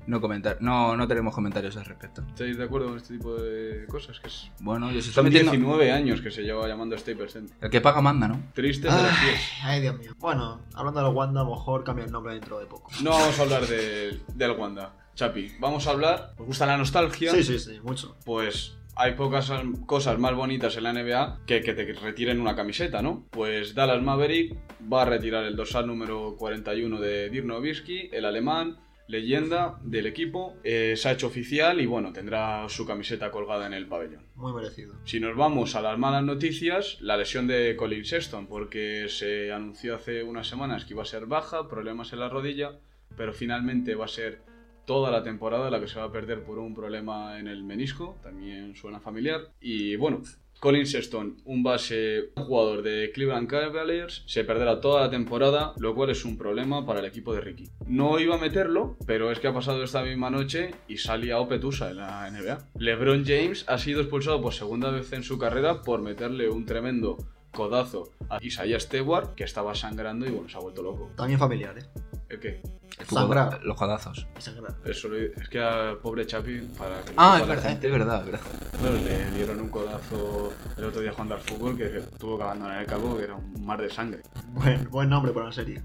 No 0.09 0.21
comentar, 0.23 0.57
no, 0.61 0.97
no 0.97 1.07
tenemos 1.07 1.35
comentarios 1.35 1.77
al 1.77 1.85
respecto. 1.85 2.23
¿Estáis 2.29 2.57
de 2.57 2.65
acuerdo 2.65 2.89
con 2.89 2.97
este 2.97 3.15
tipo 3.19 3.35
de 3.35 3.85
cosas? 3.89 4.19
Que 4.21 4.29
es... 4.29 4.51
Bueno, 4.61 4.87
ya 4.91 4.95
se 5.03 5.11
está 5.11 5.13
Son 5.17 5.25
metiendo. 5.27 5.53
19 5.53 5.93
años 5.93 6.23
que 6.23 6.31
se 6.31 6.43
lleva 6.43 6.67
llamando 6.67 6.97
Staples 6.97 7.33
Center. 7.35 7.55
El 7.61 7.69
que 7.71 7.81
paga 7.83 8.01
manda, 8.01 8.27
¿no? 8.27 8.41
Triste, 8.55 8.89
pero 8.89 8.99
sí 9.01 9.15
Ay, 9.21 9.35
es. 9.35 9.41
ay, 9.65 9.81
Dios 9.83 9.99
mío. 9.99 10.13
Bueno, 10.19 10.63
hablando 10.75 11.01
de 11.01 11.07
los 11.07 11.15
Wanda, 11.15 11.43
a 11.43 11.45
lo 11.45 11.51
mejor 11.51 11.85
cambia 11.85 12.07
el 12.07 12.11
nombre 12.11 12.33
dentro 12.33 12.59
de 12.59 12.65
poco. 12.67 12.91
No 13.03 13.11
vamos 13.11 13.39
a 13.39 13.43
hablar 13.43 13.67
del, 13.67 14.23
del 14.35 14.51
Wanda, 14.53 14.95
Chapi. 15.15 15.53
Vamos 15.61 15.87
a 15.87 15.91
hablar. 15.91 16.33
¿Os 16.39 16.47
gusta 16.47 16.65
la 16.65 16.79
nostalgia? 16.79 17.31
Sí, 17.33 17.43
sí, 17.45 17.59
sí, 17.59 17.79
mucho. 17.83 18.17
Pues 18.25 18.79
hay 18.97 19.13
pocas 19.13 19.53
cosas 19.85 20.19
más 20.19 20.35
bonitas 20.35 20.75
en 20.79 20.85
la 20.85 20.93
NBA 20.95 21.41
que 21.47 21.61
que 21.61 21.75
te 21.75 21.93
retiren 21.93 22.41
una 22.41 22.57
camiseta, 22.57 23.03
¿no? 23.03 23.27
Pues 23.31 23.75
Dallas 23.75 24.03
Maverick 24.03 24.57
va 24.91 25.03
a 25.03 25.05
retirar 25.05 25.45
el 25.45 25.55
dorsal 25.55 25.87
número 25.87 26.35
41 26.39 26.99
de 26.99 27.29
Dirk 27.29 27.45
Nowitzki, 27.45 28.09
el 28.13 28.25
alemán, 28.25 28.79
leyenda 29.09 29.81
del 29.83 30.07
equipo. 30.07 30.57
Eh, 30.63 30.95
se 30.97 31.09
ha 31.09 31.13
hecho 31.13 31.27
oficial 31.27 31.81
y 31.81 31.87
bueno, 31.87 32.13
tendrá 32.13 32.69
su 32.69 32.87
camiseta 32.87 33.31
colgada 33.31 33.67
en 33.67 33.73
el 33.73 33.89
pabellón. 33.89 34.25
Muy 34.37 34.53
merecido. 34.53 34.95
Si 35.05 35.19
nos 35.19 35.37
vamos 35.37 35.75
a 35.75 35.83
las 35.83 35.99
malas 35.99 36.23
noticias, 36.23 36.99
la 37.01 37.17
lesión 37.17 37.47
de 37.47 37.75
Colin 37.77 38.05
Sexton, 38.05 38.47
porque 38.47 39.09
se 39.09 39.53
anunció 39.53 39.97
hace 39.97 40.23
unas 40.23 40.47
semanas 40.47 40.85
que 40.85 40.95
iba 40.95 41.03
a 41.03 41.07
ser 41.07 41.27
baja, 41.27 41.69
problemas 41.69 42.13
en 42.13 42.21
la 42.21 42.29
rodilla, 42.29 42.79
pero 43.17 43.33
finalmente 43.33 43.95
va 43.95 44.05
a 44.05 44.09
ser 44.09 44.43
toda 44.85 45.11
la 45.11 45.23
temporada 45.23 45.71
la 45.71 45.81
que 45.81 45.87
se 45.87 45.99
va 45.99 46.07
a 46.07 46.13
perder 46.13 46.45
por 46.45 46.59
un 46.59 46.75
problema 46.75 47.39
en 47.39 47.47
el 47.47 47.63
menisco, 47.63 48.19
también 48.23 48.75
suena 48.75 49.01
familiar. 49.01 49.53
Y 49.61 49.97
bueno, 49.97 50.23
Colin 50.61 50.87
Sexton, 50.87 51.37
un 51.45 51.63
base, 51.63 52.31
un 52.35 52.43
jugador 52.43 52.83
de 52.83 53.13
Cleveland 53.13 53.49
Cavaliers, 53.49 54.25
se 54.27 54.43
perderá 54.43 54.81
toda 54.81 55.03
la 55.03 55.11
temporada, 55.11 55.73
lo 55.79 55.95
cual 55.95 56.11
es 56.11 56.25
un 56.25 56.37
problema 56.37 56.85
para 56.85 56.99
el 56.99 57.07
equipo 57.07 57.33
de 57.33 57.41
Ricky. 57.41 57.71
No 57.87 58.19
iba 58.19 58.35
a 58.35 58.39
meterlo, 58.39 58.97
pero 59.07 59.31
es 59.31 59.39
que 59.39 59.47
ha 59.47 59.55
pasado 59.55 59.85
esta 59.85 60.03
misma 60.03 60.31
noche 60.31 60.73
y 60.89 60.97
salía 60.97 61.39
Opetusa 61.39 61.91
en 61.91 61.99
la 61.99 62.29
NBA. 62.29 62.71
LeBron 62.77 63.25
James 63.25 63.65
ha 63.69 63.79
sido 63.79 64.01
expulsado 64.01 64.43
por 64.43 64.53
segunda 64.53 64.91
vez 64.91 65.13
en 65.13 65.23
su 65.23 65.39
carrera 65.39 65.83
por 65.83 66.03
meterle 66.03 66.49
un 66.49 66.67
tremendo 66.67 67.19
codazo 67.53 68.11
a 68.29 68.39
Isaiah 68.43 68.79
Stewart, 68.81 69.35
que 69.35 69.45
estaba 69.45 69.75
sangrando 69.75 70.27
y 70.27 70.31
bueno, 70.31 70.49
se 70.49 70.57
ha 70.57 70.61
vuelto 70.61 70.83
loco. 70.83 71.11
También 71.17 71.39
familiar, 71.39 71.79
¿eh? 71.79 71.85
¿El 72.29 72.41
qué? 72.41 72.61
El 72.99 73.07
fútbol, 73.07 73.23
Sangrar. 73.37 73.63
los 73.65 73.77
codazos. 73.77 74.27
Sangrar. 74.39 74.77
Eso 74.85 75.09
lo- 75.09 75.17
es 75.17 75.49
que 75.49 75.59
al 75.61 75.99
pobre 75.99 76.27
Chapi, 76.27 76.61
para 76.79 77.01
que 77.03 77.13
Ah, 77.17 77.39
es 77.41 77.47
la 77.49 77.55
verdad, 77.55 77.71
gente, 77.71 77.87
es 77.87 77.93
verdad, 77.93 78.21
es 78.21 78.27
verdad. 78.33 78.47
Bueno, 78.81 78.97
le 78.99 79.31
dieron 79.37 79.61
un 79.61 79.69
codazo 79.71 80.53
el 80.77 80.85
otro 80.85 81.01
día 81.01 81.13
jugando 81.13 81.35
al 81.37 81.41
fútbol 81.41 81.77
que 81.77 81.85
tuvo 82.19 82.37
que 82.37 82.45
abandonar 82.45 82.81
el 82.81 82.87
campo 82.87 83.17
que 83.17 83.25
era 83.25 83.35
un 83.37 83.65
mar 83.65 83.81
de 83.81 83.89
sangre. 83.91 84.23
Buen, 84.49 84.91
buen 84.91 85.09
nombre 85.09 85.33
para 85.33 85.47
una 85.47 85.55
serie. 85.55 85.83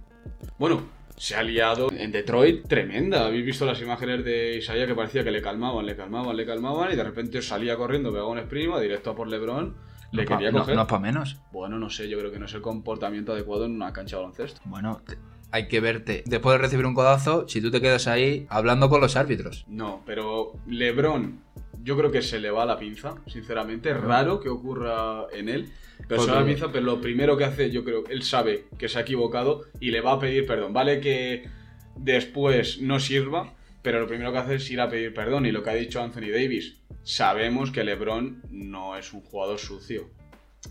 Bueno, 0.57 0.81
se 1.15 1.35
ha 1.35 1.43
liado 1.43 1.89
en 1.91 2.11
Detroit 2.11 2.67
tremenda. 2.67 3.25
Habéis 3.27 3.45
visto 3.45 3.65
las 3.65 3.79
imágenes 3.81 4.25
de 4.25 4.57
Isaiah 4.57 4.87
que 4.87 4.95
parecía 4.95 5.23
que 5.23 5.31
le 5.31 5.41
calmaban, 5.41 5.85
le 5.85 5.95
calmaban, 5.95 6.35
le 6.35 6.45
calmaban 6.45 6.91
y 6.91 6.95
de 6.95 7.03
repente 7.03 7.41
salía 7.41 7.77
corriendo, 7.77 8.09
pegaba 8.11 8.29
un 8.29 8.39
sprint, 8.39 8.79
directo 8.79 9.11
a 9.11 9.15
por 9.15 9.27
LeBron, 9.27 9.75
le 10.13 10.23
no 10.23 10.29
quería 10.29 10.51
no- 10.51 10.59
coger. 10.59 10.75
no 10.75 10.81
es 10.83 10.87
para 10.87 11.01
menos. 11.01 11.37
Bueno, 11.51 11.77
no 11.79 11.89
sé, 11.89 12.07
yo 12.09 12.17
creo 12.19 12.31
que 12.31 12.39
no 12.39 12.45
es 12.45 12.53
el 12.53 12.61
comportamiento 12.61 13.33
adecuado 13.33 13.65
en 13.65 13.71
una 13.73 13.91
cancha 13.93 14.15
de 14.15 14.21
baloncesto. 14.23 14.61
Bueno, 14.65 15.01
te- 15.05 15.17
hay 15.51 15.67
que 15.67 15.79
verte. 15.79 16.23
Después 16.25 16.53
de 16.55 16.57
recibir 16.63 16.85
un 16.85 16.95
codazo, 16.95 17.47
si 17.47 17.61
tú 17.61 17.69
te 17.69 17.81
quedas 17.81 18.07
ahí 18.07 18.45
hablando 18.49 18.89
con 18.89 19.01
los 19.01 19.15
árbitros. 19.15 19.65
No, 19.67 20.01
pero 20.05 20.53
LeBron, 20.67 21.39
yo 21.83 21.95
creo 21.97 22.11
que 22.11 22.21
se 22.21 22.39
le 22.39 22.49
va 22.49 22.65
la 22.65 22.77
pinza, 22.79 23.15
sinceramente. 23.27 23.91
Es 23.91 23.99
raro 23.99 24.39
que 24.39 24.49
ocurra 24.49 25.25
en 25.31 25.49
él. 25.49 25.69
Pero 26.07 26.21
se 26.23 26.31
va 26.31 26.39
la 26.41 26.45
pinza, 26.45 26.71
pero 26.71 26.83
lo 26.85 26.99
primero 26.99 27.37
que 27.37 27.45
hace, 27.45 27.69
yo 27.71 27.83
creo, 27.83 28.03
él 28.09 28.23
sabe 28.23 28.65
que 28.79 28.89
se 28.89 28.97
ha 28.97 29.01
equivocado 29.01 29.61
y 29.79 29.91
le 29.91 30.01
va 30.01 30.13
a 30.13 30.19
pedir 30.19 30.45
perdón. 30.47 30.73
Vale 30.73 30.99
que 30.99 31.47
después 31.95 32.81
no 32.81 32.99
sirva, 32.99 33.53
pero 33.81 33.99
lo 33.99 34.07
primero 34.07 34.31
que 34.31 34.37
hace 34.39 34.55
es 34.55 34.71
ir 34.71 34.81
a 34.81 34.89
pedir 34.89 35.13
perdón. 35.13 35.45
Y 35.45 35.51
lo 35.51 35.63
que 35.63 35.69
ha 35.69 35.75
dicho 35.75 36.01
Anthony 36.01 36.31
Davis, 36.31 36.77
sabemos 37.03 37.71
que 37.71 37.83
LeBron 37.83 38.41
no 38.49 38.97
es 38.97 39.13
un 39.13 39.21
jugador 39.21 39.59
sucio. 39.59 40.09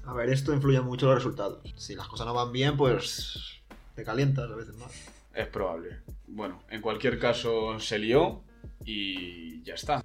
A 0.05 0.15
ver, 0.15 0.31
esto 0.31 0.53
influye 0.55 0.81
mucho 0.81 1.07
en 1.07 1.15
los 1.15 1.23
resultados. 1.23 1.61
Si 1.77 1.95
las 1.95 2.09
cosas 2.09 2.27
no 2.27 2.35
van 2.35 2.53
bien, 2.53 2.77
pues 2.77 3.63
te 3.95 4.05
calientas 4.05 4.51
a 4.51 4.55
veces 4.55 4.77
más. 4.77 4.91
Es 5.35 5.47
probable. 5.49 6.01
Bueno, 6.27 6.63
en 6.71 6.81
cualquier 6.81 7.19
caso 7.19 7.79
se 7.79 7.99
lió 7.99 8.43
y 8.85 9.63
ya 9.63 9.75
está. 9.75 10.03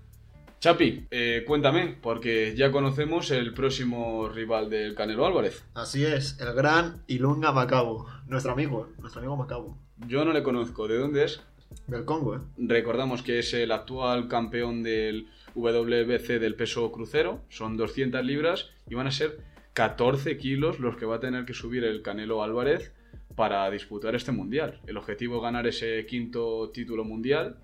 Chapi, 0.59 1.07
eh, 1.11 1.43
cuéntame, 1.45 1.97
porque 2.01 2.55
ya 2.55 2.71
conocemos 2.71 3.29
el 3.31 3.53
próximo 3.53 4.27
rival 4.27 4.69
del 4.69 4.95
Canelo 4.95 5.25
Álvarez. 5.25 5.63
Así 5.75 6.03
es, 6.03 6.39
el 6.39 6.53
gran 6.53 7.03
Ilunga 7.07 7.51
Macabo. 7.51 8.07
Nuestro 8.25 8.53
amigo. 8.53 8.89
Nuestro 8.97 9.21
amigo 9.21 9.37
Macabo. 9.37 9.77
Yo 10.07 10.25
no 10.25 10.33
le 10.33 10.43
conozco, 10.43 10.87
¿de 10.87 10.97
dónde 10.97 11.25
es? 11.25 11.41
Del 11.85 12.05
Congo, 12.05 12.35
¿eh? 12.35 12.39
Recordamos 12.57 13.21
que 13.21 13.39
es 13.39 13.53
el 13.53 13.71
actual 13.71 14.27
campeón 14.27 14.83
del 14.83 15.29
WBC 15.57 16.39
del 16.39 16.55
peso 16.55 16.91
crucero, 16.91 17.41
son 17.49 17.77
200 17.77 18.23
libras 18.23 18.71
y 18.89 18.95
van 18.95 19.07
a 19.07 19.11
ser 19.11 19.39
14 19.73 20.37
kilos 20.37 20.79
los 20.79 20.97
que 20.97 21.05
va 21.05 21.17
a 21.17 21.19
tener 21.19 21.45
que 21.45 21.53
subir 21.53 21.83
el 21.83 22.01
Canelo 22.01 22.43
Álvarez 22.43 22.93
para 23.35 23.69
disputar 23.69 24.15
este 24.15 24.31
mundial. 24.31 24.81
El 24.87 24.97
objetivo 24.97 25.37
es 25.37 25.43
ganar 25.43 25.67
ese 25.67 26.05
quinto 26.07 26.71
título 26.71 27.03
mundial 27.03 27.59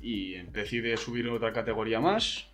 y 0.00 0.34
decide 0.52 0.96
subir 0.96 1.28
otra 1.28 1.52
categoría 1.52 2.00
más. 2.00 2.48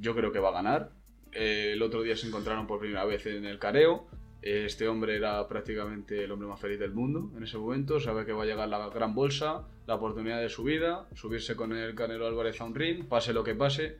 Yo 0.00 0.14
creo 0.14 0.32
que 0.32 0.40
va 0.40 0.48
a 0.48 0.52
ganar. 0.52 0.90
Eh, 1.32 1.70
el 1.74 1.82
otro 1.82 2.02
día 2.02 2.16
se 2.16 2.26
encontraron 2.26 2.66
por 2.66 2.80
primera 2.80 3.04
vez 3.04 3.26
en 3.26 3.44
el 3.44 3.58
careo. 3.58 4.08
Este 4.42 4.88
hombre 4.88 5.16
era 5.16 5.46
prácticamente 5.48 6.24
el 6.24 6.32
hombre 6.32 6.48
más 6.48 6.60
feliz 6.60 6.78
del 6.78 6.92
mundo 6.92 7.30
en 7.36 7.44
ese 7.44 7.58
momento. 7.58 8.00
Sabe 8.00 8.24
que 8.24 8.32
va 8.32 8.44
a 8.44 8.46
llegar 8.46 8.68
la 8.68 8.88
gran 8.88 9.14
bolsa, 9.14 9.66
la 9.86 9.94
oportunidad 9.94 10.40
de 10.40 10.48
su 10.48 10.64
vida, 10.64 11.08
subirse 11.14 11.56
con 11.56 11.72
el 11.72 11.94
Canelo 11.94 12.26
Álvarez 12.26 12.60
a 12.60 12.64
un 12.64 12.74
ring, 12.74 13.06
pase 13.06 13.32
lo 13.32 13.44
que 13.44 13.54
pase, 13.54 13.98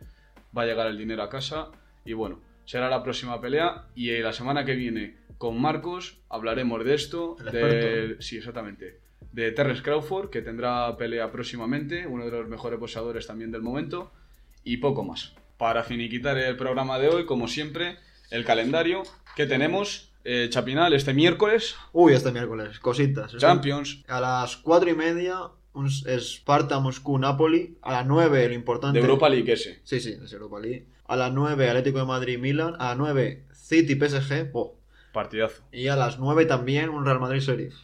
va 0.56 0.62
a 0.62 0.66
llegar 0.66 0.86
el 0.86 0.98
dinero 0.98 1.22
a 1.22 1.28
casa. 1.28 1.68
Y 2.04 2.12
bueno, 2.12 2.40
será 2.64 2.88
la 2.88 3.02
próxima 3.02 3.40
pelea. 3.40 3.86
Y 3.94 4.10
eh, 4.10 4.20
la 4.20 4.32
semana 4.32 4.64
que 4.64 4.74
viene 4.74 5.16
con 5.38 5.60
Marcos 5.60 6.18
hablaremos 6.28 6.84
de 6.84 6.94
esto. 6.94 7.36
El 7.40 7.52
de- 7.52 8.16
sí, 8.20 8.36
exactamente. 8.38 9.00
De 9.32 9.52
Terrence 9.52 9.82
Crawford, 9.82 10.30
que 10.30 10.40
tendrá 10.42 10.96
pelea 10.96 11.30
próximamente, 11.30 12.06
uno 12.06 12.24
de 12.24 12.30
los 12.30 12.48
mejores 12.48 12.78
boxeadores 12.80 13.26
también 13.26 13.50
del 13.52 13.62
momento. 13.62 14.12
Y 14.64 14.78
poco 14.78 15.04
más. 15.04 15.34
Para 15.58 15.84
finiquitar 15.84 16.36
el 16.38 16.56
programa 16.56 16.98
de 16.98 17.08
hoy, 17.08 17.26
como 17.26 17.48
siempre, 17.48 17.96
el 18.30 18.44
calendario 18.44 19.02
que 19.36 19.46
tenemos. 19.46 20.12
eh, 20.28 20.48
Chapinal, 20.50 20.92
este 20.92 21.14
miércoles, 21.14 21.76
Uy, 21.92 22.12
este 22.12 22.32
miércoles, 22.32 22.80
cositas. 22.80 23.26
Este- 23.26 23.38
Champions, 23.38 24.02
A 24.08 24.20
las 24.20 24.56
4 24.56 24.90
y 24.90 24.94
media, 24.94 25.36
un 25.76 25.88
Sparta 25.90 26.80
Moscú 26.80 27.18
Napoli. 27.18 27.76
A 27.82 27.92
las 27.92 28.06
9, 28.06 28.48
lo 28.48 28.54
importante. 28.54 28.98
de 28.98 29.04
Europa 29.04 29.28
League 29.28 29.52
ese. 29.52 29.80
Sí, 29.84 30.00
sí, 30.00 30.16
es 30.22 30.32
Europa 30.32 30.58
League. 30.58 30.86
A 31.06 31.16
las 31.16 31.32
9, 31.32 31.68
Atlético 31.68 31.98
de 31.98 32.06
Madrid 32.06 32.38
Milan. 32.38 32.74
A 32.78 32.88
las 32.88 32.98
9, 32.98 33.44
City 33.52 33.94
PSG. 33.94 34.50
Oh. 34.52 34.76
Partidazo. 35.12 35.62
Y 35.72 35.88
a 35.88 35.96
las 35.96 36.18
9 36.18 36.46
también 36.46 36.88
un 36.88 37.04
Real 37.04 37.20
Madrid 37.20 37.40
Sheriff. 37.40 37.74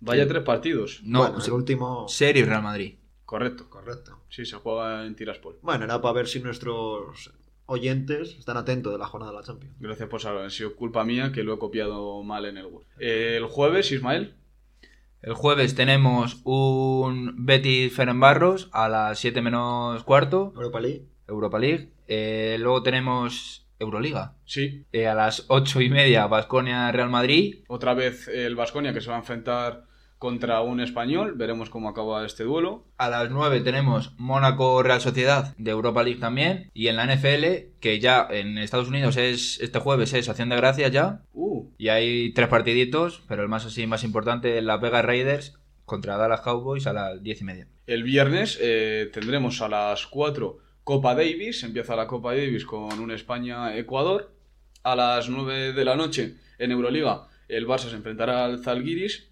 Vaya 0.00 0.26
tres 0.26 0.42
partidos. 0.42 1.00
No, 1.04 1.20
bueno, 1.20 1.38
el 1.44 1.52
último. 1.52 2.08
Serie 2.08 2.44
Real 2.44 2.62
Madrid. 2.62 2.94
Correcto. 3.24 3.70
Correcto. 3.70 4.18
Sí, 4.28 4.44
se 4.44 4.56
juega 4.56 5.06
en 5.06 5.14
Tiraspol. 5.14 5.58
Bueno, 5.62 5.84
era 5.84 6.02
para 6.02 6.14
ver 6.14 6.26
si 6.26 6.40
nuestros 6.40 7.32
oyentes 7.66 8.36
están 8.38 8.56
atentos 8.56 8.92
de 8.92 8.98
la 8.98 9.06
jornada 9.06 9.32
de 9.32 9.38
la 9.38 9.44
Champions. 9.44 9.76
Gracias 9.78 10.08
por 10.08 10.20
saber. 10.20 10.44
Ha 10.44 10.50
sido 10.50 10.74
culpa 10.74 11.04
mía 11.04 11.30
que 11.32 11.44
lo 11.44 11.54
he 11.54 11.58
copiado 11.58 12.22
mal 12.24 12.44
en 12.46 12.58
el 12.58 12.66
Word. 12.66 12.84
Eh, 12.98 13.36
el 13.36 13.46
jueves, 13.46 13.92
Ismael. 13.92 14.34
El 15.22 15.34
jueves 15.34 15.76
tenemos 15.76 16.40
un 16.42 17.46
Betis 17.46 17.94
Ferenbarros 17.94 18.68
a 18.72 18.88
las 18.88 19.20
7 19.20 19.40
menos 19.40 20.02
cuarto, 20.02 20.52
Europa 20.56 20.80
League. 20.80 21.06
Europa 21.28 21.58
League. 21.60 21.90
Eh, 22.08 22.56
luego 22.58 22.82
tenemos 22.82 23.64
Euroliga. 23.78 24.34
Sí, 24.44 24.84
Eh, 24.92 25.06
a 25.06 25.14
las 25.14 25.44
ocho 25.48 25.80
y 25.80 25.90
media, 25.90 26.26
Basconia-Real 26.26 27.08
Madrid. 27.08 27.64
otra 27.68 27.94
vez 27.94 28.26
el 28.26 28.56
Vasconia 28.56 28.92
que 28.92 29.00
se 29.00 29.10
va 29.10 29.16
a 29.16 29.20
enfrentar 29.20 29.84
contra 30.22 30.60
un 30.60 30.78
español. 30.78 31.34
Veremos 31.34 31.68
cómo 31.68 31.88
acaba 31.88 32.24
este 32.24 32.44
duelo. 32.44 32.86
A 32.96 33.10
las 33.10 33.28
9 33.28 33.58
tenemos 33.62 34.14
Mónaco-Real 34.18 35.00
Sociedad 35.00 35.52
de 35.58 35.72
Europa 35.72 36.04
League 36.04 36.20
también. 36.20 36.70
Y 36.74 36.86
en 36.86 36.94
la 36.94 37.12
NFL, 37.12 37.80
que 37.80 37.98
ya 37.98 38.28
en 38.30 38.56
Estados 38.56 38.86
Unidos 38.86 39.16
es 39.16 39.58
este 39.60 39.80
jueves, 39.80 40.14
es 40.14 40.28
Acción 40.28 40.48
de 40.50 40.54
Gracias 40.54 40.92
ya. 40.92 41.22
Uh, 41.32 41.66
Y 41.76 41.88
hay 41.88 42.32
tres 42.34 42.46
partiditos, 42.46 43.24
pero 43.26 43.42
el 43.42 43.48
más 43.48 43.66
así 43.66 43.84
más 43.88 44.04
importante 44.04 44.58
es 44.58 44.62
Las 44.62 44.80
Vegas 44.80 45.04
Raiders 45.04 45.58
contra 45.84 46.16
Dallas 46.16 46.42
Cowboys 46.42 46.86
a 46.86 46.92
las 46.92 47.20
10 47.20 47.40
y 47.40 47.44
media. 47.44 47.66
El 47.88 48.04
viernes 48.04 48.60
eh, 48.62 49.10
tendremos 49.12 49.60
a 49.60 49.68
las 49.68 50.06
4 50.06 50.56
Copa 50.84 51.16
Davis. 51.16 51.64
Empieza 51.64 51.96
la 51.96 52.06
Copa 52.06 52.32
Davis 52.32 52.64
con 52.64 52.96
un 53.00 53.10
España-Ecuador. 53.10 54.32
A 54.84 54.94
las 54.94 55.28
9 55.28 55.72
de 55.72 55.84
la 55.84 55.96
noche 55.96 56.36
en 56.60 56.70
Euroliga 56.70 57.26
el 57.52 57.66
Barça 57.66 57.90
se 57.90 57.96
enfrentará 57.96 58.46
al 58.46 58.62
Zalgiris. 58.62 59.28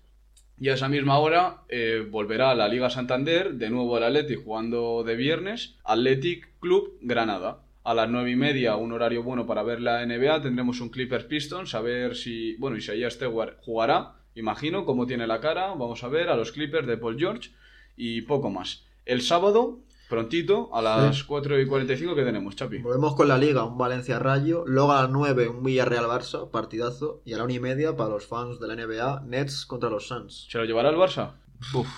Y 0.61 0.69
a 0.69 0.75
esa 0.75 0.91
misma 0.91 1.19
hora 1.19 1.63
eh, 1.71 2.07
volverá 2.07 2.51
a 2.51 2.55
la 2.55 2.69
Liga 2.69 2.91
Santander, 2.91 3.55
de 3.55 3.71
nuevo 3.71 3.97
el 3.97 4.05
Athletic 4.05 4.45
jugando 4.45 5.03
de 5.05 5.17
viernes, 5.17 5.77
Athletic 5.85 6.51
Club 6.61 6.99
Granada. 7.01 7.63
A 7.83 7.95
las 7.95 8.11
9 8.11 8.31
y 8.31 8.37
media, 8.37 8.77
un 8.77 8.93
horario 8.93 9.23
bueno 9.23 9.47
para 9.47 9.63
ver 9.63 9.81
la 9.81 10.05
NBA, 10.05 10.43
tendremos 10.43 10.83
un 10.83 10.91
Clippers 10.91 11.25
Pistons, 11.25 11.75
a 11.75 11.81
ver 11.81 12.15
si, 12.15 12.57
bueno, 12.57 12.77
Isaiah 12.77 13.11
Stewart 13.11 13.57
jugará, 13.63 14.17
imagino, 14.35 14.85
cómo 14.85 15.07
tiene 15.07 15.27
la 15.27 15.41
cara, 15.41 15.69
vamos 15.69 16.05
a 16.05 16.09
ver, 16.09 16.29
a 16.29 16.37
los 16.37 16.53
Clippers 16.53 16.87
de 16.87 16.99
Paul 16.99 17.19
George 17.19 17.53
y 17.97 18.21
poco 18.21 18.51
más. 18.51 18.85
El 19.07 19.23
sábado, 19.23 19.81
prontito, 20.11 20.69
a 20.75 20.83
las 20.83 21.25
4 21.25 21.59
y 21.61 21.67
45 21.67 22.15
que 22.15 22.25
tenemos, 22.25 22.55
Chapi. 22.57 22.79
Volvemos 22.79 23.15
con 23.15 23.29
la 23.29 23.39
liga, 23.39 23.65
un 23.65 23.79
Valencia 23.79 24.19
Rayo. 24.19 24.65
Luego 24.67 24.93
a 24.93 25.03
las 25.03 25.11
9, 25.11 25.49
un 25.49 25.63
Villarreal 25.63 26.05
Barça, 26.05 26.51
partidazo. 26.51 27.23
Y 27.25 27.33
a 27.33 27.39
la 27.39 27.45
1 27.45 27.53
y 27.55 27.61
media, 27.61 27.97
para 27.97 28.11
los 28.11 28.27
fans 28.27 28.61
de 28.61 28.69
la 28.69 28.75
NBA, 28.77 29.23
Nets 29.27 29.65
contra 29.65 29.89
los 29.89 30.07
Suns. 30.09 30.47
¿Se 30.51 30.59
lo 30.59 30.65
llevará 30.67 30.91
el 30.91 30.97
Barça? 30.97 31.31
Uf, 31.75 31.89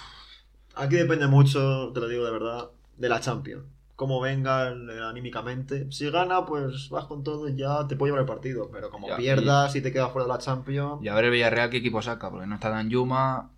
Aquí 0.74 0.96
depende 0.96 1.26
mucho, 1.26 1.90
te 1.92 2.00
lo 2.00 2.08
digo 2.08 2.24
de 2.24 2.30
verdad, 2.30 2.70
de 2.96 3.08
la 3.08 3.20
Champions. 3.20 3.64
Cómo 3.96 4.20
vengan 4.20 4.88
eh, 4.90 5.00
anímicamente. 5.04 5.90
Si 5.92 6.10
gana, 6.10 6.46
pues 6.46 6.88
vas 6.90 7.04
con 7.04 7.22
todo 7.22 7.48
y 7.48 7.56
ya 7.56 7.86
te 7.86 7.94
puede 7.94 8.10
llevar 8.10 8.22
el 8.22 8.26
partido. 8.26 8.70
Pero 8.72 8.90
como 8.90 9.06
Ya, 9.08 9.16
pierdas 9.16 9.76
y 9.76 9.82
te 9.82 9.92
quedas 9.92 10.10
fuera 10.12 10.26
de 10.26 10.32
la 10.32 10.38
Champions. 10.38 11.02
y 11.04 11.08
a 11.08 11.14
ver 11.14 11.26
el 11.26 11.30
Villarreal 11.30 11.70
qué 11.70 11.76
equipo 11.76 12.00
saca, 12.02 12.30
porque 12.30 12.46
no 12.46 12.54
está 12.54 12.70
Dan 12.70 12.88
Yuma. 12.90 13.50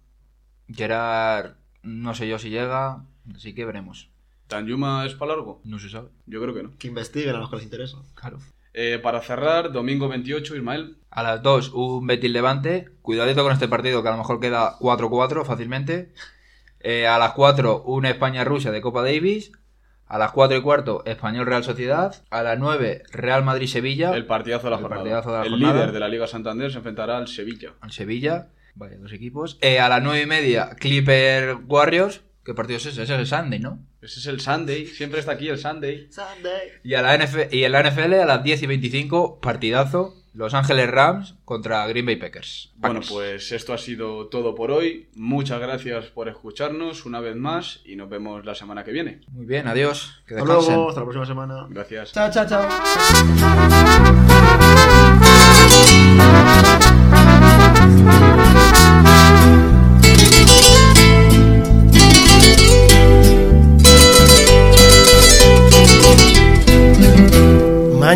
Gerard, 0.69 1.53
no 1.83 2.15
sé 2.15 2.29
yo 2.29 2.39
si 2.39 2.51
llega, 2.51 3.05
así 3.35 3.55
que 3.55 3.65
veremos. 3.65 4.11
¿Tanjuma 4.49 5.07
es 5.07 5.15
para 5.15 5.33
largo? 5.33 5.61
No 5.65 5.79
se 5.79 5.89
sabe. 5.89 6.09
Yo 6.27 6.41
creo 6.43 6.55
que 6.55 6.63
no. 6.63 6.73
Que 6.79 6.89
investiguen 6.89 7.35
a 7.35 7.39
los 7.39 7.51
que 7.51 7.57
les 7.57 7.65
interesa. 7.65 7.99
Claro. 8.15 8.39
Eh, 8.73 8.99
para 9.03 9.21
cerrar, 9.21 9.73
domingo 9.73 10.09
28, 10.09 10.57
Ismael. 10.57 10.97
A 11.11 11.23
las 11.23 11.43
2, 11.43 11.71
un 11.75 12.07
Betis 12.07 12.31
Levante. 12.31 12.89
Cuidadito 13.03 13.43
con 13.43 13.53
este 13.53 13.69
partido, 13.69 14.03
que 14.03 14.09
a 14.09 14.13
lo 14.13 14.19
mejor 14.19 14.41
queda 14.41 14.77
4-4 14.81 15.45
fácilmente. 15.45 16.13
Eh, 16.81 17.07
a 17.07 17.19
las 17.19 17.33
4, 17.33 17.83
un 17.85 18.05
España-Rusia 18.05 18.71
de 18.73 18.81
Copa 18.81 19.03
Davis. 19.03 19.53
A 20.07 20.19
las 20.19 20.33
4 20.33 20.59
y 20.59 20.61
cuarto, 20.63 21.03
Español 21.07 21.47
Real 21.47 21.65
Sociedad. 21.65 22.15
A 22.31 22.43
las 22.43 22.59
9, 22.59 23.05
Real 23.13 23.43
Madrid-Sevilla. 23.45 24.15
El 24.15 24.27
partidazo 24.27 24.65
de 24.65 24.71
la 24.73 24.77
El 24.77 24.83
jornada. 24.83 25.03
partidazo 25.03 25.31
de 25.33 25.39
la 25.39 25.45
el 25.45 25.51
jornada. 25.53 25.75
líder 25.75 25.93
de 25.93 26.01
la 26.01 26.09
Liga 26.09 26.27
Santander 26.27 26.71
se 26.71 26.79
enfrentará 26.79 27.17
al 27.17 27.29
Sevilla. 27.29 27.73
Al 27.81 27.93
Sevilla. 27.93 28.49
Vaya, 28.75 28.99
dos 28.99 29.13
equipos. 29.13 29.57
Eh, 29.63 29.79
a 29.79 29.89
las 29.89 30.03
9 30.03 30.23
y 30.23 30.27
media, 30.27 30.71
Clipper 30.79 31.57
Warriors. 31.67 32.23
¿Qué 32.45 32.53
partido 32.53 32.77
es 32.77 32.87
ese? 32.87 33.03
Ese 33.03 33.15
es 33.15 33.21
el 33.21 33.27
Sunday, 33.27 33.59
¿no? 33.59 33.79
Ese 34.03 34.21
es 34.21 34.27
el 34.27 34.41
Sunday, 34.41 34.87
siempre 34.87 35.21
está 35.21 35.33
aquí 35.33 35.49
el 35.49 35.59
Sunday. 35.59 36.09
Sunday. 36.11 36.73
Y, 36.83 36.93
a 36.95 37.01
la 37.01 37.17
NF 37.17 37.53
y 37.53 37.65
en 37.65 37.73
la 37.73 37.83
NFL, 37.83 38.15
a 38.15 38.27
las 38.27 38.45
10 38.45 38.63
y 38.63 38.67
25, 38.67 39.41
partidazo. 39.41 40.15
Los 40.35 40.53
Ángeles 40.53 40.91
Rams 40.91 41.37
contra 41.45 41.87
Green 41.87 42.05
Bay 42.07 42.17
Packers. 42.17 42.73
Bueno, 42.75 42.99
pues 43.09 43.53
esto 43.53 43.73
ha 43.73 43.79
sido 43.79 44.27
todo 44.27 44.57
por 44.57 44.73
hoy. 44.73 45.09
Muchas 45.15 45.61
gracias 45.61 46.07
por 46.07 46.29
escucharnos 46.29 47.07
una 47.07 47.21
vez 47.21 47.37
más 47.37 47.83
y 47.85 47.95
nos 47.95 48.09
vemos 48.11 48.45
la 48.45 48.57
semana 48.57 48.83
que 48.83 48.91
viene. 48.91 49.21
Muy 49.29 49.47
bien, 49.47 49.69
adiós. 49.69 50.25
Que 50.27 50.35
Hasta 50.35 50.45
luego, 50.45 50.89
hasta 50.89 51.03
la 51.03 51.07
próxima 51.07 51.27
semana. 51.27 51.69
Gracias. 51.71 52.11
Chao, 52.13 52.33
chao, 52.33 52.49
chao. 52.49 52.69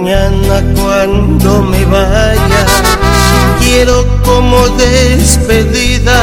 Mañana 0.01 0.63
cuando 0.77 1.61
me 1.61 1.85
vaya, 1.85 2.65
quiero 3.59 4.07
como 4.25 4.69
despedida 4.77 6.23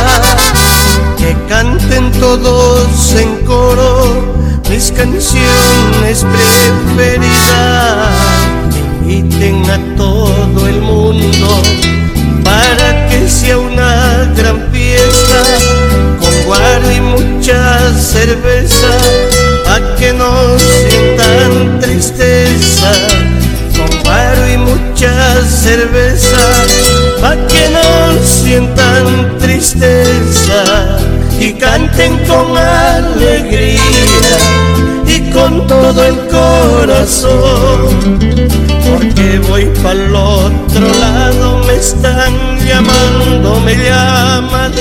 que 1.17 1.35
canten 1.49 2.09
todos 2.13 3.11
en 3.15 3.45
coro 3.45 4.23
mis 4.69 4.93
canciones 4.93 6.25
preferidas. 6.95 7.35
Que 8.71 8.79
inviten 8.79 9.69
a 9.69 9.77
todo 9.97 10.67
el 10.69 10.79
mundo 10.79 11.61
para 12.45 13.09
que 13.09 13.27
sea 13.27 13.57
una 13.57 14.31
gran 14.37 14.71
fiesta. 14.71 15.43
Con 16.21 16.43
guaro 16.45 16.91
y 16.93 17.01
mucha 17.01 17.93
cerveza 17.99 18.87
a 19.67 19.95
que 19.97 20.13
no 20.13 20.57
sientan 20.59 21.77
tristeza 21.81 23.14
cerveza 25.47 26.37
pa' 27.21 27.35
que 27.47 27.69
no 27.69 28.23
sientan 28.23 29.37
tristeza 29.37 30.97
y 31.39 31.53
canten 31.53 32.17
con 32.25 32.57
alegría 32.57 33.81
y 35.07 35.31
con 35.31 35.67
todo 35.67 36.03
el 36.05 36.17
corazón 36.27 38.19
porque 38.89 39.39
voy 39.47 39.65
para 39.81 39.93
el 39.93 40.15
otro 40.15 40.87
lado 40.99 41.63
me 41.65 41.75
están 41.75 42.33
llamando 42.65 43.59
me 43.61 43.75
llaman 43.75 44.71